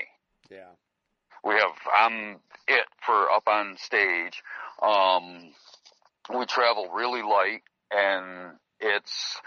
Yeah. 0.51 0.73
We 1.45 1.55
have, 1.55 1.73
I'm 1.97 2.37
it 2.67 2.87
for 3.05 3.31
up 3.31 3.47
on 3.47 3.77
stage. 3.79 4.43
Um, 4.83 5.53
we 6.37 6.47
travel 6.47 6.89
really 6.95 7.23
light 7.23 7.63
and 7.91 8.57
it's, 8.81 9.41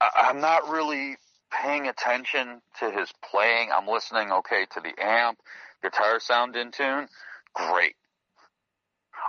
I- 0.00 0.28
I'm 0.28 0.40
not 0.40 0.68
really 0.68 1.16
paying 1.52 1.88
attention 1.88 2.62
to 2.80 2.90
his 2.90 3.12
playing. 3.30 3.70
I'm 3.72 3.86
listening, 3.86 4.32
okay, 4.32 4.66
to 4.72 4.80
the 4.80 4.94
amp, 5.02 5.38
guitar 5.82 6.20
sound 6.20 6.56
in 6.56 6.70
tune. 6.72 7.08
Great. 7.54 7.94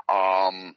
Um, 0.07 0.75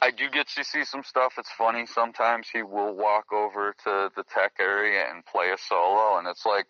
I 0.00 0.10
do 0.10 0.28
get 0.30 0.48
to 0.48 0.64
see 0.64 0.84
some 0.84 1.04
stuff. 1.04 1.34
It's 1.38 1.50
funny. 1.56 1.86
Sometimes 1.86 2.48
he 2.52 2.62
will 2.62 2.94
walk 2.94 3.32
over 3.32 3.74
to 3.84 4.10
the 4.14 4.24
tech 4.34 4.52
area 4.60 5.04
and 5.08 5.24
play 5.24 5.50
a 5.52 5.58
solo 5.58 6.18
and 6.18 6.26
it's 6.26 6.44
like, 6.44 6.66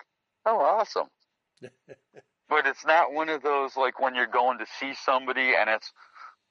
oh, 0.46 0.58
awesome. 0.58 1.08
but 2.50 2.66
it's 2.66 2.84
not 2.84 3.12
one 3.12 3.28
of 3.28 3.42
those 3.42 3.76
like 3.76 4.00
when 4.00 4.14
you're 4.14 4.26
going 4.26 4.58
to 4.58 4.66
see 4.78 4.92
somebody 4.94 5.54
and 5.58 5.70
it's, 5.70 5.92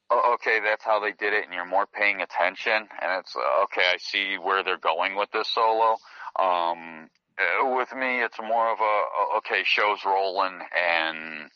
oh, 0.10 0.36
okay, 0.36 0.60
that's 0.64 0.84
how 0.84 1.00
they 1.00 1.12
did 1.12 1.34
it 1.34 1.43
and 1.43 1.54
you're 1.54 1.68
more 1.68 1.86
paying 1.86 2.22
attention 2.22 2.88
and 3.02 3.20
it's, 3.20 3.36
uh, 3.36 3.64
okay, 3.66 3.84
I 3.93 3.97
see 4.00 4.38
where 4.41 4.64
they're 4.64 4.78
going 4.78 5.16
with 5.16 5.30
this 5.32 5.50
solo. 5.50 5.97
Um, 6.39 7.10
uh, 7.38 7.76
with 7.76 7.93
me, 7.93 8.24
it's 8.24 8.39
more 8.39 8.72
of 8.72 8.80
a, 8.80 8.84
a 8.84 9.38
okay, 9.38 9.64
show's 9.66 10.00
rolling 10.06 10.60
and 10.74 11.52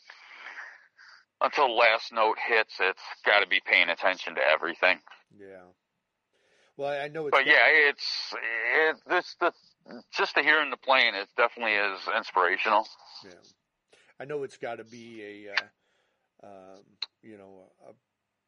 until 1.40 1.76
last 1.76 2.12
note 2.12 2.36
hits, 2.46 2.74
it's 2.80 3.02
got 3.24 3.40
to 3.40 3.46
be 3.46 3.60
paying 3.64 3.88
attention 3.88 4.34
to 4.36 4.40
everything. 4.40 4.98
Yeah. 5.38 5.64
Well, 6.76 6.90
I 6.90 7.08
know 7.08 7.26
it's. 7.26 7.36
But 7.36 7.46
yeah, 7.46 7.66
it's 7.68 8.34
it, 8.34 8.96
this 9.08 9.36
the 9.40 9.52
just 10.12 10.34
to 10.34 10.42
hearing 10.42 10.70
the 10.70 10.76
playing, 10.76 11.14
it 11.14 11.28
definitely 11.36 11.74
is 11.74 12.00
inspirational. 12.16 12.86
Yeah. 13.24 13.30
I 14.20 14.24
know 14.24 14.42
it's 14.42 14.56
got 14.56 14.76
to 14.76 14.84
be 14.84 15.22
a, 15.22 15.52
uh, 15.52 16.46
um, 16.46 16.82
you 17.22 17.36
know, 17.36 17.72
a 17.88 17.92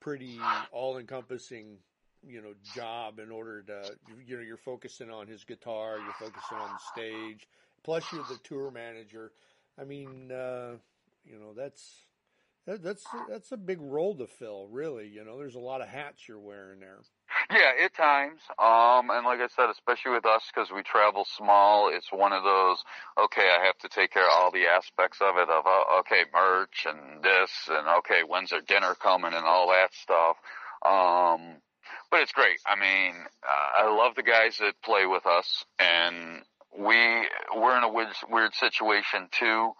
pretty 0.00 0.38
all-encompassing, 0.72 1.78
you 2.26 2.40
know, 2.40 2.54
job 2.74 3.18
in 3.18 3.30
order 3.30 3.62
to, 3.62 3.96
you 4.26 4.36
know, 4.36 4.42
you're 4.42 4.56
focusing 4.56 5.10
on 5.10 5.26
his 5.26 5.44
guitar, 5.44 5.98
you're 5.98 6.12
focusing 6.18 6.58
on 6.58 6.70
the 6.70 6.78
stage, 6.92 7.48
plus 7.82 8.04
you're 8.12 8.24
the 8.28 8.38
tour 8.44 8.70
manager. 8.70 9.32
I 9.80 9.84
mean, 9.84 10.30
uh, 10.30 10.76
you 11.24 11.38
know, 11.38 11.52
that's 11.54 12.06
that, 12.66 12.82
that's 12.82 13.04
that's 13.28 13.52
a 13.52 13.56
big 13.56 13.80
role 13.80 14.14
to 14.16 14.26
fill, 14.26 14.68
really. 14.68 15.08
You 15.08 15.24
know, 15.24 15.38
there's 15.38 15.54
a 15.54 15.60
lot 15.60 15.80
of 15.80 15.88
hats 15.88 16.28
you're 16.28 16.38
wearing 16.38 16.80
there. 16.80 16.98
Yeah, 17.50 17.84
at 17.84 17.94
times. 17.94 18.40
Um, 18.58 19.10
and 19.10 19.24
like 19.24 19.38
I 19.40 19.46
said, 19.54 19.70
especially 19.70 20.12
with 20.12 20.26
us 20.26 20.42
because 20.52 20.70
we 20.74 20.82
travel 20.82 21.24
small, 21.36 21.90
it's 21.94 22.10
one 22.10 22.32
of 22.32 22.42
those. 22.42 22.82
Okay, 23.16 23.42
I 23.46 23.66
have 23.66 23.78
to 23.78 23.88
take 23.88 24.12
care 24.12 24.24
of 24.24 24.32
all 24.34 24.50
the 24.50 24.66
aspects 24.66 25.18
of 25.20 25.36
it. 25.36 25.48
Of 25.48 25.64
uh, 25.64 26.00
okay, 26.00 26.24
merch 26.32 26.86
and 26.86 27.22
this, 27.22 27.50
and 27.68 27.86
okay, 27.98 28.22
when's 28.26 28.50
their 28.50 28.62
dinner 28.62 28.94
coming, 29.00 29.32
and 29.32 29.46
all 29.46 29.68
that 29.68 29.94
stuff. 29.94 30.36
Um, 30.84 31.62
but 32.10 32.20
it's 32.20 32.32
great. 32.32 32.58
I 32.66 32.74
mean, 32.74 33.14
uh, 33.14 33.84
I 33.84 33.96
love 33.96 34.16
the 34.16 34.24
guys 34.24 34.58
that 34.58 34.82
play 34.82 35.06
with 35.06 35.26
us, 35.26 35.64
and 35.78 36.42
we 36.76 36.96
we're 37.56 37.78
in 37.78 37.84
a 37.84 37.92
weird, 37.92 38.08
weird 38.28 38.54
situation 38.54 39.28
too, 39.30 39.72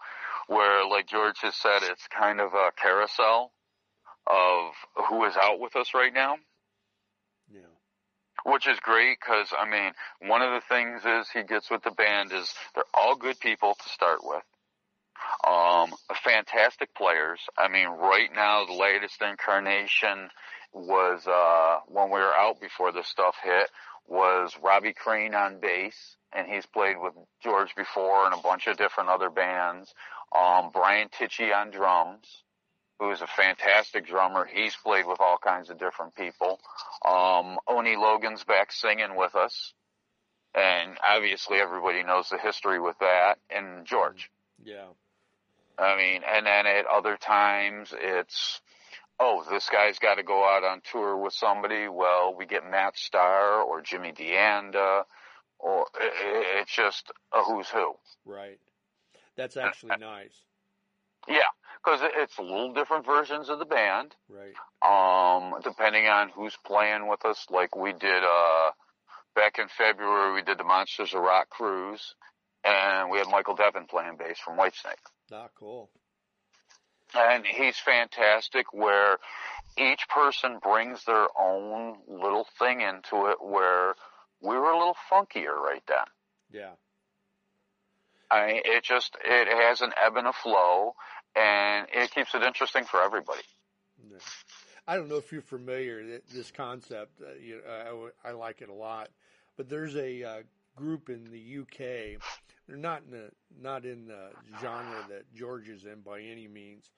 where 0.47 0.87
like 0.87 1.07
George 1.07 1.39
has 1.41 1.55
said, 1.55 1.79
it's 1.83 2.07
kind 2.07 2.39
of 2.39 2.53
a 2.53 2.71
carousel 2.81 3.51
of 4.25 4.71
who 5.09 5.25
is 5.25 5.35
out 5.35 5.59
with 5.59 5.75
us 5.75 5.91
right 5.93 6.13
now. 6.13 6.35
Which 8.47 8.67
is 8.67 8.79
great 8.79 9.17
because 9.19 9.53
I 9.57 9.69
mean, 9.69 9.91
one 10.29 10.41
of 10.41 10.51
the 10.51 10.61
things 10.69 11.01
is 11.05 11.29
he 11.29 11.43
gets 11.43 11.69
with 11.69 11.83
the 11.83 11.91
band 11.91 12.31
is 12.31 12.53
they're 12.73 12.83
all 12.93 13.15
good 13.15 13.39
people 13.39 13.75
to 13.75 13.89
start 13.89 14.19
with. 14.23 14.43
Um, 15.45 15.91
fantastic 16.23 16.95
players. 16.95 17.39
I 17.57 17.67
mean, 17.67 17.87
right 17.87 18.29
now 18.33 18.65
the 18.65 18.73
latest 18.73 19.21
incarnation 19.21 20.29
was 20.73 21.27
uh, 21.27 21.79
when 21.87 22.09
we 22.09 22.19
were 22.19 22.33
out 22.33 22.61
before 22.61 22.91
this 22.91 23.07
stuff 23.07 23.35
hit 23.43 23.69
was 24.07 24.55
Robbie 24.63 24.93
Crane 24.93 25.35
on 25.35 25.59
bass, 25.59 26.15
and 26.31 26.47
he's 26.47 26.65
played 26.65 26.95
with 26.97 27.13
George 27.43 27.75
before 27.75 28.25
and 28.25 28.33
a 28.33 28.37
bunch 28.41 28.67
of 28.67 28.77
different 28.77 29.09
other 29.09 29.29
bands. 29.29 29.93
Um, 30.33 30.69
Brian 30.71 31.09
Tichy 31.09 31.53
on 31.53 31.71
drums, 31.71 32.43
who 32.99 33.11
is 33.11 33.21
a 33.21 33.27
fantastic 33.27 34.07
drummer. 34.07 34.45
He's 34.45 34.75
played 34.75 35.05
with 35.05 35.19
all 35.19 35.37
kinds 35.37 35.69
of 35.69 35.77
different 35.77 36.15
people. 36.15 36.59
Um, 37.05 37.57
Oni 37.67 37.95
Logan's 37.95 38.43
back 38.43 38.71
singing 38.71 39.15
with 39.15 39.35
us. 39.35 39.73
And 40.55 40.97
obviously 41.07 41.57
everybody 41.57 42.03
knows 42.03 42.29
the 42.29 42.37
history 42.37 42.79
with 42.79 42.97
that. 42.99 43.35
And 43.49 43.85
George. 43.85 44.31
Yeah. 44.63 44.87
I 45.77 45.95
mean, 45.95 46.21
and 46.27 46.45
then 46.47 46.65
at 46.65 46.87
other 46.87 47.17
times 47.17 47.93
it's, 47.95 48.61
oh, 49.19 49.45
this 49.49 49.69
guy's 49.69 49.99
got 49.99 50.15
to 50.15 50.23
go 50.23 50.43
out 50.43 50.63
on 50.63 50.81
tour 50.91 51.15
with 51.15 51.33
somebody. 51.33 51.87
Well, 51.87 52.33
we 52.35 52.47
get 52.47 52.69
Matt 52.69 52.97
Starr 52.97 53.61
or 53.61 53.81
Jimmy 53.81 54.11
D'Anda 54.11 55.05
or 55.59 55.85
it's 56.59 56.75
just 56.75 57.11
a 57.33 57.43
who's 57.43 57.69
who. 57.69 57.93
Right. 58.25 58.59
That's 59.35 59.57
actually 59.57 59.97
nice. 59.99 60.33
Yeah. 61.27 61.49
Cause 61.83 61.99
it's 62.03 62.37
a 62.37 62.41
little 62.41 62.73
different 62.73 63.05
versions 63.05 63.49
of 63.49 63.59
the 63.59 63.65
band. 63.65 64.15
Right. 64.29 64.53
um, 64.83 65.59
depending 65.63 66.05
on 66.07 66.29
who's 66.29 66.57
playing 66.65 67.07
with 67.07 67.23
us. 67.25 67.45
Like 67.49 67.75
we 67.75 67.93
did, 67.93 68.23
uh, 68.23 68.71
back 69.35 69.57
in 69.59 69.67
February, 69.77 70.33
we 70.33 70.41
did 70.41 70.57
the 70.57 70.63
Monsters 70.63 71.13
of 71.13 71.21
Rock 71.21 71.49
cruise, 71.49 72.15
and 72.63 73.09
we 73.09 73.19
had 73.19 73.27
Michael 73.29 73.55
Devin 73.55 73.85
playing 73.85 74.17
bass 74.17 74.37
from 74.43 74.57
Whitesnake. 74.57 74.95
Ah, 75.31 75.47
cool. 75.57 75.89
And 77.15 77.45
he's 77.45 77.77
fantastic 77.77 78.73
where 78.73 79.17
each 79.77 80.07
person 80.09 80.59
brings 80.61 81.05
their 81.05 81.27
own 81.39 81.97
little 82.07 82.45
thing 82.59 82.81
into 82.81 83.27
it 83.27 83.37
where 83.41 83.95
we 84.41 84.55
were 84.57 84.71
a 84.71 84.77
little 84.77 84.97
funkier 85.11 85.55
right 85.55 85.83
then. 85.87 86.05
Yeah. 86.51 86.71
I 88.29 88.47
mean, 88.47 88.61
it 88.65 88.83
just, 88.83 89.15
it 89.23 89.47
has 89.47 89.79
an 89.81 89.93
ebb 90.03 90.17
and 90.17 90.27
a 90.27 90.33
flow 90.33 90.95
and 91.35 91.87
it 91.93 92.11
keeps 92.11 92.33
it 92.35 92.43
interesting 92.43 92.83
for 92.83 93.01
everybody. 93.01 93.41
Yeah. 94.09 94.17
I 94.87 94.95
don't 94.95 95.09
know 95.09 95.17
if 95.17 95.31
you're 95.31 95.41
familiar 95.41 96.01
th- 96.01 96.23
this 96.33 96.51
concept. 96.51 97.21
Uh, 97.21 97.33
you, 97.41 97.59
uh, 97.67 98.07
I, 98.25 98.29
I 98.29 98.31
like 98.31 98.61
it 98.61 98.69
a 98.69 98.73
lot, 98.73 99.09
but 99.57 99.69
there's 99.69 99.95
a 99.95 100.23
uh, 100.23 100.37
group 100.75 101.09
in 101.09 101.29
the 101.29 101.57
UK. 101.61 102.21
They're 102.67 102.77
not 102.77 103.03
in 103.05 103.11
the 103.11 103.31
not 103.61 103.85
in 103.85 104.07
the 104.07 104.29
genre 104.61 105.03
that 105.09 105.33
George 105.35 105.67
is 105.69 105.85
in 105.85 106.01
by 106.01 106.21
any 106.21 106.47
means, 106.47 106.91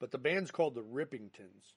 but 0.00 0.10
the 0.10 0.18
band's 0.18 0.50
called 0.50 0.74
the 0.74 0.82
Rippingtons. 0.82 1.72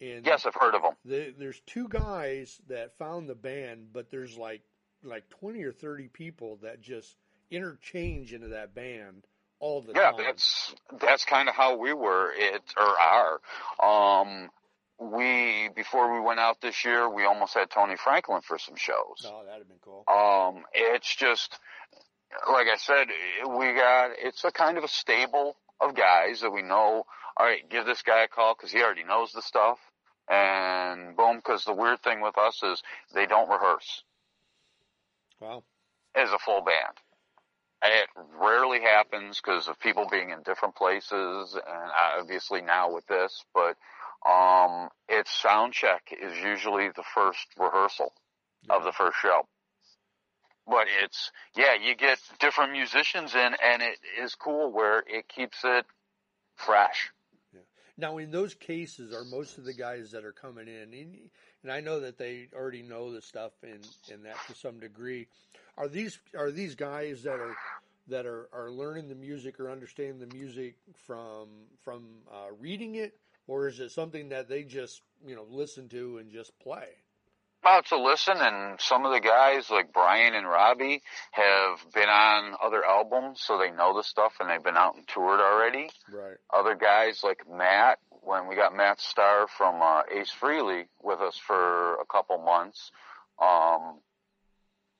And 0.00 0.24
Yes, 0.24 0.46
I've 0.46 0.54
heard 0.54 0.74
of 0.76 0.82
them. 0.82 0.92
the, 1.04 1.34
there's 1.36 1.60
two 1.66 1.88
guys 1.88 2.60
that 2.68 2.96
found 2.98 3.28
the 3.28 3.34
band, 3.34 3.88
but 3.92 4.10
there's 4.10 4.36
like 4.38 4.62
like 5.04 5.28
20 5.30 5.62
or 5.62 5.72
30 5.72 6.08
people 6.08 6.58
that 6.62 6.80
just 6.80 7.16
interchange 7.50 8.32
into 8.32 8.48
that 8.48 8.74
band 8.74 9.26
all 9.60 9.82
the 9.82 9.92
Yeah, 9.94 10.12
time. 10.12 10.24
that's 10.24 10.74
that's 11.00 11.24
kind 11.24 11.48
of 11.48 11.54
how 11.54 11.76
we 11.76 11.92
were 11.92 12.32
it 12.34 12.62
or 12.76 13.40
are. 13.82 14.20
Um, 14.20 14.50
we 14.98 15.68
before 15.74 16.12
we 16.14 16.20
went 16.20 16.40
out 16.40 16.60
this 16.60 16.84
year, 16.84 17.08
we 17.08 17.24
almost 17.24 17.54
had 17.54 17.70
Tony 17.70 17.96
Franklin 17.96 18.40
for 18.42 18.58
some 18.58 18.76
shows. 18.76 19.24
oh, 19.24 19.42
that'd 19.44 19.60
have 19.60 19.68
been 19.68 19.78
cool. 19.80 20.04
Um, 20.08 20.64
it's 20.74 21.14
just 21.14 21.58
like 22.52 22.66
I 22.68 22.76
said, 22.76 23.08
we 23.48 23.72
got 23.74 24.10
it's 24.18 24.44
a 24.44 24.50
kind 24.50 24.76
of 24.78 24.84
a 24.84 24.88
stable 24.88 25.56
of 25.80 25.94
guys 25.94 26.40
that 26.40 26.50
we 26.50 26.62
know. 26.62 27.04
All 27.36 27.46
right, 27.46 27.68
give 27.70 27.86
this 27.86 28.02
guy 28.02 28.24
a 28.24 28.28
call 28.28 28.54
because 28.56 28.72
he 28.72 28.82
already 28.82 29.04
knows 29.04 29.30
the 29.32 29.42
stuff, 29.42 29.78
and 30.28 31.16
boom. 31.16 31.36
Because 31.36 31.64
the 31.64 31.72
weird 31.74 32.02
thing 32.02 32.20
with 32.20 32.36
us 32.36 32.60
is 32.64 32.82
they 33.14 33.26
don't 33.26 33.48
rehearse 33.48 34.02
Wow. 35.40 35.62
as 36.16 36.30
a 36.32 36.38
full 36.38 36.62
band. 36.62 36.96
It 37.82 38.08
rarely 38.40 38.80
happens 38.80 39.40
because 39.40 39.68
of 39.68 39.78
people 39.80 40.06
being 40.10 40.30
in 40.30 40.42
different 40.42 40.74
places, 40.74 41.54
and 41.54 41.90
obviously 42.18 42.60
now 42.62 42.92
with 42.92 43.06
this. 43.06 43.44
But 43.54 43.76
Um, 44.26 44.88
it's 45.08 45.30
sound 45.30 45.72
check 45.74 46.02
is 46.10 46.36
usually 46.38 46.88
the 46.88 47.04
first 47.14 47.46
rehearsal 47.56 48.12
of 48.68 48.82
the 48.82 48.90
first 48.90 49.16
show. 49.22 49.46
But 50.66 50.88
it's, 51.02 51.30
yeah, 51.56 51.74
you 51.80 51.94
get 51.94 52.18
different 52.40 52.72
musicians 52.72 53.36
in 53.36 53.54
and 53.62 53.80
it 53.80 53.98
is 54.20 54.34
cool 54.34 54.72
where 54.72 55.04
it 55.06 55.28
keeps 55.28 55.58
it 55.62 55.86
fresh. 56.56 57.12
Yeah. 57.54 57.60
Now, 57.96 58.18
in 58.18 58.32
those 58.32 58.54
cases, 58.54 59.14
are 59.14 59.24
most 59.24 59.56
of 59.56 59.64
the 59.64 59.72
guys 59.72 60.10
that 60.10 60.24
are 60.24 60.32
coming 60.32 60.66
in, 60.66 61.30
and 61.62 61.72
I 61.72 61.80
know 61.80 62.00
that 62.00 62.18
they 62.18 62.48
already 62.52 62.82
know 62.82 63.12
the 63.12 63.22
stuff 63.22 63.52
and 63.62 63.86
and 64.12 64.24
that 64.24 64.36
to 64.48 64.54
some 64.54 64.80
degree, 64.80 65.28
are 65.78 65.88
these 65.88 66.18
are 66.36 66.50
these 66.50 66.74
guys 66.74 67.22
that 67.22 67.38
are 67.40 67.56
that 68.08 68.26
are, 68.26 68.48
are 68.52 68.70
learning 68.70 69.08
the 69.08 69.14
music 69.14 69.60
or 69.60 69.70
understanding 69.70 70.18
the 70.18 70.34
music 70.34 70.74
from 71.06 71.48
from 71.84 72.04
uh, 72.30 72.48
reading 72.58 72.96
it, 72.96 73.14
or 73.46 73.68
is 73.68 73.80
it 73.80 73.90
something 73.90 74.28
that 74.30 74.48
they 74.48 74.64
just 74.64 75.02
you 75.24 75.34
know 75.34 75.46
listen 75.48 75.88
to 75.88 76.18
and 76.18 76.30
just 76.30 76.52
play? 76.58 76.88
Well, 77.64 77.82
to 77.82 78.00
listen, 78.00 78.36
and 78.38 78.80
some 78.80 79.04
of 79.04 79.12
the 79.12 79.20
guys 79.20 79.68
like 79.68 79.92
Brian 79.92 80.34
and 80.34 80.46
Robbie 80.46 81.02
have 81.32 81.92
been 81.92 82.08
on 82.08 82.54
other 82.62 82.84
albums, 82.84 83.40
so 83.42 83.58
they 83.58 83.70
know 83.72 83.96
the 83.96 84.04
stuff, 84.04 84.34
and 84.40 84.48
they've 84.48 84.62
been 84.62 84.76
out 84.76 84.94
and 84.94 85.06
toured 85.08 85.40
already. 85.40 85.90
Right. 86.10 86.36
Other 86.54 86.76
guys 86.76 87.22
like 87.24 87.42
Matt, 87.50 87.98
when 88.22 88.46
we 88.46 88.54
got 88.54 88.76
Matt 88.76 89.00
Starr 89.00 89.48
from 89.48 89.82
uh, 89.82 90.02
Ace 90.10 90.32
Frehley 90.40 90.84
with 91.02 91.20
us 91.20 91.36
for 91.36 91.94
a 91.94 92.06
couple 92.06 92.38
months, 92.38 92.92
um, 93.42 93.98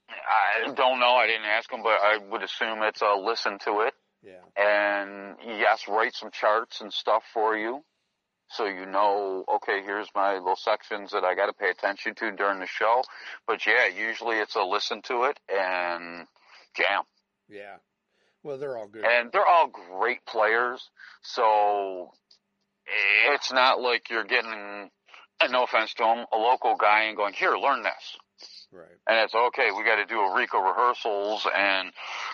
I 0.09 0.73
don't 0.73 1.01
know. 1.01 1.15
I 1.15 1.27
didn't 1.27 1.47
ask 1.47 1.71
him, 1.71 1.83
but 1.83 1.99
I 2.03 2.19
would 2.31 2.43
assume 2.43 2.83
it's 2.83 3.03
a 3.03 3.15
listen 3.21 3.59
to 3.65 3.81
it. 3.81 3.95
Yeah. 4.23 4.43
And 4.57 5.37
yes, 5.45 5.85
write 5.89 6.15
some 6.15 6.31
charts 6.31 6.81
and 6.81 6.93
stuff 6.93 7.23
for 7.33 7.57
you 7.57 7.85
so 8.51 8.65
you 8.65 8.87
know, 8.87 9.45
okay, 9.57 9.83
here's 9.83 10.09
my 10.15 10.35
little 10.35 10.57
sections 10.57 11.13
that 11.13 11.25
I 11.25 11.35
got 11.35 11.47
to 11.47 11.53
pay 11.53 11.71
attention 11.71 12.15
to 12.17 12.33
during 12.33 12.61
the 12.61 12.67
show. 12.67 13.03
But 13.47 13.67
yeah, 13.67 13.89
usually 13.89 14.37
it's 14.37 14.57
a 14.57 14.63
listen 14.63 15.03
to 15.03 15.25
it 15.25 15.39
and 15.49 16.27
jam. 16.75 17.03
Yeah. 17.49 17.77
Well, 18.43 18.59
they're 18.59 18.77
all 18.77 18.89
good. 18.89 19.05
And 19.05 19.31
they're 19.33 19.47
all 19.47 19.69
great 19.69 20.25
players. 20.25 20.89
So 21.23 22.13
it's 23.33 23.53
not 23.53 23.81
like 23.81 24.09
you're 24.09 24.25
getting, 24.25 24.91
and 25.41 25.53
no 25.53 25.65
offense 25.65 25.93
to 25.95 26.05
them, 26.05 26.25
a 26.33 26.39
local 26.39 26.77
guy 26.77 27.05
and 27.05 27.17
going, 27.17 27.35
here, 27.35 27.55
learn 27.55 27.83
this. 27.83 28.17
Right. 28.71 28.87
And 29.07 29.19
it's 29.21 29.35
okay, 29.35 29.71
we 29.77 29.85
got 29.85 29.97
to 29.97 30.05
do 30.05 30.21
a 30.21 30.35
RICO 30.35 30.59
rehearsals. 30.59 31.47
And 31.57 31.91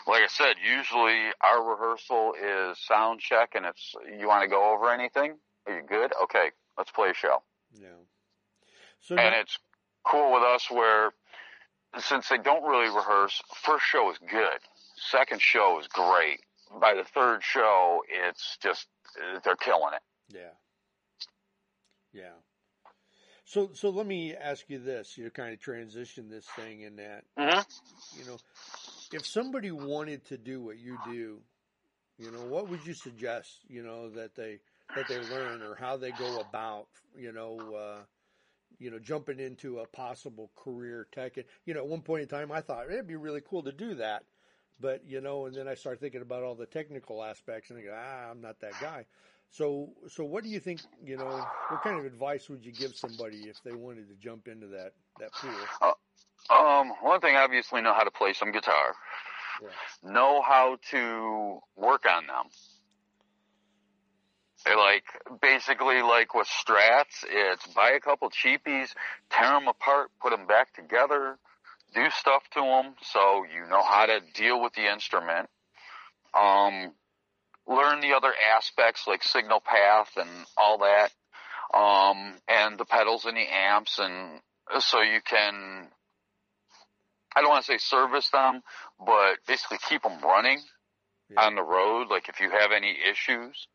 like 0.06 0.22
I 0.22 0.26
said, 0.28 0.56
usually 0.62 1.30
our 1.42 1.62
rehearsal 1.62 2.34
is 2.34 2.78
sound 2.78 3.20
check 3.20 3.50
and 3.54 3.64
it's, 3.64 3.94
you 4.18 4.26
want 4.26 4.42
to 4.42 4.48
go 4.48 4.74
over 4.74 4.90
anything? 4.90 5.36
Are 5.66 5.76
you 5.76 5.82
good? 5.86 6.12
Okay, 6.24 6.50
let's 6.76 6.90
play 6.90 7.10
a 7.10 7.14
show. 7.14 7.42
Yeah. 7.72 7.88
So 9.00 9.16
and 9.16 9.32
now, 9.32 9.40
it's 9.40 9.58
cool 10.04 10.32
with 10.32 10.42
us 10.42 10.70
where 10.70 11.12
since 11.98 12.28
they 12.28 12.38
don't 12.38 12.64
really 12.64 12.88
rehearse, 12.94 13.40
first 13.62 13.84
show 13.84 14.10
is 14.10 14.18
good. 14.18 14.58
Second 14.96 15.40
show 15.40 15.78
is 15.80 15.86
great. 15.86 16.40
By 16.80 16.94
the 16.94 17.04
third 17.04 17.42
show, 17.44 18.02
it's 18.08 18.58
just 18.60 18.88
they're 19.44 19.56
killing 19.56 19.94
it. 19.94 20.02
yeah. 20.28 20.50
Yeah. 22.12 22.30
So 23.54 23.72
so 23.72 23.90
let 23.90 24.06
me 24.06 24.34
ask 24.34 24.68
you 24.68 24.80
this, 24.80 25.16
you 25.16 25.22
know, 25.22 25.30
kind 25.30 25.54
of 25.54 25.60
transition 25.60 26.28
this 26.28 26.50
thing 26.50 26.80
in 26.80 26.96
that, 26.96 27.24
Mm-hmm. 27.38 27.60
you 28.12 28.24
know, 28.24 28.40
if 29.12 29.26
somebody 29.26 29.70
wanted 29.70 30.24
to 30.26 30.38
do 30.38 30.60
what 30.62 30.78
you 30.78 30.98
do, 30.98 31.42
you 32.18 32.30
know, 32.32 32.44
what 32.44 32.68
would 32.68 32.84
you 32.84 32.94
suggest, 32.94 33.64
you 33.68 33.82
know, 33.82 34.10
that 34.10 34.34
they 34.36 34.60
that 34.94 35.06
they 35.08 35.20
learn 35.20 35.62
or 35.62 35.76
how 35.76 35.96
they 35.96 36.12
go 36.12 36.38
about, 36.40 36.88
you 37.16 37.32
know, 37.32 37.74
uh, 37.74 38.04
you 38.78 38.90
know, 38.90 38.98
jumping 38.98 39.40
into 39.40 39.80
a 39.80 39.86
possible 39.86 40.50
career 40.56 41.06
tech. 41.12 41.36
And, 41.36 41.46
you 41.64 41.74
know, 41.74 41.80
at 41.80 41.88
one 41.88 42.02
point 42.02 42.22
in 42.22 42.28
time, 42.28 42.52
I 42.52 42.60
thought 42.62 42.90
it'd 42.90 43.06
be 43.06 43.16
really 43.16 43.42
cool 43.42 43.62
to 43.64 43.72
do 43.72 43.94
that, 43.96 44.24
but 44.80 45.04
you 45.06 45.20
know, 45.20 45.46
and 45.46 45.56
then 45.56 45.68
I 45.68 45.74
started 45.74 46.00
thinking 46.00 46.22
about 46.22 46.42
all 46.44 46.56
the 46.56 46.66
technical 46.66 47.22
aspects, 47.22 47.70
and 47.70 47.78
I 47.78 47.82
go, 47.84 47.94
ah, 47.96 48.30
I'm 48.30 48.40
not 48.42 48.60
that 48.60 48.80
guy. 48.80 49.06
So, 49.54 49.90
so 50.08 50.24
what 50.24 50.42
do 50.42 50.50
you 50.50 50.58
think? 50.58 50.80
You 51.04 51.16
know, 51.16 51.46
what 51.68 51.82
kind 51.82 51.96
of 51.96 52.04
advice 52.04 52.48
would 52.48 52.64
you 52.64 52.72
give 52.72 52.96
somebody 52.96 53.48
if 53.48 53.62
they 53.64 53.72
wanted 53.72 54.08
to 54.08 54.14
jump 54.16 54.48
into 54.48 54.66
that 54.68 54.94
that 55.20 55.32
pool? 55.32 55.94
Um, 56.50 56.92
one 57.00 57.20
thing, 57.20 57.36
obviously, 57.36 57.80
know 57.80 57.94
how 57.94 58.02
to 58.02 58.10
play 58.10 58.32
some 58.32 58.50
guitar. 58.50 58.94
Yeah. 59.62 60.10
Know 60.12 60.42
how 60.42 60.78
to 60.90 61.60
work 61.76 62.04
on 62.04 62.26
them. 62.26 62.50
They 64.64 64.74
like 64.74 65.04
basically 65.40 66.02
like 66.02 66.34
with 66.34 66.48
strats, 66.48 67.22
it's 67.28 67.66
buy 67.68 67.90
a 67.90 68.00
couple 68.00 68.30
cheapies, 68.30 68.88
tear 69.30 69.50
them 69.50 69.68
apart, 69.68 70.10
put 70.20 70.30
them 70.30 70.46
back 70.48 70.74
together, 70.74 71.38
do 71.94 72.10
stuff 72.10 72.42
to 72.54 72.60
them 72.60 72.94
so 73.02 73.44
you 73.44 73.68
know 73.70 73.82
how 73.84 74.06
to 74.06 74.20
deal 74.34 74.60
with 74.60 74.72
the 74.72 74.90
instrument. 74.90 75.48
Um, 76.34 76.92
learn 77.66 78.00
the 78.00 78.14
other 78.14 78.32
aspects 78.56 79.06
like 79.06 79.22
signal 79.22 79.60
path 79.60 80.10
and 80.16 80.28
all 80.56 80.78
that, 80.78 81.10
um, 81.76 82.34
and 82.48 82.78
the 82.78 82.84
pedals 82.84 83.24
and 83.24 83.36
the 83.36 83.46
amps, 83.52 83.98
and 83.98 84.40
so 84.80 85.00
you 85.00 85.20
can. 85.24 85.88
I 87.36 87.40
don't 87.40 87.50
want 87.50 87.64
to 87.64 87.72
say 87.72 87.78
service 87.78 88.30
them, 88.30 88.62
but 89.04 89.38
basically 89.48 89.78
keep 89.88 90.02
them 90.02 90.20
running 90.22 90.60
Yeah. 91.30 91.46
on 91.46 91.56
the 91.56 91.62
road. 91.64 92.08
Like 92.08 92.28
if 92.28 92.40
you 92.40 92.50
have 92.50 92.70
any 92.70 92.96
issues, 93.10 93.66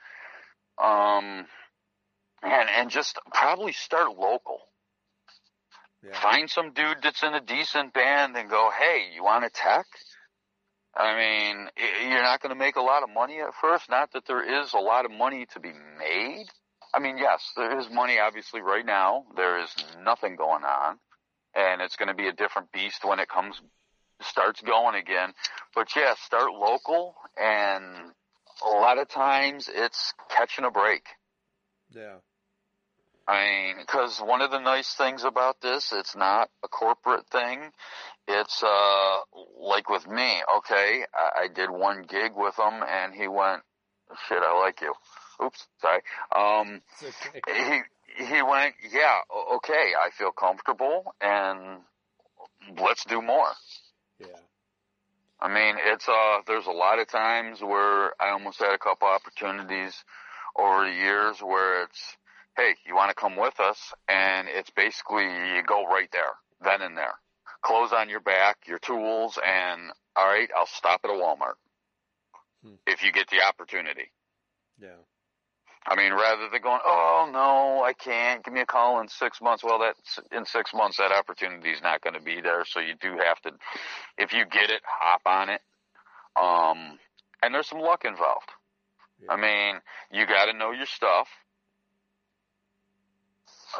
um, 0.82 1.46
and 2.42 2.70
and 2.70 2.90
just 2.90 3.18
probably 3.34 3.74
start 3.74 4.18
local. 4.18 4.62
Yeah. 6.02 6.18
Find 6.22 6.50
some 6.50 6.72
dude 6.72 7.00
that's 7.04 7.24
in 7.24 7.34
a 7.34 7.42
decent 7.42 7.94
band 7.94 8.38
and 8.38 8.50
go, 8.50 8.72
hey, 8.72 9.10
you 9.14 9.24
want 9.24 9.44
a 9.44 9.50
tech? 9.50 9.86
I 10.96 11.16
mean, 11.16 11.70
you're 12.10 12.24
not 12.24 12.42
going 12.42 12.54
to 12.54 12.60
make 12.60 12.76
a 12.76 12.82
lot 12.82 13.04
of 13.04 13.10
money 13.10 13.40
at 13.40 13.54
first. 13.62 13.90
Not 13.90 14.12
that 14.14 14.26
there 14.28 14.64
is 14.64 14.74
a 14.74 14.80
lot 14.80 15.06
of 15.06 15.12
money 15.12 15.46
to 15.54 15.60
be 15.60 15.72
made. 15.98 16.46
I 16.94 17.00
mean, 17.00 17.18
yes, 17.18 17.52
there 17.56 17.80
is 17.80 17.90
money 17.92 18.20
obviously 18.20 18.62
right 18.62 18.86
now. 18.86 19.26
There 19.36 19.60
is 19.60 19.70
nothing 20.04 20.36
going 20.36 20.64
on, 20.64 20.98
and 21.56 21.82
it's 21.82 21.96
going 21.96 22.08
to 22.08 22.16
be 22.16 22.28
a 22.28 22.34
different 22.34 22.72
beast 22.72 23.06
when 23.06 23.20
it 23.20 23.30
comes 23.30 23.62
starts 24.22 24.62
going 24.62 24.96
again. 24.96 25.34
But 25.76 25.96
yeah, 25.96 26.16
start 26.26 26.52
local, 26.52 27.16
and 27.38 28.12
a 28.66 28.70
lot 28.70 28.98
of 28.98 29.08
times 29.08 29.70
it's 29.74 30.14
catching 30.30 30.66
a 30.66 30.72
break. 30.72 31.04
Yeah. 31.92 32.18
I 33.30 33.45
mean, 33.45 33.75
because 33.80 34.19
one 34.19 34.41
of 34.41 34.49
the 34.49 34.59
nice 34.59 34.95
things 34.95 35.23
about 35.23 35.61
this, 35.61 35.93
it's 35.93 36.15
not 36.15 36.49
a 36.63 36.67
corporate 36.67 37.27
thing. 37.30 37.59
It's 38.27 38.63
uh 38.63 39.17
like 39.59 39.89
with 39.89 40.07
me. 40.07 40.41
Okay, 40.57 41.03
I, 41.13 41.43
I 41.43 41.47
did 41.47 41.69
one 41.69 42.05
gig 42.09 42.32
with 42.36 42.57
him, 42.57 42.84
and 42.88 43.13
he 43.13 43.27
went, 43.27 43.61
"Shit, 44.27 44.39
I 44.41 44.59
like 44.59 44.82
you." 44.82 44.93
Oops, 45.43 45.67
sorry. 45.80 46.01
Um, 46.36 46.82
okay. 47.03 47.84
he 48.17 48.25
he 48.25 48.41
went, 48.41 48.73
"Yeah, 48.91 49.19
okay, 49.55 49.93
I 50.03 50.09
feel 50.17 50.32
comfortable, 50.32 51.13
and 51.21 51.82
let's 52.82 53.05
do 53.05 53.21
more." 53.21 53.51
Yeah. 54.19 54.39
I 55.41 55.47
mean, 55.47 55.75
it's 55.86 56.07
uh, 56.09 56.39
there's 56.47 56.65
a 56.65 56.71
lot 56.71 56.99
of 56.99 57.07
times 57.07 57.61
where 57.61 58.11
I 58.21 58.32
almost 58.32 58.59
had 58.59 58.73
a 58.73 58.77
couple 58.77 59.07
opportunities 59.07 60.03
over 60.57 60.86
the 60.86 60.93
years 60.93 61.39
where 61.41 61.84
it's, 61.84 62.17
hey, 62.60 62.76
you 62.86 62.95
want 62.95 63.10
to 63.10 63.16
come 63.16 63.36
with 63.38 63.60
us, 63.60 63.93
and 64.07 64.47
it's 64.49 64.70
basically 64.72 65.24
you 65.24 65.64
go 65.66 65.86
right 65.86 66.10
there, 66.12 66.36
then 66.62 66.82
and 66.82 66.97
there, 66.97 67.16
clothes 67.62 67.93
on 67.93 68.10
your 68.10 68.20
back, 68.20 68.57
your 68.68 68.80
tools, 68.80 69.39
and 69.45 69.91
all 70.16 70.28
right, 70.28 70.49
I'll 70.55 70.68
stop 70.68 71.01
at 71.03 71.10
a 71.10 71.14
Walmart 71.14 71.55
Hmm. 72.64 72.76
if 72.86 73.03
you 73.03 73.12
get 73.14 73.30
the 73.30 73.41
opportunity. 73.41 74.12
Yeah. 74.82 74.99
I 75.88 75.95
mean, 75.95 76.12
rather 76.12 76.49
than 76.51 76.62
going, 76.62 76.82
oh 76.84 77.30
no, 77.32 77.84
I 77.84 77.93
can't. 77.93 78.43
Give 78.43 78.53
me 78.53 78.60
a 78.60 78.66
call 78.66 78.99
in 78.99 79.07
six 79.07 79.41
months. 79.41 79.64
Well, 79.64 79.80
that's 79.80 80.20
in 80.32 80.45
six 80.45 80.74
months 80.74 80.97
that 80.97 81.12
opportunity 81.14 81.70
is 81.70 81.82
not 81.82 82.01
going 82.01 82.16
to 82.16 82.22
be 82.22 82.41
there. 82.41 82.66
So 82.66 82.82
you 82.82 82.95
do 82.99 83.18
have 83.24 83.39
to, 83.43 83.51
if 84.18 84.34
you 84.34 84.45
get 84.45 84.70
it, 84.70 84.82
hop 84.86 85.22
on 85.26 85.49
it. 85.49 85.62
Um, 86.36 86.99
and 87.41 87.55
there's 87.55 87.68
some 87.68 87.80
luck 87.80 88.03
involved. 88.03 88.51
Yeah. 89.22 89.32
I 89.32 89.38
mean, 89.38 89.82
you 90.12 90.28
got 90.28 90.45
to 90.45 90.53
know 90.53 90.72
your 90.72 90.86
stuff. 90.86 91.28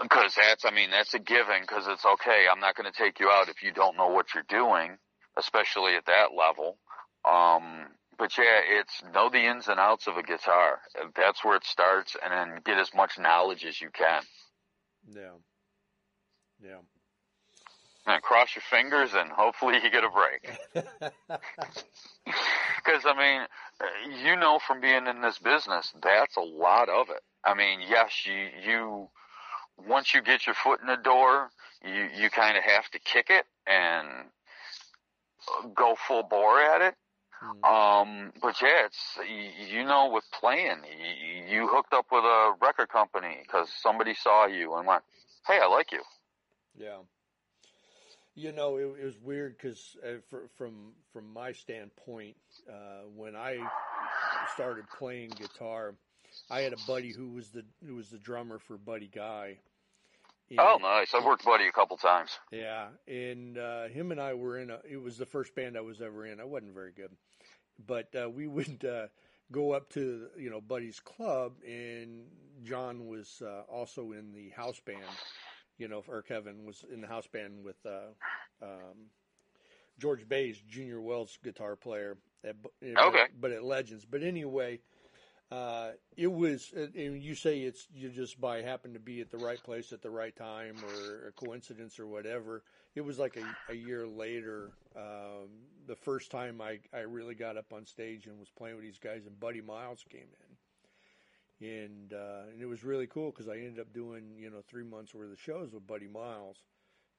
Because 0.02 0.36
that's, 0.36 0.66
I 0.66 0.72
mean, 0.72 0.92
that's 0.92 1.14
a 1.14 1.20
given. 1.20 1.62
Because 1.62 1.86
it's 1.88 2.06
okay. 2.06 2.46
I'm 2.52 2.60
not 2.60 2.76
going 2.76 2.92
to 2.92 2.98
take 2.98 3.20
you 3.20 3.30
out 3.30 3.50
if 3.50 3.64
you 3.64 3.72
don't 3.72 3.98
know 3.98 4.10
what 4.10 4.28
you're 4.34 4.44
doing, 4.48 4.98
especially 5.38 5.96
at 5.96 6.06
that 6.06 6.30
level. 6.38 6.78
Um, 7.30 7.88
but 8.18 8.38
yeah, 8.38 8.62
it's 8.80 9.02
know 9.14 9.30
the 9.30 9.46
ins 9.46 9.68
and 9.68 9.80
outs 9.80 10.08
of 10.08 10.18
a 10.18 10.24
guitar. 10.24 10.80
That's 11.16 11.44
where 11.44 11.56
it 11.56 11.66
starts, 11.66 12.16
and 12.24 12.34
then 12.34 12.62
get 12.66 12.78
as 12.78 12.92
much 12.94 13.18
knowledge 13.18 13.66
as 13.66 13.80
you 13.80 13.90
can. 13.92 14.22
Yeah. 15.08 15.38
Yeah. 16.62 16.80
And 18.06 18.22
cross 18.22 18.56
your 18.56 18.64
fingers, 18.70 19.12
and 19.14 19.32
hopefully 19.32 19.76
you 19.84 19.90
get 19.92 20.04
a 20.04 20.10
break. 20.10 20.50
Because 22.84 23.06
I 23.06 23.14
mean, 23.14 24.26
you 24.26 24.36
know 24.36 24.60
from 24.66 24.82
being 24.82 25.06
in 25.08 25.22
this 25.22 25.38
business, 25.38 25.94
that's 26.02 26.38
a 26.38 26.42
lot 26.42 26.90
of 26.90 27.10
it. 27.10 27.22
I 27.44 27.54
mean, 27.54 27.82
yes, 27.88 28.26
you 28.26 28.48
you 28.66 29.10
once 29.88 30.14
you 30.14 30.22
get 30.22 30.46
your 30.46 30.56
foot 30.56 30.82
in 30.82 30.88
the 30.88 30.98
door, 30.98 31.50
you 31.84 32.10
you 32.16 32.30
kind 32.30 32.58
of 32.58 32.64
have 32.64 32.90
to 32.92 33.00
kick 33.00 33.28
it 33.30 33.46
and 33.68 34.08
go 35.76 35.96
full 36.08 36.24
bore 36.24 36.60
at 36.60 36.82
it. 36.82 36.96
Mm. 37.44 37.72
Um, 37.72 38.34
but 38.42 38.62
yeah, 38.62 38.86
it's 38.86 39.18
you, 39.28 39.80
you 39.80 39.86
know 39.86 40.10
with 40.10 40.26
playing, 40.38 40.80
you, 40.84 41.60
you 41.60 41.68
hooked 41.68 41.94
up 41.94 42.08
with 42.12 42.24
a 42.24 42.54
record 42.62 42.90
company 42.90 43.38
because 43.44 43.70
somebody 43.82 44.14
saw 44.14 44.46
you 44.46 44.76
and 44.76 44.86
went, 44.86 45.04
"Hey, 45.48 45.60
I 45.62 45.68
like 45.68 45.92
you." 45.92 46.02
Yeah. 46.78 46.98
You 48.36 48.52
know, 48.52 48.78
it, 48.78 48.84
it 49.02 49.06
was 49.06 49.20
weird 49.22 49.58
because 49.58 49.98
uh, 50.06 50.38
from 50.58 50.94
from 51.14 51.32
my 51.34 51.52
standpoint, 51.52 52.36
uh, 52.70 53.04
when 53.16 53.36
I 53.36 53.60
started 54.54 54.86
playing 54.98 55.32
guitar, 55.38 55.96
I 56.50 56.62
had 56.62 56.74
a 56.74 56.78
buddy 56.88 57.12
who 57.12 57.30
was 57.30 57.50
the 57.50 57.64
who 57.86 57.96
was 57.96 58.10
the 58.10 58.18
drummer 58.18 58.60
for 58.60 58.78
Buddy 58.78 59.10
Guy. 59.14 59.58
And, 60.50 60.60
Oh, 60.60 60.78
nice. 60.82 61.14
I've 61.14 61.26
worked 61.26 61.46
Buddy 61.46 61.68
a 61.68 61.72
couple 61.72 61.98
times. 61.98 62.32
Yeah, 62.52 62.88
and 63.08 63.58
uh, 63.58 63.88
him 63.88 64.12
and 64.12 64.20
I 64.20 64.34
were 64.34 64.58
in 64.58 64.72
a. 64.72 64.80
It 64.90 64.98
was 65.02 65.18
the 65.18 65.26
first 65.26 65.54
band 65.56 65.78
I 65.78 65.82
was 65.82 66.02
ever 66.02 66.26
in. 66.26 66.40
I 66.40 66.46
wasn't 66.46 66.74
very 66.74 66.92
good, 66.92 67.12
but 67.86 68.08
uh, 68.16 68.30
we 68.30 68.48
would 68.56 68.84
uh, 68.84 69.08
go 69.52 69.72
up 69.72 69.90
to 69.92 70.28
you 70.38 70.50
know 70.50 70.62
Buddy's 70.62 71.00
club, 71.00 71.54
and 71.68 72.26
John 72.64 73.08
was 73.08 73.42
uh, 73.46 73.62
also 73.72 74.12
in 74.14 74.34
the 74.34 74.50
house 74.50 74.80
band. 74.80 75.04
You 75.78 75.88
know, 75.88 76.04
or 76.10 76.22
Kevin 76.22 76.66
was 76.66 76.84
in 76.92 77.00
the 77.00 77.08
house 77.08 77.28
band 77.28 77.64
with 77.64 77.78
uh, 77.86 78.12
um, 78.62 79.08
George 80.00 80.28
Baze, 80.28 80.62
Junior 80.68 81.00
Wells 81.02 81.38
guitar 81.44 81.76
player. 81.76 82.18
At, 82.44 82.56
Okay. 82.98 83.26
but 83.40 83.52
at 83.52 83.64
Legends. 83.64 84.06
But 84.06 84.24
anyway, 84.24 84.80
uh, 85.52 85.92
it 86.16 86.32
was. 86.32 86.72
uh, 86.76 86.88
And 86.96 87.22
you 87.22 87.36
say 87.36 87.60
it's 87.62 87.88
you 87.94 88.10
just 88.10 88.40
by 88.40 88.62
happen 88.62 88.94
to 88.94 89.00
be 89.00 89.22
at 89.22 89.32
the 89.32 89.38
right 89.38 89.62
place 89.64 89.92
at 89.94 90.02
the 90.02 90.10
right 90.10 90.36
time, 90.36 90.76
or 90.84 91.28
a 91.28 91.32
coincidence, 91.32 92.00
or 92.00 92.08
whatever. 92.08 92.64
It 92.96 93.02
was 93.02 93.18
like 93.20 93.38
a, 93.38 93.72
a 93.72 93.76
year 93.76 94.08
later. 94.08 94.72
Um, 94.96 95.50
the 95.88 95.96
first 95.96 96.32
time 96.32 96.62
I 96.62 96.80
I 96.94 97.00
really 97.02 97.36
got 97.36 97.58
up 97.58 97.74
on 97.74 97.86
stage 97.86 98.28
and 98.28 98.40
was 98.40 98.50
playing 98.50 98.76
with 98.76 98.86
these 98.86 99.00
guys, 99.00 99.26
and 99.26 99.40
Buddy 99.40 99.62
Miles 99.62 100.04
came 100.10 100.28
in, 101.62 101.68
and 101.68 102.14
uh, 102.14 102.50
and 102.52 102.62
it 102.62 102.66
was 102.68 102.84
really 102.84 103.08
cool 103.08 103.32
because 103.32 103.48
I 103.48 103.56
ended 103.58 103.80
up 103.80 103.94
doing 103.94 104.36
you 104.38 104.50
know 104.50 104.62
three 104.68 104.84
months 104.84 105.14
worth 105.14 105.32
of 105.32 105.40
shows 105.40 105.74
with 105.74 105.88
Buddy 105.88 106.08
Miles. 106.08 106.58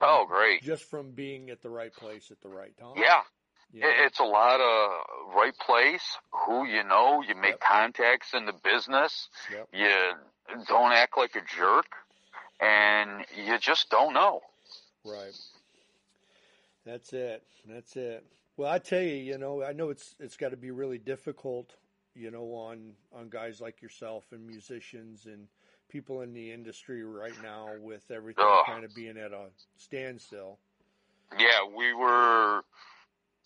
Oh, 0.00 0.24
great. 0.26 0.62
Just 0.62 0.84
from 0.84 1.10
being 1.10 1.50
at 1.50 1.60
the 1.62 1.68
right 1.68 1.92
place 1.92 2.30
at 2.30 2.40
the 2.40 2.48
right 2.48 2.74
time. 2.78 2.94
Yeah, 2.96 3.20
It- 3.72 3.84
it's 4.06 4.18
a 4.18 4.24
lot 4.24 4.60
of 4.60 5.34
right 5.34 5.56
place, 5.58 6.18
who 6.32 6.64
you 6.66 6.82
know, 6.84 7.22
you 7.22 7.34
make 7.34 7.52
Yep. 7.52 7.60
contacts 7.60 8.34
in 8.34 8.44
the 8.46 8.52
business, 8.52 9.28
Yep. 9.50 9.68
you 9.72 10.64
don't 10.66 10.92
act 10.92 11.16
like 11.16 11.36
a 11.36 11.40
jerk, 11.42 11.86
and 12.60 13.24
you 13.34 13.58
just 13.58 13.90
don't 13.90 14.12
know. 14.12 14.42
Right. 15.04 15.34
That's 16.84 17.12
it. 17.12 17.46
That's 17.66 17.96
it. 17.96 18.24
Well, 18.56 18.70
I 18.70 18.78
tell 18.78 19.00
you, 19.02 19.14
you 19.14 19.38
know, 19.38 19.62
I 19.62 19.72
know 19.72 19.90
it's 19.90 20.14
it's 20.18 20.36
got 20.36 20.50
to 20.50 20.56
be 20.56 20.70
really 20.70 20.98
difficult, 20.98 21.76
you 22.14 22.30
know, 22.30 22.52
on 22.54 22.96
on 23.12 23.28
guys 23.28 23.60
like 23.60 23.80
yourself 23.80 24.32
and 24.32 24.46
musicians 24.46 25.26
and 25.26 25.48
people 25.88 26.22
in 26.22 26.32
the 26.32 26.52
industry 26.52 27.02
right 27.04 27.40
now 27.42 27.68
with 27.78 28.10
everything 28.10 28.44
Ugh. 28.46 28.66
kind 28.66 28.84
of 28.84 28.94
being 28.94 29.16
at 29.16 29.32
a 29.32 29.50
standstill. 29.76 30.58
Yeah, 31.38 31.64
we 31.64 31.92
were, 31.94 32.64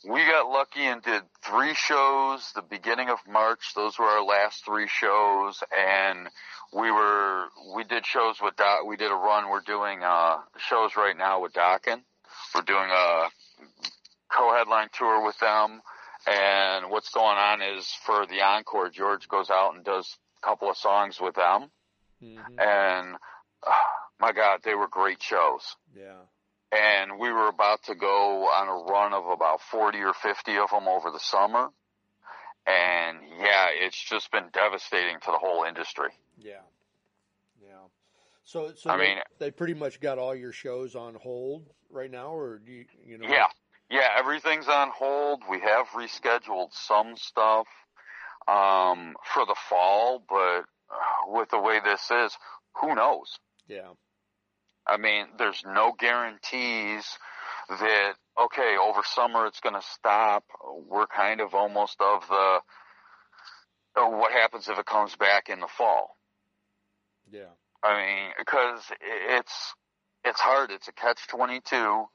we 0.09 0.25
got 0.27 0.51
lucky 0.51 0.83
and 0.83 1.03
did 1.03 1.23
three 1.43 1.75
shows 1.75 2.53
the 2.55 2.63
beginning 2.63 3.09
of 3.09 3.19
March. 3.29 3.73
Those 3.75 3.99
were 3.99 4.07
our 4.07 4.25
last 4.25 4.65
three 4.65 4.89
shows 4.89 5.63
and 5.77 6.29
we 6.73 6.91
were, 6.91 7.45
we 7.75 7.85
did 7.85 8.05
shows 8.05 8.37
with 8.43 8.57
Doc, 8.57 8.85
we 8.87 8.97
did 8.97 9.11
a 9.11 9.15
run. 9.15 9.49
We're 9.49 9.61
doing, 9.61 10.03
uh, 10.03 10.39
shows 10.59 10.97
right 10.97 11.17
now 11.17 11.43
with 11.43 11.53
Dokken. 11.53 12.03
We're 12.55 12.63
doing 12.63 12.91
a 12.91 13.29
co-headline 14.31 14.89
tour 14.93 15.25
with 15.25 15.39
them. 15.39 15.81
And 16.27 16.91
what's 16.91 17.11
going 17.11 17.37
on 17.37 17.63
is 17.63 17.87
for 18.05 18.27
the 18.27 18.43
encore, 18.43 18.91
George 18.91 19.29
goes 19.29 19.51
out 19.51 19.75
and 19.75 19.85
does 19.85 20.17
a 20.43 20.47
couple 20.47 20.71
of 20.71 20.77
songs 20.77 21.21
with 21.21 21.35
them. 21.35 21.71
hmm 22.21 22.59
And, 22.59 23.17
uh, 23.67 23.71
my 24.21 24.33
God, 24.33 24.61
they 24.65 24.75
were 24.75 24.89
great 24.89 25.23
shows 25.23 25.77
Yeah. 25.95 26.23
And 26.73 27.19
we 27.19 27.31
were 27.33 27.49
about 27.49 27.83
to 27.85 27.95
go 27.95 28.45
on 28.49 28.69
a 28.69 28.93
run 28.93 29.13
of 29.13 29.27
about 29.27 29.61
40 29.71 29.99
or 29.99 30.13
50 30.15 30.57
of 30.59 30.71
them 30.71 30.89
over 30.89 31.11
the 31.11 31.21
summer. 31.21 31.69
And 32.67 33.19
yeah, 33.39 33.67
it's 33.73 34.03
just 34.03 34.31
been 34.33 34.49
devastating 34.53 35.21
to 35.21 35.27
the 35.27 35.39
whole 35.39 35.65
industry. 35.65 36.09
Yeah. 36.39 36.63
Yeah. 37.63 37.75
So, 38.45 38.73
so 38.77 38.91
I 38.91 38.97
they, 38.97 39.03
mean- 39.03 39.19
they 39.39 39.51
pretty 39.51 39.75
much 39.75 40.01
got 40.01 40.19
all 40.19 40.35
your 40.35 40.53
shows 40.53 40.95
on 40.95 41.15
hold 41.15 41.67
right 41.91 42.11
now, 42.11 42.35
or 42.35 42.59
do 42.59 42.73
you, 42.73 42.85
you 43.05 43.19
know? 43.19 43.29
Yeah. 43.29 43.47
Yeah, 43.91 44.09
everything's 44.19 44.67
on 44.67 44.91
hold. 44.97 45.43
We 45.49 45.61
have 45.61 45.87
rescheduled 45.89 46.73
some 46.73 47.17
stuff, 47.17 47.67
um, 48.49 49.15
for 49.33 49.45
the 49.47 49.55
fall, 49.69 50.25
but 50.27 50.65
with 51.27 51.51
the 51.51 51.61
way 51.61 51.81
this 51.85 52.11
is, 52.11 52.37
who 52.81 52.95
knows? 52.95 53.39
Yeah. 53.69 53.91
I 54.87 54.97
mean, 54.97 55.27
there's 55.39 55.63
no 55.67 55.93
guarantees 55.99 57.05
that, 57.69 58.15
okay, 58.41 58.77
over 58.81 59.01
summer 59.05 59.47
it's 59.47 59.61
going 59.61 59.75
to 59.75 59.87
stop. 59.95 60.45
We're 60.89 61.07
kind 61.07 61.41
of 61.41 61.55
almost 61.55 62.01
of 62.01 62.27
the, 62.29 62.59
what 63.97 64.33
happens 64.33 64.69
if 64.69 64.79
it 64.79 64.87
comes 64.87 65.17
back 65.17 65.49
in 65.49 65.61
the 65.61 65.69
fall? 65.69 66.17
Yeah. 67.31 67.53
I 67.83 67.97
mean, 67.97 68.31
because 68.39 68.81
it's, 69.31 69.75
it's 70.25 70.41
hard. 70.41 70.71
It's 70.71 70.89
a 70.89 70.93
catch 70.93 71.27
22 71.29 72.07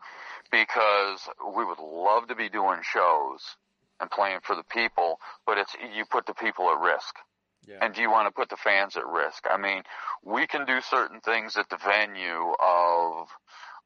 because 0.52 1.30
we 1.56 1.66
would 1.66 1.80
love 1.80 2.28
to 2.28 2.36
be 2.36 2.50
doing 2.50 2.80
shows 2.84 3.56
and 4.00 4.10
playing 4.10 4.40
for 4.44 4.56
the 4.56 4.64
people, 4.64 5.20
but 5.46 5.58
it's, 5.58 5.76
you 5.96 6.06
put 6.06 6.26
the 6.26 6.34
people 6.34 6.70
at 6.70 6.80
risk. 6.80 7.16
Yeah. 7.70 7.78
And 7.82 7.94
do 7.94 8.02
you 8.02 8.10
want 8.10 8.28
to 8.28 8.32
put 8.32 8.50
the 8.50 8.58
fans 8.58 8.98
at 8.98 9.06
risk? 9.06 9.46
I 9.50 9.58
mean, 9.58 9.84
we 10.24 10.48
can 10.48 10.66
do 10.66 10.82
certain 10.82 11.22
things 11.22 11.56
at 11.56 11.70
the 11.70 11.78
venue 11.78 12.54
of 12.60 13.28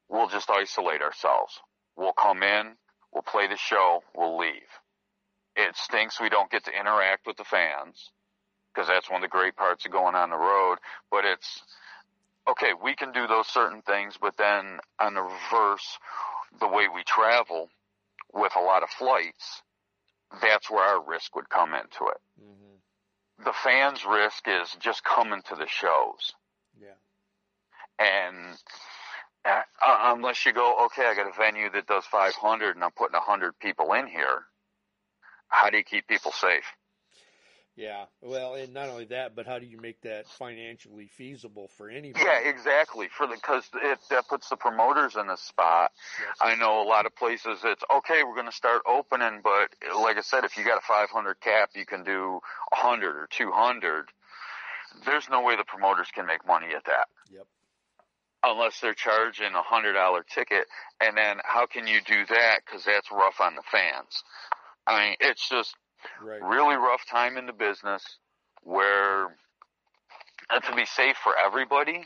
we'll 0.08 0.28
just 0.28 0.48
isolate 0.48 1.02
ourselves. 1.02 1.60
We'll 1.94 2.14
come 2.14 2.42
in, 2.42 2.76
we'll 3.12 3.22
play 3.22 3.46
the 3.46 3.58
show, 3.58 4.02
we'll 4.14 4.38
leave. 4.38 4.72
It 5.54 5.76
stinks 5.76 6.18
we 6.18 6.30
don't 6.30 6.50
get 6.50 6.64
to 6.64 6.72
interact 6.72 7.26
with 7.26 7.36
the 7.36 7.44
fans 7.44 8.10
because 8.72 8.88
that's 8.88 9.10
one 9.10 9.22
of 9.22 9.30
the 9.30 9.36
great 9.36 9.54
parts 9.54 9.84
of 9.84 9.92
going 9.92 10.14
on 10.14 10.30
the 10.30 10.36
road, 10.36 10.78
but 11.10 11.24
it's 11.24 11.62
okay, 12.48 12.72
we 12.82 12.94
can 12.94 13.12
do 13.12 13.26
those 13.26 13.46
certain 13.46 13.82
things, 13.82 14.16
but 14.20 14.36
then 14.36 14.80
on 14.98 15.14
the 15.14 15.22
reverse, 15.22 15.98
the 16.58 16.68
way 16.68 16.88
we 16.92 17.04
travel 17.04 17.68
with 18.32 18.52
a 18.56 18.60
lot 18.60 18.82
of 18.82 18.88
flights, 18.88 19.62
that's 20.40 20.70
where 20.70 20.84
our 20.84 21.04
risk 21.04 21.36
would 21.36 21.48
come 21.48 21.74
into 21.74 22.06
it 22.10 22.20
hmm 22.40 22.63
the 23.42 23.52
fans' 23.52 24.04
risk 24.04 24.46
is 24.46 24.76
just 24.80 25.02
coming 25.04 25.42
to 25.48 25.54
the 25.54 25.66
shows. 25.66 26.34
Yeah. 26.80 26.96
And 27.98 28.56
uh, 29.44 29.62
unless 29.82 30.46
you 30.46 30.52
go, 30.52 30.86
okay, 30.86 31.06
I 31.06 31.14
got 31.14 31.28
a 31.28 31.36
venue 31.36 31.70
that 31.70 31.86
does 31.86 32.04
500 32.06 32.74
and 32.74 32.84
I'm 32.84 32.90
putting 32.92 33.14
100 33.14 33.58
people 33.58 33.92
in 33.92 34.06
here, 34.06 34.44
how 35.48 35.70
do 35.70 35.78
you 35.78 35.84
keep 35.84 36.06
people 36.06 36.32
safe? 36.32 36.64
Yeah. 37.76 38.04
Well, 38.20 38.54
and 38.54 38.72
not 38.72 38.88
only 38.88 39.06
that, 39.06 39.34
but 39.34 39.46
how 39.46 39.58
do 39.58 39.66
you 39.66 39.78
make 39.78 40.00
that 40.02 40.28
financially 40.28 41.08
feasible 41.08 41.68
for 41.76 41.88
anybody? 41.88 42.24
Yeah, 42.24 42.48
exactly. 42.48 43.08
For 43.08 43.26
the 43.26 43.34
because 43.34 43.68
it 43.82 43.98
that 44.10 44.28
puts 44.28 44.48
the 44.48 44.56
promoters 44.56 45.16
in 45.16 45.28
a 45.28 45.36
spot. 45.36 45.90
Yes. 46.20 46.36
I 46.40 46.54
know 46.54 46.82
a 46.82 46.86
lot 46.86 47.04
of 47.04 47.16
places 47.16 47.58
it's 47.64 47.82
okay. 47.96 48.22
We're 48.22 48.34
going 48.34 48.46
to 48.46 48.52
start 48.52 48.82
opening, 48.86 49.40
but 49.42 49.74
like 50.00 50.16
I 50.16 50.20
said, 50.20 50.44
if 50.44 50.56
you 50.56 50.64
got 50.64 50.78
a 50.78 50.86
500 50.86 51.40
cap, 51.40 51.70
you 51.74 51.84
can 51.84 52.04
do 52.04 52.38
100 52.84 53.16
or 53.16 53.26
200. 53.30 54.06
There's 55.06 55.28
no 55.30 55.42
way 55.42 55.56
the 55.56 55.64
promoters 55.64 56.08
can 56.14 56.26
make 56.26 56.46
money 56.46 56.68
at 56.76 56.84
that. 56.84 57.06
Yep. 57.32 57.46
unless 58.46 58.78
they're 58.80 58.92
charging 58.94 59.54
a 59.54 59.62
hundred 59.62 59.94
dollar 59.94 60.22
ticket. 60.22 60.66
And 61.00 61.16
then 61.16 61.38
how 61.44 61.64
can 61.66 61.86
you 61.86 62.00
do 62.06 62.26
that? 62.26 62.60
Cause 62.66 62.84
that's 62.84 63.10
rough 63.10 63.40
on 63.40 63.54
the 63.54 63.62
fans. 63.72 64.22
I 64.86 65.00
mean, 65.08 65.16
it's 65.20 65.48
just 65.48 65.74
Right. 66.20 66.42
really 66.42 66.76
rough 66.76 67.06
time 67.10 67.38
in 67.38 67.46
the 67.46 67.54
business 67.54 68.04
where 68.62 69.28
and 70.50 70.62
to 70.64 70.74
be 70.76 70.84
safe 70.84 71.16
for 71.16 71.32
everybody, 71.38 72.04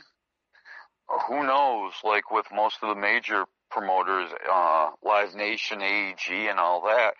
who 1.27 1.45
knows, 1.45 1.91
like 2.05 2.31
with 2.31 2.45
most 2.53 2.77
of 2.81 2.87
the 2.89 2.95
major 2.95 3.45
promoters, 3.69 4.31
uh, 4.49 4.91
Live 5.03 5.35
Nation, 5.35 5.81
AEG 5.81 6.49
and 6.49 6.57
all 6.59 6.81
that, 6.83 7.15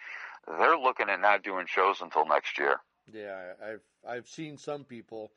they're 0.47 0.77
looking 0.77 1.09
at 1.09 1.19
not 1.19 1.43
doing 1.43 1.65
shows 1.67 1.99
until 2.01 2.25
next 2.25 2.57
year. 2.57 2.77
Yeah, 3.13 3.53
I've 3.63 3.81
I've 4.07 4.27
seen 4.27 4.57
some 4.57 4.83
people 4.83 5.31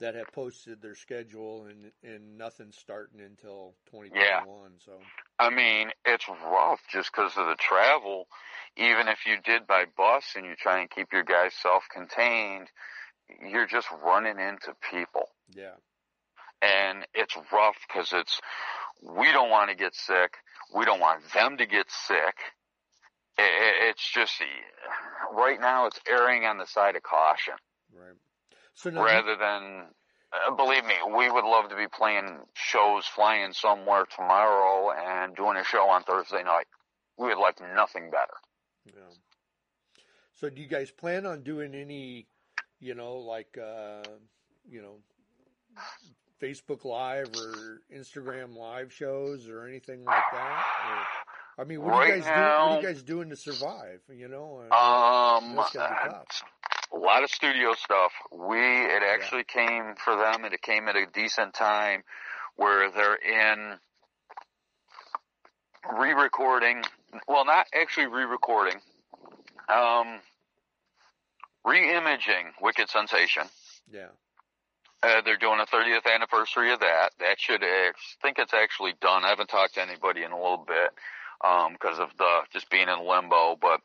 that 0.00 0.14
have 0.14 0.30
posted 0.32 0.80
their 0.80 0.94
schedule 0.94 1.66
and 1.66 1.92
and 2.02 2.38
nothing's 2.38 2.76
starting 2.76 3.20
until 3.20 3.74
2021. 3.90 4.72
So 4.84 4.92
I 5.38 5.50
mean, 5.50 5.90
it's 6.04 6.28
rough 6.28 6.80
just 6.90 7.10
because 7.12 7.32
of 7.36 7.46
the 7.46 7.56
travel. 7.58 8.26
Even 8.76 9.08
if 9.08 9.26
you 9.26 9.36
did 9.44 9.66
by 9.66 9.84
bus 9.96 10.34
and 10.36 10.46
you 10.46 10.54
try 10.56 10.80
and 10.80 10.90
keep 10.90 11.12
your 11.12 11.24
guys 11.24 11.52
self-contained, 11.60 12.68
you're 13.50 13.66
just 13.66 13.88
running 14.04 14.38
into 14.38 14.74
people. 14.90 15.28
Yeah. 15.54 15.74
And 16.62 17.06
it's 17.14 17.36
rough 17.52 17.76
because 17.86 18.12
it's, 18.12 18.40
we 19.02 19.30
don't 19.32 19.50
want 19.50 19.70
to 19.70 19.76
get 19.76 19.94
sick. 19.94 20.34
We 20.74 20.84
don't 20.84 21.00
want 21.00 21.22
them 21.32 21.56
to 21.58 21.66
get 21.66 21.86
sick. 21.90 22.34
It's 23.38 24.10
just, 24.12 24.42
right 25.32 25.60
now 25.60 25.86
it's 25.86 26.00
erring 26.08 26.44
on 26.44 26.58
the 26.58 26.66
side 26.66 26.96
of 26.96 27.02
caution. 27.02 27.54
Right. 27.94 28.16
So 28.74 28.90
rather 28.90 29.36
than, 29.36 29.86
uh, 30.32 30.54
believe 30.54 30.84
me, 30.84 30.94
we 31.16 31.30
would 31.30 31.44
love 31.44 31.68
to 31.70 31.76
be 31.76 31.86
playing 31.86 32.38
shows, 32.54 33.06
flying 33.06 33.52
somewhere 33.52 34.06
tomorrow 34.06 34.92
and 34.92 35.36
doing 35.36 35.56
a 35.56 35.64
show 35.64 35.88
on 35.88 36.02
Thursday 36.02 36.42
night. 36.42 36.66
We 37.16 37.28
would 37.28 37.38
like 37.38 37.60
nothing 37.74 38.10
better. 38.10 38.34
Yeah. 38.86 39.14
So 40.34 40.50
do 40.50 40.60
you 40.60 40.68
guys 40.68 40.90
plan 40.90 41.26
on 41.26 41.42
doing 41.42 41.74
any, 41.74 42.26
you 42.80 42.94
know, 42.94 43.16
like, 43.18 43.56
uh, 43.56 44.02
you 44.68 44.82
know, 44.82 44.98
Facebook 46.40 46.84
Live 46.84 47.30
or 47.36 47.80
Instagram 47.94 48.56
Live 48.56 48.92
shows 48.92 49.48
or 49.48 49.66
anything 49.66 50.04
like 50.04 50.22
that? 50.32 50.64
Or, 50.90 51.06
I 51.58 51.64
mean, 51.64 51.82
what 51.82 51.90
right 51.90 52.10
are 52.10 52.16
you 52.16 52.22
guys 52.22 52.26
now, 52.26 52.36
doing? 52.36 52.68
What 52.68 52.78
are 52.78 52.88
you 52.88 52.94
guys 52.94 53.02
doing 53.02 53.30
to 53.30 53.36
survive? 53.36 54.00
You 54.14 54.28
know, 54.28 54.60
um, 54.70 55.58
a 56.92 56.96
lot 56.96 57.24
of 57.24 57.30
studio 57.30 57.74
stuff. 57.74 58.12
We 58.32 58.58
it 58.58 59.02
actually 59.02 59.44
yeah. 59.54 59.66
came 59.66 59.94
for 60.04 60.14
them, 60.14 60.44
and 60.44 60.54
it 60.54 60.62
came 60.62 60.86
at 60.88 60.96
a 60.96 61.06
decent 61.12 61.54
time 61.54 62.02
where 62.56 62.90
they're 62.90 63.16
in 63.16 63.78
re-recording. 65.98 66.82
Well, 67.26 67.44
not 67.44 67.66
actually 67.74 68.06
re-recording. 68.06 68.80
Um, 69.68 70.20
re-imaging 71.64 72.52
Wicked 72.60 72.88
Sensation. 72.88 73.44
Yeah. 73.90 74.08
Uh, 75.02 75.20
they're 75.24 75.36
doing 75.36 75.60
a 75.60 75.66
30th 75.66 76.12
anniversary 76.12 76.72
of 76.72 76.80
that. 76.80 77.10
That 77.20 77.38
should, 77.38 77.62
I 77.62 77.92
think 78.20 78.38
it's 78.38 78.54
actually 78.54 78.94
done. 79.00 79.24
I 79.24 79.28
haven't 79.28 79.48
talked 79.48 79.74
to 79.74 79.82
anybody 79.82 80.24
in 80.24 80.32
a 80.32 80.36
little 80.36 80.64
bit, 80.66 80.90
um, 81.44 81.72
because 81.72 81.98
of 81.98 82.10
the, 82.18 82.40
just 82.52 82.70
being 82.70 82.88
in 82.88 83.06
limbo, 83.06 83.56
but 83.60 83.80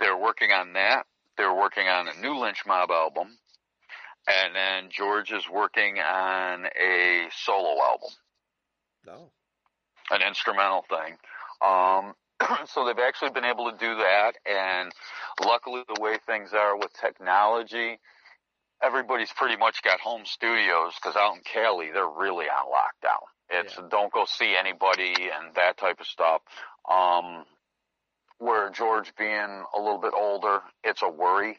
they're 0.00 0.16
working 0.16 0.50
on 0.52 0.72
that. 0.74 1.06
They're 1.36 1.54
working 1.54 1.88
on 1.88 2.08
a 2.08 2.20
new 2.20 2.38
Lynch 2.38 2.62
Mob 2.66 2.90
album. 2.90 3.38
And 4.28 4.56
then 4.56 4.90
George 4.90 5.30
is 5.32 5.48
working 5.48 5.98
on 5.98 6.66
a 6.66 7.28
solo 7.30 7.80
album. 7.82 8.10
Oh. 9.08 9.30
An 10.10 10.22
instrumental 10.26 10.84
thing. 10.88 11.16
Um, 11.64 12.14
so 12.66 12.84
they've 12.84 12.98
actually 12.98 13.30
been 13.30 13.44
able 13.44 13.70
to 13.70 13.76
do 13.78 13.94
that 13.96 14.32
and 14.44 14.92
luckily 15.44 15.82
the 15.94 16.00
way 16.00 16.18
things 16.26 16.52
are 16.52 16.76
with 16.76 16.92
technology, 17.00 17.98
everybody's 18.82 19.32
pretty 19.32 19.56
much 19.56 19.82
got 19.82 20.00
home 20.00 20.22
studios 20.24 20.94
because 21.00 21.16
out 21.16 21.36
in 21.36 21.42
Cali, 21.42 21.90
they're 21.92 22.08
really 22.08 22.46
on 22.46 22.66
lockdown. 22.66 23.24
It's 23.48 23.76
yeah. 23.78 23.84
don't 23.90 24.12
go 24.12 24.24
see 24.26 24.54
anybody 24.58 25.14
and 25.14 25.54
that 25.54 25.76
type 25.76 26.00
of 26.00 26.06
stuff. 26.06 26.42
Um, 26.90 27.44
where 28.38 28.70
George 28.70 29.14
being 29.16 29.64
a 29.74 29.78
little 29.78 29.98
bit 29.98 30.12
older, 30.16 30.60
it's 30.84 31.02
a 31.02 31.08
worry. 31.08 31.58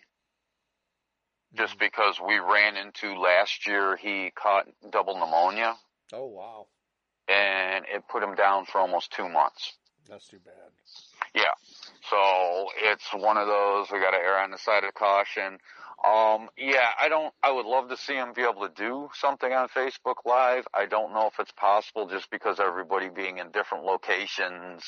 Just 1.56 1.74
mm-hmm. 1.74 1.86
because 1.86 2.20
we 2.26 2.40
ran 2.40 2.78
into 2.78 3.20
last 3.20 3.68
year, 3.68 3.98
he 3.98 4.32
caught 4.36 4.68
double 4.92 5.16
pneumonia. 5.16 5.76
Oh 6.14 6.28
wow! 6.28 6.68
And 7.28 7.86
it 7.94 8.08
put 8.08 8.24
him 8.24 8.36
down 8.36 8.66
for 8.66 8.80
almost 8.80 9.12
two 9.12 9.28
months. 9.28 9.74
That's 10.10 10.28
too 10.28 10.40
bad. 10.46 10.54
Yeah. 11.34 11.54
So 12.10 12.68
it's 12.78 13.14
one 13.14 13.38
of 13.38 13.48
those 13.48 13.88
we 13.92 14.00
got 14.00 14.12
to 14.12 14.18
err 14.18 14.40
on 14.40 14.52
the 14.52 14.58
side 14.58 14.84
of 14.84 14.94
caution. 14.94 15.60
Um, 16.06 16.50
yeah, 16.58 16.90
I 17.02 17.10
don't. 17.10 17.34
I 17.42 17.52
would 17.52 17.66
love 17.66 17.90
to 17.90 17.98
see 17.98 18.14
him 18.14 18.34
be 18.36 18.44
able 18.44 18.68
to 18.68 18.74
do 18.74 19.10
something 19.14 19.52
on 19.52 19.68
Facebook 19.70 20.26
Live. 20.26 20.68
I 20.74 20.86
don't 20.86 21.12
know 21.12 21.28
if 21.28 21.40
it's 21.40 21.52
possible 21.52 22.08
just 22.08 22.30
because 22.30 22.60
everybody 22.60 23.10
being 23.10 23.40
in 23.40 23.50
different 23.50 23.84
locations 23.84 24.84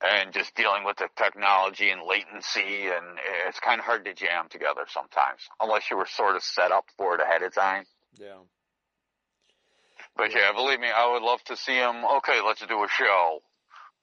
and 0.00 0.32
just 0.32 0.54
dealing 0.54 0.84
with 0.84 0.96
the 0.98 1.08
technology 1.16 1.90
and 1.90 2.02
latency, 2.02 2.86
and 2.86 3.18
it's 3.48 3.58
kind 3.58 3.80
of 3.80 3.84
hard 3.84 4.04
to 4.04 4.14
jam 4.14 4.46
together 4.48 4.86
sometimes 4.86 5.40
unless 5.60 5.90
you 5.90 5.96
were 5.96 6.06
sort 6.06 6.36
of 6.36 6.42
set 6.42 6.70
up 6.70 6.84
for 6.96 7.16
it 7.16 7.20
ahead 7.20 7.42
of 7.42 7.52
time. 7.52 7.84
Yeah. 8.16 8.38
But 10.16 10.32
yeah, 10.32 10.52
believe 10.52 10.78
me, 10.78 10.88
I 10.88 11.12
would 11.12 11.22
love 11.22 11.42
to 11.44 11.56
see 11.56 11.74
him. 11.74 12.04
Okay, 12.18 12.40
let's 12.46 12.64
do 12.64 12.84
a 12.84 12.88
show 12.88 13.40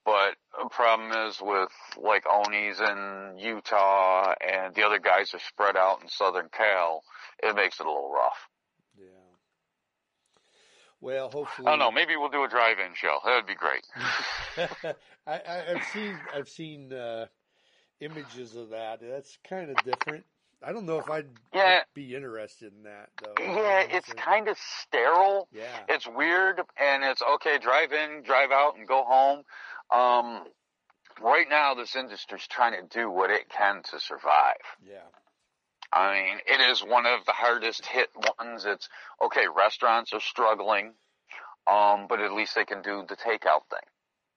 but 0.06 0.36
the 0.62 0.70
problem 0.70 1.12
is 1.28 1.38
with 1.41 1.70
like 1.97 2.26
Oni's 2.28 2.80
in 2.80 3.38
Utah 3.39 4.34
and 4.39 4.74
the 4.76 4.84
other 4.84 4.99
guys 4.99 5.34
are 5.34 5.39
spread 5.39 5.76
out 5.76 6.01
in 6.03 6.10
Southern 6.10 6.49
Cal, 6.49 7.03
it 7.41 7.56
makes 7.56 7.80
it 7.80 7.86
a 7.86 7.89
little 7.89 8.12
rough. 8.14 8.47
Yeah. 8.97 9.06
Well, 11.01 11.30
hopefully. 11.30 11.68
I 11.68 11.72
don't 11.72 11.80
know. 11.80 11.91
Maybe 11.91 12.16
we'll 12.16 12.30
do 12.30 12.43
a 12.43 12.47
drive-in 12.47 12.93
show. 12.93 13.18
That 13.26 13.36
would 13.36 13.47
be 13.47 13.56
great. 13.56 13.86
I, 15.28 15.64
have 15.68 15.84
seen 15.91 16.20
I've 16.34 16.49
seen 16.49 16.93
uh, 16.93 17.26
images 17.99 18.56
of 18.56 18.70
that. 18.70 18.99
That's 19.01 19.38
kind 19.47 19.72
of 19.72 19.78
different. 19.84 20.26
I 20.64 20.72
don't 20.72 20.86
know 20.86 20.99
if 20.99 21.10
I'd, 21.10 21.28
yeah. 21.53 21.82
be 21.93 22.16
interested 22.16 22.74
in 22.76 22.84
that 22.84 23.10
though. 23.22 23.34
Yeah, 23.39 23.86
it's 23.89 24.12
kind 24.14 24.47
of 24.47 24.58
sterile. 24.58 25.47
Yeah. 25.53 25.64
It's 25.89 26.08
weird 26.08 26.60
and 26.78 27.03
it's 27.03 27.22
okay, 27.36 27.60
drive 27.60 27.91
in, 27.91 28.24
drive 28.24 28.51
out 28.51 28.76
and 28.78 28.88
go 28.88 29.03
home. 29.03 29.43
Um, 29.94 30.44
right 31.22 31.48
now, 31.50 31.74
this 31.74 31.96
industry's 31.96 32.48
trying 32.48 32.74
to 32.74 32.88
do 32.88 33.10
what 33.10 33.30
it 33.30 33.50
can 33.50 33.82
to 33.92 34.00
survive. 34.00 34.64
Yeah. 34.84 35.08
I 35.94 36.14
mean, 36.14 36.38
it 36.46 36.72
is 36.72 36.82
one 36.82 37.06
of 37.06 37.26
the 37.26 37.32
hardest 37.32 37.86
hit 37.86 38.10
ones. 38.40 38.66
It's 38.66 38.90
okay. 39.24 39.46
Restaurants 39.56 40.14
are 40.14 40.20
struggling, 40.20 40.94
um, 41.68 42.08
but 42.10 42.20
at 42.20 42.34
least 42.34 42.56
they 42.56 42.66
can 42.66 42.82
do 42.82 43.06
the 43.08 43.16
takeout 43.16 43.64
thing. 43.70 43.88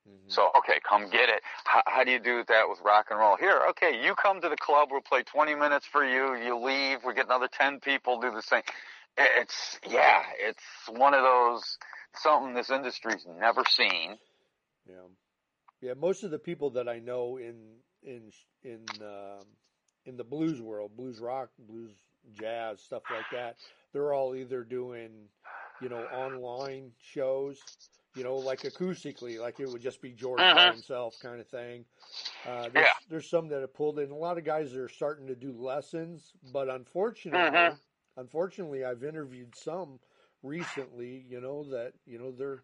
Mm-hmm. 0.09 0.29
So, 0.29 0.51
okay, 0.59 0.79
come 0.89 1.11
get 1.11 1.29
it. 1.29 1.43
How, 1.65 1.83
how, 1.87 2.05
do 2.05 2.13
you 2.13 2.21
do 2.21 2.45
that 2.49 2.69
with 2.69 2.79
rock 2.85 3.07
and 3.11 3.19
roll? 3.19 3.37
Here, 3.37 3.61
okay, 3.71 4.03
you 4.05 4.15
come 4.15 4.41
to 4.41 4.49
the 4.49 4.57
club. 4.57 4.89
We'll 4.91 5.01
play 5.01 5.23
20 5.23 5.55
minutes 5.55 5.87
for 5.91 6.05
you. 6.05 6.37
You 6.37 6.59
leave. 6.59 7.01
We 7.05 7.15
get 7.15 7.27
another 7.27 7.49
10 7.51 7.81
people. 7.81 8.21
Do 8.21 8.31
the 8.31 8.43
same. 8.43 8.63
It's 9.17 9.81
yeah. 9.89 10.23
It's 10.39 10.63
one 10.89 11.15
of 11.15 11.23
those 11.23 11.79
something 12.15 12.55
this 12.55 12.71
industry's 12.71 13.27
never 13.39 13.65
seen. 13.69 14.17
Yeah. 14.89 14.95
Yeah, 15.81 15.95
most 15.95 16.24
of 16.24 16.31
the 16.31 16.39
people 16.39 16.70
that 16.70 16.89
I 16.89 16.99
know 16.99 17.37
in 17.37 17.57
in 18.03 18.33
in 18.62 18.85
um, 19.01 19.45
in 20.07 20.16
the 20.16 20.24
blues 20.24 20.61
world, 20.61 20.97
blues 20.97 21.20
rock, 21.20 21.51
blues 21.68 21.93
jazz, 22.33 22.81
stuff 22.81 23.03
like 23.11 23.24
that, 23.33 23.57
they're 23.93 24.12
all 24.12 24.35
either 24.35 24.64
doing, 24.64 25.11
you 25.81 25.89
know, 25.89 26.05
online 26.14 26.91
shows, 27.01 27.61
you 28.14 28.24
know, 28.24 28.37
like 28.37 28.62
acoustically, 28.62 29.39
like 29.39 29.61
it 29.61 29.68
would 29.68 29.83
just 29.83 30.03
be 30.03 30.11
Jordan 30.11 30.47
uh-huh. 30.47 30.55
by 30.55 30.61
mm-hmm. 30.62 30.72
himself 30.72 31.14
kind 31.22 31.41
of 31.41 31.47
thing. 31.47 31.85
Uh, 32.47 32.68
there's, 32.72 32.74
yeah. 32.74 33.07
there's 33.09 33.31
some 33.31 33.49
that 33.49 33.61
have 33.61 33.74
pulled 33.74 33.99
in. 33.99 34.11
A 34.11 34.16
lot 34.16 34.39
of 34.39 34.45
guys 34.45 34.74
are 34.74 34.89
starting 34.89 35.26
to 35.26 35.35
do 35.35 35.53
lessons, 35.53 36.33
but 36.53 36.68
unfortunately, 36.68 37.41
uh-huh. 37.41 37.74
unfortunately, 38.16 38.85
I've 38.85 39.05
interviewed 39.05 39.55
some 39.55 40.01
recently, 40.43 41.24
you 41.29 41.41
know, 41.41 41.64
that 41.70 41.93
you 42.07 42.18
know 42.18 42.33
they're 42.33 42.62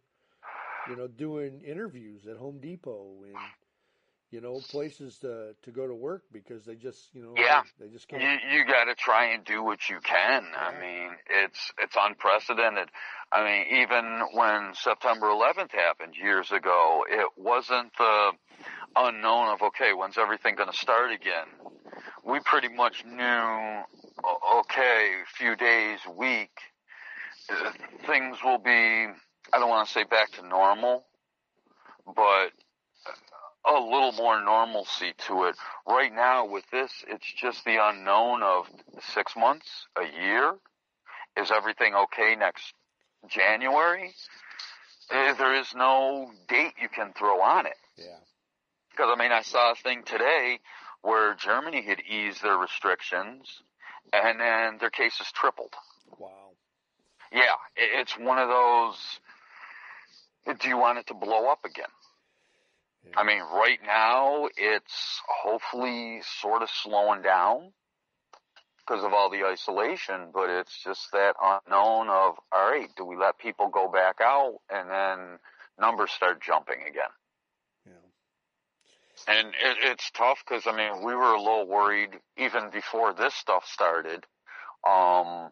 you 0.88 0.96
know, 0.96 1.06
doing 1.06 1.62
interviews 1.66 2.26
at 2.26 2.36
Home 2.36 2.58
Depot 2.60 3.24
and 3.24 3.36
you 4.30 4.40
know 4.40 4.60
places 4.70 5.18
to 5.18 5.54
to 5.62 5.70
go 5.70 5.86
to 5.86 5.94
work 5.94 6.24
because 6.32 6.64
they 6.64 6.74
just 6.74 7.14
you 7.14 7.22
know 7.22 7.34
yeah 7.36 7.62
they 7.78 7.88
just 7.88 8.08
can't. 8.08 8.22
You 8.22 8.58
you 8.58 8.64
got 8.64 8.84
to 8.86 8.94
try 8.96 9.32
and 9.32 9.44
do 9.44 9.62
what 9.62 9.88
you 9.88 10.00
can. 10.00 10.44
Yeah. 10.52 10.58
I 10.58 10.80
mean, 10.80 11.10
it's 11.30 11.72
it's 11.78 11.96
unprecedented. 11.98 12.88
I 13.30 13.44
mean, 13.44 13.82
even 13.82 14.22
when 14.32 14.74
September 14.74 15.26
11th 15.26 15.70
happened 15.72 16.14
years 16.20 16.50
ago, 16.50 17.04
it 17.08 17.28
wasn't 17.36 17.92
the 17.96 18.30
unknown 18.96 19.48
of 19.48 19.62
okay, 19.62 19.92
when's 19.92 20.18
everything 20.18 20.56
going 20.56 20.70
to 20.70 20.76
start 20.76 21.12
again. 21.12 21.46
We 22.24 22.40
pretty 22.40 22.68
much 22.68 23.04
knew 23.04 23.82
okay, 24.58 25.12
few 25.36 25.54
days, 25.56 26.00
week, 26.16 26.58
uh, 27.50 27.70
things 28.06 28.38
will 28.42 28.58
be 28.58 29.08
I 29.54 29.58
don't 29.60 29.68
want 29.68 29.86
to 29.86 29.94
say 29.94 30.02
back 30.02 30.32
to 30.32 30.46
normal, 30.46 31.04
but 32.06 32.50
a 33.64 33.80
little 33.80 34.12
more 34.12 34.42
normalcy 34.42 35.12
to 35.28 35.44
it. 35.44 35.54
Right 35.86 36.12
now 36.12 36.46
with 36.46 36.64
this, 36.72 36.90
it's 37.06 37.32
just 37.40 37.64
the 37.64 37.78
unknown 37.80 38.42
of 38.42 38.66
six 39.14 39.36
months, 39.36 39.86
a 39.96 40.02
year. 40.02 40.54
Is 41.36 41.52
everything 41.52 41.94
okay 41.94 42.34
next 42.36 42.74
January? 43.28 44.12
Eh, 45.12 45.34
there 45.34 45.54
is 45.54 45.72
no 45.74 46.32
date 46.48 46.72
you 46.82 46.88
can 46.88 47.12
throw 47.12 47.40
on 47.40 47.66
it. 47.66 47.76
Yeah. 47.96 48.18
Because 48.90 49.10
I 49.14 49.16
mean, 49.16 49.30
I 49.30 49.42
saw 49.42 49.72
a 49.72 49.76
thing 49.76 50.02
today 50.04 50.58
where 51.02 51.34
Germany 51.34 51.82
had 51.82 52.00
eased 52.00 52.42
their 52.42 52.56
restrictions 52.56 53.62
and 54.12 54.40
then 54.40 54.78
their 54.80 54.90
cases 54.90 55.30
tripled. 55.32 55.74
Wow. 56.18 56.50
Yeah, 57.32 57.54
it's 57.76 58.18
one 58.18 58.38
of 58.38 58.48
those 58.48 58.96
do 60.60 60.68
you 60.68 60.78
want 60.78 60.98
it 60.98 61.06
to 61.08 61.14
blow 61.14 61.48
up 61.50 61.64
again? 61.64 61.86
Yeah. 63.04 63.12
I 63.18 63.24
mean, 63.24 63.40
right 63.40 63.80
now 63.86 64.48
it's 64.56 65.20
hopefully 65.42 66.20
sort 66.40 66.62
of 66.62 66.70
slowing 66.70 67.22
down. 67.22 67.72
because 68.86 69.04
of 69.04 69.12
all 69.12 69.30
the 69.30 69.44
isolation, 69.44 70.28
but 70.32 70.50
it's 70.50 70.82
just 70.82 71.10
that 71.12 71.34
unknown 71.42 72.08
of, 72.08 72.34
all 72.52 72.70
right, 72.70 72.88
do 72.96 73.04
we 73.04 73.16
let 73.16 73.38
people 73.38 73.68
go 73.68 73.88
back 73.90 74.16
out 74.20 74.56
and 74.70 74.90
then 74.90 75.38
numbers 75.80 76.10
start 76.10 76.42
jumping 76.42 76.80
again? 76.82 77.12
Yeah. 77.86 77.92
And 79.38 79.48
it, 79.48 79.78
it's 79.82 80.10
tough 80.10 80.42
because, 80.46 80.66
I 80.66 80.76
mean, 80.76 81.04
we 81.04 81.14
were 81.14 81.32
a 81.32 81.40
little 81.40 81.66
worried 81.66 82.10
even 82.36 82.70
before 82.70 83.14
this 83.14 83.34
stuff 83.34 83.64
started. 83.66 84.26
Um, 84.86 85.50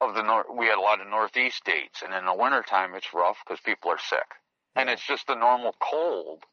of 0.00 0.14
the 0.14 0.22
north, 0.22 0.46
we 0.56 0.66
had 0.66 0.78
a 0.78 0.80
lot 0.80 1.00
of 1.00 1.08
northeast 1.08 1.64
dates, 1.64 2.02
and 2.02 2.12
in 2.12 2.26
the 2.26 2.34
wintertime 2.34 2.94
it's 2.94 3.14
rough 3.14 3.38
because 3.46 3.60
people 3.60 3.90
are 3.90 3.98
sick, 3.98 4.26
and 4.74 4.90
it's 4.90 5.06
just 5.06 5.26
the 5.26 5.34
normal 5.34 5.74
cold 5.80 6.44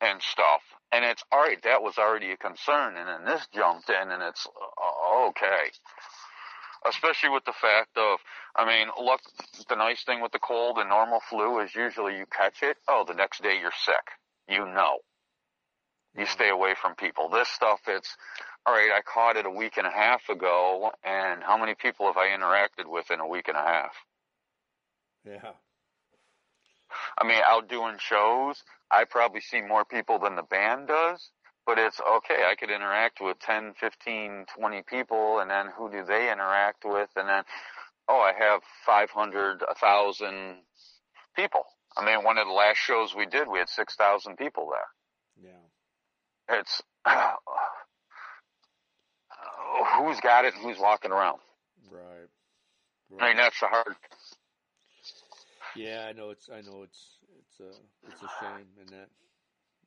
and 0.00 0.20
stuff. 0.22 0.62
And 0.90 1.04
it's 1.04 1.22
all 1.30 1.40
right. 1.40 1.62
That 1.62 1.82
was 1.82 1.98
already 1.98 2.32
a 2.32 2.36
concern, 2.36 2.96
and 2.96 3.08
then 3.08 3.24
this 3.24 3.46
jumped 3.52 3.90
in, 3.90 4.10
and 4.10 4.22
it's 4.22 4.46
uh, 4.46 5.28
okay. 5.28 5.70
Especially 6.86 7.30
with 7.30 7.44
the 7.44 7.52
fact 7.60 7.96
of, 7.96 8.20
I 8.56 8.64
mean, 8.64 8.88
look, 9.04 9.20
the 9.68 9.74
nice 9.74 10.04
thing 10.04 10.22
with 10.22 10.32
the 10.32 10.38
cold 10.38 10.78
and 10.78 10.88
normal 10.88 11.20
flu 11.28 11.60
is 11.60 11.74
usually 11.74 12.16
you 12.16 12.24
catch 12.26 12.62
it. 12.62 12.76
Oh, 12.88 13.04
the 13.06 13.14
next 13.14 13.42
day 13.42 13.58
you're 13.60 13.72
sick. 13.84 14.14
You 14.48 14.64
know. 14.64 14.98
You 16.16 16.26
stay 16.26 16.48
away 16.48 16.74
from 16.80 16.94
people. 16.94 17.28
This 17.28 17.48
stuff, 17.48 17.80
it's 17.86 18.16
all 18.68 18.74
right. 18.74 18.90
I 18.94 19.00
caught 19.00 19.36
it 19.38 19.46
a 19.46 19.50
week 19.50 19.78
and 19.78 19.86
a 19.86 19.90
half 19.90 20.28
ago, 20.28 20.92
and 21.02 21.42
how 21.42 21.56
many 21.56 21.74
people 21.74 22.04
have 22.06 22.18
I 22.18 22.28
interacted 22.28 22.86
with 22.86 23.10
in 23.10 23.18
a 23.18 23.26
week 23.26 23.48
and 23.48 23.56
a 23.56 23.62
half? 23.62 23.94
Yeah. 25.24 25.52
I 27.16 27.26
mean, 27.26 27.40
out 27.46 27.68
doing 27.70 27.96
shows, 27.98 28.62
I 28.90 29.04
probably 29.04 29.40
see 29.40 29.62
more 29.62 29.86
people 29.86 30.18
than 30.18 30.36
the 30.36 30.42
band 30.42 30.88
does, 30.88 31.30
but 31.64 31.78
it's 31.78 31.98
okay. 32.16 32.44
I 32.50 32.56
could 32.56 32.70
interact 32.70 33.22
with 33.22 33.38
10, 33.38 33.72
15, 33.80 34.44
20 34.58 34.82
people, 34.82 35.38
and 35.38 35.50
then 35.50 35.68
who 35.74 35.90
do 35.90 36.04
they 36.04 36.30
interact 36.30 36.84
with? 36.84 37.08
And 37.16 37.26
then, 37.26 37.44
oh, 38.06 38.20
I 38.20 38.34
have 38.38 38.60
500, 38.84 39.62
1,000 39.62 40.56
people. 41.34 41.64
I 41.96 42.04
mean, 42.04 42.22
one 42.22 42.36
of 42.36 42.46
the 42.46 42.52
last 42.52 42.76
shows 42.76 43.14
we 43.14 43.24
did, 43.24 43.48
we 43.48 43.60
had 43.60 43.70
6,000 43.70 44.36
people 44.36 44.70
there. 44.70 45.50
Yeah. 45.50 46.58
It's, 46.58 46.82
oh, 47.06 47.36
who's 49.98 50.20
got 50.20 50.44
it 50.44 50.54
and 50.54 50.62
who's 50.62 50.78
walking 50.78 51.10
around? 51.10 51.38
Right. 51.90 52.28
I 53.20 53.28
mean, 53.28 53.36
that's 53.36 53.58
the 53.60 53.66
hard 53.66 53.96
Yeah, 55.74 56.06
I 56.08 56.12
know 56.12 56.30
it's 56.30 56.48
I 56.50 56.60
know 56.60 56.82
it's 56.82 57.18
it's 57.38 57.60
a 57.60 58.08
it's 58.10 58.22
a 58.22 58.28
shame 58.40 58.66
in 58.80 58.86
that 58.88 59.08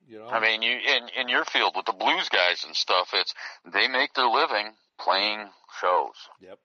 you 0.08 0.20
know 0.20 0.28
I 0.28 0.40
mean, 0.40 0.62
you 0.62 0.72
in 0.72 1.10
in 1.20 1.30
your 1.30 1.46
field 1.46 1.74
with 1.76 1.86
the 1.86 1.94
blues 1.94 2.30
guys 2.30 2.64
and 2.66 2.76
stuff, 2.76 3.10
it's 3.14 3.34
they 3.72 3.88
make 3.88 4.14
their 4.14 4.28
living 4.28 4.74
playing 5.00 5.48
shows. 5.80 6.16
Yep. 6.42 6.60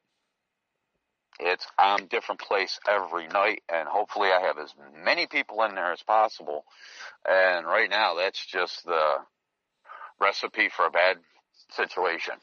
It's 1.38 1.66
I'm 1.78 2.06
different 2.06 2.40
place 2.40 2.78
every 2.88 3.28
night, 3.28 3.62
and 3.68 3.86
hopefully 3.88 4.28
I 4.28 4.40
have 4.40 4.58
as 4.58 4.72
many 5.04 5.26
people 5.26 5.62
in 5.64 5.74
there 5.74 5.92
as 5.92 6.02
possible. 6.02 6.64
And 7.28 7.66
right 7.66 7.90
now, 7.90 8.14
that's 8.14 8.44
just 8.46 8.86
the 8.86 9.18
recipe 10.18 10.70
for 10.74 10.86
a 10.86 10.90
bad 10.90 11.18
situation. 11.72 12.34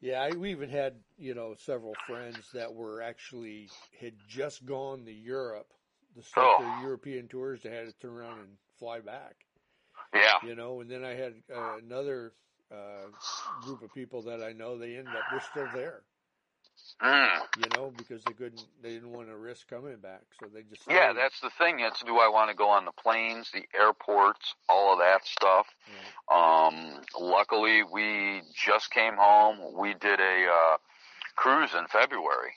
Yeah, 0.00 0.20
I, 0.22 0.34
we 0.34 0.50
even 0.50 0.68
had 0.70 1.02
you 1.16 1.34
know 1.34 1.54
several 1.54 1.96
friends 1.96 2.52
that 2.52 2.74
were 2.74 3.00
actually 3.00 3.72
had 3.98 4.26
just 4.26 4.64
gone 4.64 5.04
to 5.06 5.12
Europe, 5.12 5.72
the 6.14 6.22
stuff 6.22 6.54
Oh. 6.54 6.56
their 6.56 6.70
European 6.70 7.28
tours. 7.28 7.62
They 7.62 7.70
had 7.70 7.86
to 7.86 7.92
turn 7.92 8.12
around 8.12 8.38
and 8.40 8.58
fly 8.78 9.00
back. 9.00 9.46
Yeah, 10.14 10.38
You 10.40 10.54
know, 10.54 10.80
and 10.80 10.90
then 10.90 11.04
I 11.04 11.14
had 11.14 11.42
uh, 11.50 11.76
another 11.76 12.34
uh, 12.70 13.08
group 13.60 13.82
of 13.82 13.92
people 13.92 14.22
that 14.22 14.42
I 14.42 14.52
know. 14.52 14.78
They 14.78 14.96
ended 14.96 15.14
up 15.16 15.28
they're 15.28 15.40
still 15.40 15.68
there. 15.68 16.04
Mm. 17.02 17.28
You 17.58 17.64
know, 17.76 17.92
because 17.96 18.22
they 18.24 18.32
couldn't 18.32 18.64
they 18.82 18.90
didn't 18.90 19.12
want 19.12 19.28
to 19.28 19.36
risk 19.36 19.68
coming 19.68 19.96
back, 19.96 20.22
so 20.40 20.48
they 20.52 20.62
just 20.62 20.82
yeah. 20.88 21.10
stayed. 21.10 21.16
That's 21.16 21.40
the 21.40 21.50
thing. 21.58 21.80
It's 21.80 22.02
do 22.02 22.18
I 22.18 22.28
want 22.28 22.50
to 22.50 22.56
go 22.56 22.68
on 22.68 22.84
the 22.84 22.92
planes, 22.92 23.50
the 23.52 23.64
airports, 23.78 24.54
all 24.68 24.92
of 24.92 24.98
that 24.98 25.26
stuff. 25.26 25.66
Yeah. 25.86 26.66
Um, 26.66 27.00
luckily, 27.18 27.82
we 27.82 28.42
just 28.54 28.90
came 28.90 29.14
home. 29.16 29.74
We 29.78 29.94
did 29.94 30.20
a 30.20 30.46
uh, 30.46 30.76
cruise 31.36 31.70
in 31.74 31.86
February, 31.88 32.52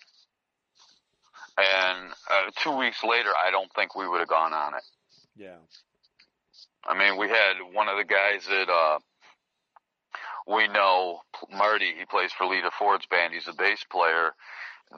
and 1.57 2.11
uh, 2.31 2.51
two 2.57 2.75
weeks 2.77 3.03
later, 3.03 3.31
I 3.45 3.51
don't 3.51 3.71
think 3.73 3.95
we 3.95 4.07
would 4.07 4.19
have 4.19 4.29
gone 4.29 4.53
on 4.53 4.73
it. 4.75 4.83
yeah. 5.35 5.57
I 6.85 6.97
mean, 6.97 7.17
we 7.17 7.27
had 7.27 7.55
one 7.73 7.89
of 7.89 7.97
the 7.97 8.05
guys 8.05 8.45
that 8.47 8.69
uh, 8.69 8.99
we 10.47 10.67
know, 10.67 11.21
Marty. 11.51 11.93
He 11.97 12.05
plays 12.05 12.31
for 12.31 12.45
Lita 12.45 12.71
Ford's 12.77 13.05
band. 13.07 13.33
He's 13.33 13.47
a 13.47 13.53
bass 13.53 13.83
player. 13.91 14.31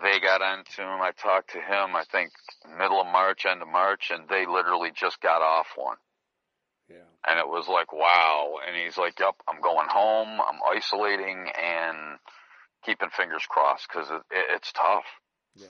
They 0.04 0.20
got 0.20 0.42
onto 0.42 0.84
him. 0.84 1.02
I 1.02 1.12
talked 1.12 1.52
to 1.52 1.58
him. 1.58 1.96
I 1.96 2.04
think 2.12 2.32
middle 2.78 3.02
of 3.02 3.08
March, 3.08 3.46
end 3.46 3.62
of 3.62 3.68
March, 3.68 4.12
and 4.12 4.30
they 4.30 4.46
literally 4.46 4.92
just 4.94 5.20
got 5.22 5.42
off 5.42 5.68
one. 5.76 5.98
Yeah. 6.90 6.98
And 7.28 7.40
it 7.40 7.48
was 7.48 7.68
like, 7.68 7.92
wow. 7.92 8.56
And 8.66 8.76
he's 8.76 8.98
like, 8.98 9.20
yep, 9.20 9.36
I'm 9.48 9.62
going 9.62 9.88
home. 9.90 10.40
I'm 10.40 10.60
isolating 10.76 11.48
and 11.60 12.20
keeping 12.86 13.10
fingers 13.10 13.44
crossed 13.50 13.88
because 13.92 14.10
it, 14.10 14.22
it, 14.32 14.46
it's 14.56 14.72
tough. 14.72 15.06
Yeah. 15.56 15.68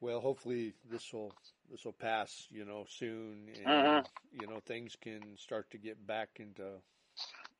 Well, 0.00 0.20
hopefully 0.20 0.74
this 0.88 1.12
will 1.12 1.32
this 1.70 1.84
will 1.84 1.92
pass, 1.92 2.46
you 2.50 2.64
know, 2.64 2.86
soon, 2.88 3.48
and 3.56 3.66
Mhm. 3.66 4.06
you 4.30 4.46
know 4.46 4.60
things 4.60 4.96
can 5.00 5.36
start 5.36 5.70
to 5.72 5.78
get 5.78 6.06
back 6.06 6.28
into. 6.38 6.80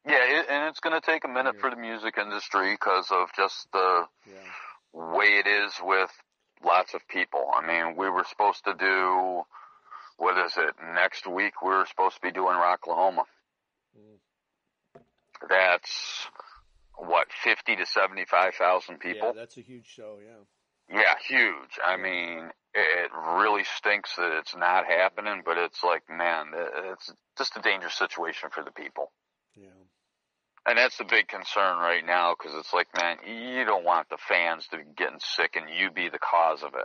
Yeah, 0.06 0.40
it, 0.40 0.46
and 0.48 0.68
it's 0.68 0.80
going 0.80 0.98
to 0.98 1.04
take 1.04 1.24
a 1.24 1.28
minute 1.28 1.54
Yeah. 1.56 1.60
for 1.60 1.70
the 1.70 1.76
music 1.76 2.18
industry 2.18 2.72
because 2.72 3.10
of 3.10 3.32
just 3.34 3.70
the 3.72 4.08
Yeah. 4.26 4.52
way 4.92 5.38
it 5.38 5.46
is 5.46 5.78
with 5.82 6.10
lots 6.62 6.94
of 6.94 7.06
people. 7.08 7.50
I 7.54 7.60
mean, 7.66 7.96
we 7.96 8.08
were 8.08 8.24
supposed 8.24 8.64
to 8.64 8.74
do, 8.74 9.44
what 10.16 10.38
is 10.38 10.56
it, 10.56 10.74
next 10.80 11.26
week 11.26 11.62
we 11.62 11.68
were 11.70 11.86
supposed 11.86 12.16
to 12.16 12.22
be 12.22 12.30
doing 12.32 12.56
Rocklahoma. 12.56 13.24
Mm. 13.96 14.18
That's, 15.48 16.26
what, 16.96 17.28
50 17.44 17.76
to 17.76 17.86
75,000 17.86 18.98
people? 18.98 19.28
Yeah, 19.28 19.40
that's 19.40 19.56
a 19.56 19.60
huge 19.60 19.86
show. 19.86 20.18
Yeah. 20.24 20.44
Yeah, 20.90 21.14
huge. 21.28 21.78
I 21.84 21.96
mean, 21.98 22.50
it 22.72 23.10
really 23.12 23.64
stinks 23.64 24.16
that 24.16 24.38
it's 24.38 24.56
not 24.56 24.86
happening, 24.86 25.42
but 25.44 25.58
it's 25.58 25.82
like, 25.84 26.08
man, 26.08 26.52
it's 26.54 27.12
just 27.36 27.56
a 27.56 27.60
dangerous 27.60 27.94
situation 27.94 28.48
for 28.50 28.64
the 28.64 28.70
people. 28.72 29.12
Yeah. 29.54 29.68
And 30.68 30.76
that's 30.76 30.98
the 30.98 31.04
big 31.04 31.28
concern 31.28 31.78
right 31.78 32.04
now 32.04 32.34
because 32.38 32.54
it's 32.58 32.72
like, 32.74 32.88
man, 32.94 33.16
you 33.26 33.64
don't 33.64 33.84
want 33.84 34.08
the 34.10 34.18
fans 34.18 34.66
to 34.68 34.76
be 34.76 34.82
getting 34.96 35.20
sick 35.20 35.56
and 35.56 35.64
you 35.70 35.90
be 35.90 36.10
the 36.10 36.18
cause 36.18 36.62
of 36.62 36.74
it. 36.74 36.84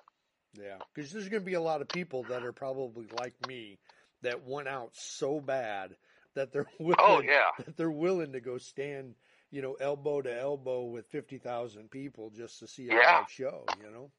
Yeah. 0.61 0.77
Because 0.93 1.11
there's 1.11 1.27
going 1.27 1.41
to 1.41 1.45
be 1.45 1.55
a 1.55 1.61
lot 1.61 1.81
of 1.81 1.89
people 1.89 2.23
that 2.29 2.43
are 2.43 2.53
probably 2.53 3.07
like 3.19 3.33
me 3.47 3.79
that 4.21 4.47
went 4.47 4.67
out 4.69 4.91
so 4.93 5.41
bad 5.41 5.95
that 6.35 6.53
they're 6.53 6.67
oh, 6.79 6.83
willing. 6.83 6.95
Oh, 6.99 7.21
yeah. 7.21 7.65
That 7.65 7.75
they're 7.75 7.91
willing 7.91 8.31
to 8.33 8.39
go 8.39 8.57
stand, 8.57 9.15
you 9.51 9.61
know, 9.61 9.73
elbow 9.73 10.21
to 10.21 10.33
elbow 10.39 10.85
with 10.85 11.07
fifty 11.07 11.37
thousand 11.37 11.91
people 11.91 12.31
just 12.35 12.59
to 12.59 12.67
see 12.67 12.87
a 12.87 12.93
Yeah. 12.93 13.17
live 13.19 13.29
show. 13.29 13.65
You 13.83 13.91
know. 13.91 14.11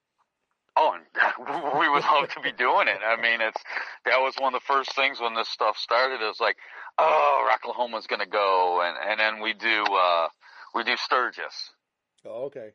Oh, 0.77 0.93
and 0.95 1.05
we 1.79 1.89
would 1.89 2.03
love 2.03 2.29
to 2.31 2.41
be 2.41 2.53
doing 2.53 2.89
it. 2.89 2.99
I 3.07 3.20
mean, 3.20 3.41
it's 3.41 3.62
that 4.05 4.18
was 4.18 4.35
one 4.39 4.55
of 4.55 4.61
the 4.61 4.66
first 4.72 4.95
things 4.95 5.20
when 5.20 5.35
this 5.35 5.49
stuff 5.49 5.77
started. 5.77 6.20
It 6.20 6.27
was 6.27 6.41
like, 6.41 6.57
oh, 6.99 7.49
Rocklahoma's 7.49 8.07
going 8.07 8.20
to 8.20 8.27
go, 8.27 8.83
and 8.83 8.97
and 9.11 9.20
then 9.20 9.41
we 9.43 9.53
do 9.53 9.85
uh 9.85 10.29
we 10.75 10.83
do 10.85 10.97
Sturgis, 10.97 11.70
Oh, 12.27 12.45
okay. 12.47 12.70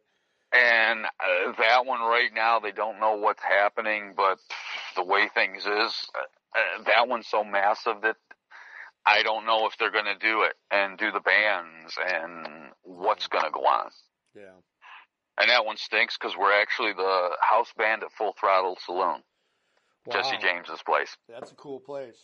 and 0.53 1.05
uh, 1.05 1.51
that 1.57 1.85
one 1.85 1.99
right 1.99 2.31
now 2.33 2.59
they 2.59 2.71
don't 2.71 2.99
know 3.01 3.15
what's 3.15 3.43
happening, 3.43 4.13
but 4.15 4.39
the 4.95 5.03
way 5.03 5.27
things 5.33 5.65
is, 5.65 5.67
uh, 6.15 6.57
uh, 6.57 6.83
that 6.85 7.07
one's 7.09 7.27
so 7.27 7.43
massive 7.43 8.01
that 8.03 8.15
I 9.05 9.23
don't 9.23 9.45
know 9.45 9.65
if 9.67 9.73
they're 9.77 9.91
going 9.91 10.05
to 10.05 10.17
do 10.17 10.43
it 10.43 10.53
and 10.71 10.97
do 10.97 11.11
the 11.11 11.19
bands 11.19 11.97
and 12.05 12.71
what's 12.83 13.27
going 13.27 13.43
to 13.45 13.51
go 13.51 13.61
on. 13.61 13.89
Yeah. 14.35 14.55
And 15.39 15.49
that 15.49 15.65
one 15.65 15.77
stinks 15.77 16.17
because 16.17 16.35
we're 16.37 16.61
actually 16.61 16.91
the 16.93 17.29
house 17.39 17.71
band 17.77 18.03
at 18.03 18.11
Full 18.11 18.35
Throttle 18.37 18.77
Saloon, 18.85 19.23
Jesse 20.11 20.37
James's 20.41 20.83
place. 20.85 21.15
That's 21.29 21.51
a 21.51 21.55
cool 21.55 21.79
place. 21.79 22.17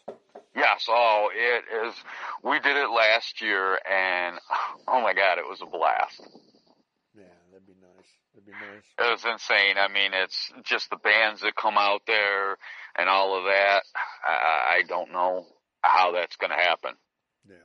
Yes, 0.54 0.88
oh, 0.90 1.30
it 1.34 1.64
is. 1.88 1.96
We 2.44 2.60
did 2.60 2.76
it 2.76 2.90
last 2.90 3.42
year, 3.42 3.80
and 3.90 4.38
oh 4.88 5.02
my 5.02 5.14
god, 5.14 5.38
it 5.38 5.48
was 5.48 5.62
a 5.62 5.66
blast. 5.66 6.28
Yeah, 7.16 7.24
that'd 7.52 7.66
be 7.66 7.74
nice. 7.82 8.10
That'd 8.34 8.46
be 8.46 8.52
nice. 8.52 8.84
It 9.00 9.12
was 9.12 9.24
insane. 9.32 9.78
I 9.78 9.88
mean, 9.88 10.12
it's 10.14 10.52
just 10.64 10.90
the 10.90 10.98
bands 10.98 11.40
that 11.42 11.56
come 11.56 11.78
out 11.78 12.02
there 12.06 12.58
and 12.98 13.08
all 13.08 13.38
of 13.38 13.46
that. 13.46 13.84
I, 14.28 14.80
I 14.80 14.82
don't 14.88 15.14
know 15.14 15.46
how 15.82 16.12
that's 16.12 16.36
going 16.36 16.52
to 16.52 16.58
happen. 16.58 16.96
Yeah. 17.48 17.56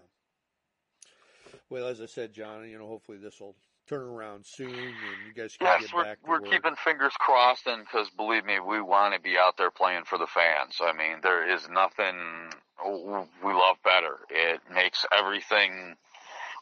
Well, 1.68 1.88
as 1.88 2.00
I 2.00 2.06
said, 2.06 2.32
John, 2.32 2.68
you 2.68 2.78
know, 2.78 2.86
hopefully 2.86 3.18
this 3.18 3.40
will 3.40 3.56
turn 3.90 4.02
around 4.02 4.46
soon, 4.46 4.70
and 4.70 4.94
you 5.26 5.34
guys 5.36 5.56
can 5.56 5.66
Yes, 5.66 5.82
get 5.82 5.94
we're 5.94 6.04
back 6.04 6.18
we're 6.26 6.40
work. 6.40 6.50
keeping 6.50 6.76
fingers 6.76 7.12
crossed, 7.18 7.66
and 7.66 7.84
because 7.84 8.08
believe 8.10 8.44
me, 8.44 8.60
we 8.60 8.80
want 8.80 9.14
to 9.14 9.20
be 9.20 9.36
out 9.36 9.56
there 9.58 9.70
playing 9.72 10.04
for 10.04 10.16
the 10.16 10.28
fans. 10.28 10.78
I 10.80 10.92
mean, 10.92 11.18
there 11.22 11.52
is 11.52 11.68
nothing 11.68 12.16
we 12.86 13.52
love 13.52 13.76
better. 13.84 14.16
It 14.30 14.60
makes 14.72 15.04
everything, 15.12 15.96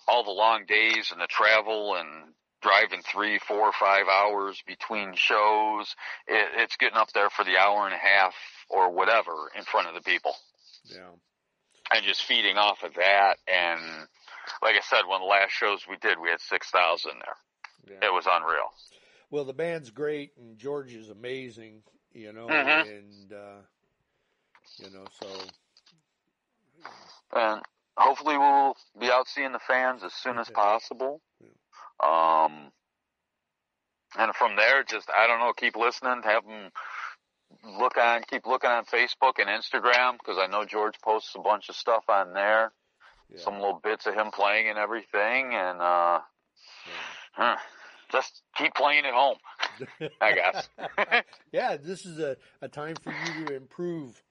all 0.09 0.25
the 0.25 0.31
long 0.31 0.65
days 0.67 1.13
and 1.13 1.21
the 1.21 1.27
travel 1.29 1.95
and 1.95 2.33
driving 2.63 3.03
three, 3.03 3.39
four, 3.47 3.71
five 3.79 4.07
hours 4.09 4.61
between 4.67 5.13
shows. 5.15 5.95
It, 6.27 6.49
it's 6.57 6.77
getting 6.77 6.99
up 6.99 7.13
there 7.13 7.31
for 7.31 7.45
the 7.45 7.57
hour 7.59 7.85
and 7.85 7.95
a 7.95 7.99
half 7.99 8.35
or 8.71 8.91
whatever 8.91 9.51
in 9.57 9.63
front 9.65 9.87
of 9.87 9.95
the 9.95 10.01
people. 10.01 10.35
Yeah. 10.85 11.13
And 11.93 12.05
just 12.05 12.25
feeding 12.25 12.57
off 12.57 12.83
of 12.83 12.95
that. 12.95 13.37
And 13.47 14.09
like 14.63 14.77
I 14.77 14.81
said, 14.81 15.03
one 15.07 15.21
of 15.21 15.27
the 15.27 15.31
last 15.31 15.53
shows 15.53 15.87
we 15.89 15.97
did, 15.97 16.19
we 16.19 16.31
had 16.31 16.41
6,000 16.41 17.13
there. 17.25 17.97
Yeah. 18.01 18.09
It 18.09 18.13
was 18.13 18.27
unreal. 18.31 18.73
Well, 19.31 19.45
the 19.45 19.53
band's 19.53 19.91
great 19.91 20.33
and 20.37 20.57
George 20.59 20.95
is 20.95 21.11
amazing, 21.11 21.83
you 22.13 22.33
know, 22.33 22.49
Mhm. 22.49 22.83
and, 22.83 23.33
uh, 23.33 23.63
you 24.79 24.91
know, 24.91 25.05
so, 25.21 25.29
and 27.33 27.63
hopefully 27.97 28.39
we'll 28.39 28.77
be 28.99 29.11
out 29.11 29.29
seeing 29.29 29.53
the 29.53 29.59
fans 29.59 30.03
as 30.03 30.15
soon 30.15 30.39
as 30.39 30.49
Yeah. 30.49 30.55
possible. 30.55 31.21
Um, 32.01 32.73
and 34.17 34.35
from 34.37 34.57
there, 34.57 34.83
just 34.85 35.11
I 35.11 35.27
don't 35.27 35.41
know, 35.41 35.53
keep 35.53 35.77
listening, 35.77 36.23
have 36.23 36.45
them 36.45 36.73
look 37.65 37.97
on, 37.97 38.23
keep 38.25 38.47
looking 38.47 38.71
on 38.71 38.85
Facebook 38.87 39.39
and 39.39 39.49
Instagram 39.49 40.13
because 40.19 40.39
I 40.39 40.47
know 40.47 40.65
George 40.65 41.01
posts 41.01 41.35
a 41.35 41.41
bunch 41.41 41.69
of 41.69 41.77
stuff 41.77 42.09
on 42.09 42.33
there, 42.33 42.73
yeah. 43.33 43.41
some 43.41 43.55
little 43.55 43.81
bits 43.83 44.07
of 44.07 44.15
him 44.15 44.31
playing 44.31 44.69
and 44.69 44.79
everything, 44.79 45.55
and 45.55 45.81
uh, 45.81 46.21
huh, 47.33 47.57
just 48.11 48.43
keep 48.57 48.75
playing 48.75 49.05
at 49.05 49.15
home. 49.15 49.37
I 50.21 50.33
guess. 50.33 50.69
yeah, 51.53 51.77
this 51.77 52.05
is 52.05 52.19
a, 52.19 52.37
a 52.63 52.69
time 52.69 52.97
for 52.97 53.13
you 53.13 53.47
to 53.47 53.55
improve 53.55 54.23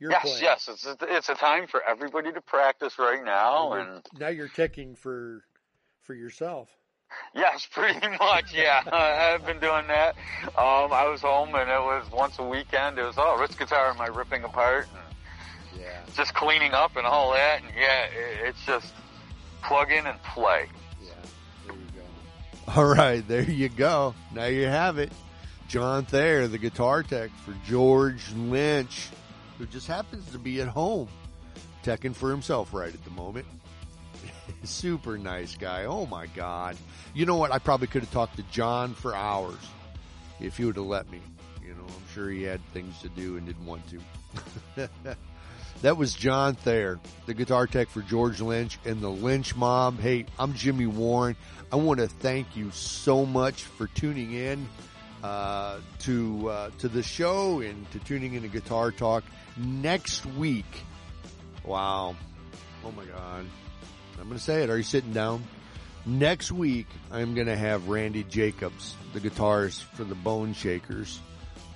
your 0.00 0.10
yes, 0.10 0.22
playing. 0.22 0.42
yes, 0.42 0.68
it's 0.70 0.86
a, 0.86 0.96
it's 1.02 1.28
a 1.28 1.34
time 1.34 1.66
for 1.66 1.82
everybody 1.82 2.32
to 2.32 2.40
practice 2.40 2.98
right 2.98 3.24
now, 3.24 3.74
You're- 3.74 3.82
and 3.82 4.06
now 4.18 4.28
you're 4.28 4.48
teching 4.48 4.96
for 4.96 5.44
for 6.02 6.14
yourself. 6.14 6.70
Yes, 7.34 7.66
pretty 7.72 8.06
much. 8.18 8.54
Yeah, 8.54 8.82
I've 8.92 9.44
been 9.46 9.60
doing 9.60 9.86
that. 9.88 10.16
Um, 10.58 10.92
I 10.92 11.08
was 11.08 11.22
home 11.22 11.54
and 11.54 11.70
it 11.70 11.80
was 11.80 12.06
once 12.12 12.38
a 12.38 12.44
weekend. 12.44 12.98
It 12.98 13.02
was 13.02 13.14
oh, 13.16 13.38
Ritz 13.40 13.54
guitar 13.54 13.90
am 13.90 14.00
I 14.00 14.06
ripping 14.06 14.44
apart 14.44 14.88
and 14.92 15.02
Yeah, 15.02 15.07
just 16.16 16.34
cleaning 16.34 16.72
up 16.72 16.96
and 16.96 17.06
all 17.06 17.32
that. 17.32 17.62
And 17.62 17.70
yeah, 17.76 18.04
it, 18.04 18.48
it's 18.48 18.64
just 18.66 18.92
plug 19.62 19.90
in 19.92 20.06
and 20.06 20.20
play. 20.22 20.66
yeah. 21.02 21.10
There 21.66 21.74
you 21.74 21.86
go. 21.96 22.72
All 22.80 22.84
right, 22.86 23.26
there 23.26 23.42
you 23.42 23.68
go. 23.68 24.14
Now 24.34 24.46
you 24.46 24.66
have 24.66 24.98
it. 24.98 25.12
John 25.68 26.06
Thayer, 26.06 26.48
the 26.48 26.58
guitar 26.58 27.02
tech 27.02 27.30
for 27.44 27.54
George 27.66 28.32
Lynch, 28.34 29.08
who 29.58 29.66
just 29.66 29.86
happens 29.86 30.30
to 30.32 30.38
be 30.38 30.62
at 30.62 30.68
home, 30.68 31.08
teching 31.84 32.14
for 32.14 32.30
himself 32.30 32.72
right 32.72 32.92
at 32.92 33.04
the 33.04 33.10
moment. 33.10 33.46
Super 34.64 35.18
nice 35.18 35.56
guy. 35.56 35.84
Oh 35.84 36.06
my 36.06 36.26
God. 36.28 36.76
You 37.12 37.26
know 37.26 37.36
what? 37.36 37.52
I 37.52 37.58
probably 37.58 37.86
could 37.86 38.02
have 38.02 38.10
talked 38.12 38.36
to 38.36 38.42
John 38.44 38.94
for 38.94 39.14
hours 39.14 39.58
if 40.40 40.56
he 40.56 40.64
would 40.64 40.76
have 40.76 40.86
let 40.86 41.10
me. 41.10 41.20
You 41.62 41.74
know, 41.74 41.84
I'm 41.84 42.14
sure 42.14 42.30
he 42.30 42.44
had 42.44 42.64
things 42.72 42.98
to 43.02 43.08
do 43.10 43.36
and 43.36 43.46
didn't 43.46 43.66
want 43.66 43.82
to. 44.76 44.88
that 45.82 45.96
was 45.96 46.14
John 46.14 46.54
Thayer, 46.54 46.98
the 47.26 47.34
guitar 47.34 47.66
tech 47.66 47.88
for 47.88 48.02
George 48.02 48.40
Lynch 48.40 48.78
and 48.84 49.00
the 49.00 49.08
Lynch 49.08 49.54
Mob. 49.54 50.00
Hey, 50.00 50.26
I'm 50.38 50.54
Jimmy 50.54 50.86
Warren. 50.86 51.36
I 51.72 51.76
want 51.76 52.00
to 52.00 52.08
thank 52.08 52.56
you 52.56 52.70
so 52.72 53.24
much 53.24 53.62
for 53.62 53.86
tuning 53.88 54.32
in 54.32 54.68
uh, 55.22 55.78
to 56.00 56.48
uh, 56.48 56.70
to 56.78 56.88
the 56.88 57.02
show 57.02 57.60
and 57.60 57.90
to 57.92 57.98
tuning 58.00 58.34
in 58.34 58.42
to 58.42 58.48
Guitar 58.48 58.90
Talk 58.90 59.24
next 59.56 60.24
week. 60.26 60.82
Wow! 61.64 62.16
Oh 62.84 62.92
my 62.92 63.04
God! 63.04 63.44
I'm 64.18 64.24
going 64.24 64.38
to 64.38 64.42
say 64.42 64.62
it. 64.62 64.70
Are 64.70 64.76
you 64.76 64.82
sitting 64.82 65.12
down? 65.12 65.44
Next 66.06 66.50
week, 66.50 66.86
I'm 67.10 67.34
going 67.34 67.48
to 67.48 67.56
have 67.56 67.88
Randy 67.88 68.24
Jacobs, 68.24 68.94
the 69.12 69.20
guitarist 69.20 69.82
for 69.82 70.04
the 70.04 70.14
Bone 70.14 70.54
Shakers, 70.54 71.20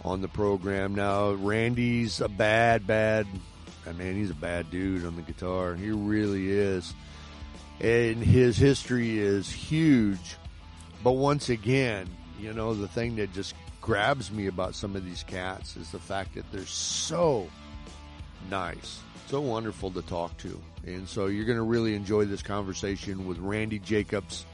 on 0.04 0.22
the 0.22 0.28
program. 0.28 0.94
Now, 0.94 1.32
Randy's 1.32 2.20
a 2.20 2.28
bad, 2.28 2.86
bad, 2.86 3.26
I 3.86 3.92
mean, 3.92 4.14
he's 4.14 4.30
a 4.30 4.34
bad 4.34 4.70
dude 4.70 5.04
on 5.04 5.16
the 5.16 5.22
guitar. 5.22 5.74
He 5.74 5.90
really 5.90 6.50
is. 6.50 6.94
And 7.80 8.18
his 8.18 8.56
history 8.56 9.18
is 9.18 9.50
huge. 9.50 10.36
But 11.02 11.12
once 11.12 11.48
again, 11.48 12.08
you 12.40 12.52
know, 12.52 12.74
the 12.74 12.88
thing 12.88 13.16
that 13.16 13.32
just 13.32 13.54
grabs 13.80 14.30
me 14.30 14.46
about 14.46 14.74
some 14.74 14.94
of 14.94 15.04
these 15.04 15.24
cats 15.24 15.76
is 15.76 15.90
the 15.90 15.98
fact 15.98 16.34
that 16.36 16.50
they're 16.52 16.64
so 16.66 17.48
nice, 18.48 19.00
so 19.26 19.40
wonderful 19.40 19.90
to 19.90 20.02
talk 20.02 20.36
to. 20.38 20.60
And 20.86 21.08
so 21.08 21.26
you're 21.26 21.44
going 21.44 21.58
to 21.58 21.64
really 21.64 21.94
enjoy 21.94 22.24
this 22.24 22.42
conversation 22.42 23.26
with 23.26 23.38
Randy 23.38 23.80
Jacobs 23.80 24.46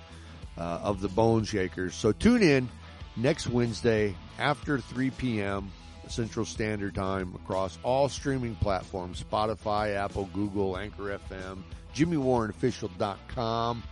uh, 0.56 0.80
of 0.82 1.00
the 1.00 1.08
Bone 1.08 1.44
Shakers. 1.44 1.94
So 1.94 2.12
tune 2.12 2.42
in 2.42 2.68
next 3.16 3.46
Wednesday 3.46 4.16
after 4.38 4.78
3 4.78 5.10
p.m. 5.10 5.70
Central 6.10 6.44
Standard 6.44 6.94
Time 6.94 7.34
across 7.34 7.78
all 7.82 8.08
streaming 8.08 8.54
platforms 8.56 9.22
Spotify, 9.22 9.94
Apple, 9.96 10.28
Google, 10.32 10.76
Anchor 10.76 11.18
FM, 11.30 11.62
JimmyWarrenOfficial.com. 11.94 13.82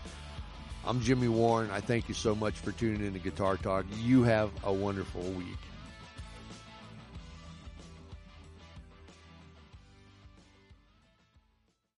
I'm 0.85 1.01
Jimmy 1.01 1.29
Warren. 1.29 1.71
I 1.71 1.81
thank 1.81 2.09
you 2.09 2.15
so 2.15 2.35
much 2.35 2.55
for 2.55 2.71
tuning 2.73 3.05
in 3.05 3.13
to 3.15 3.19
Guitar 3.19 3.57
Talk. 3.57 3.87
You 4.03 4.23
have 4.23 4.51
a 4.65 4.73
wonderful 4.73 5.23
week. 5.23 5.59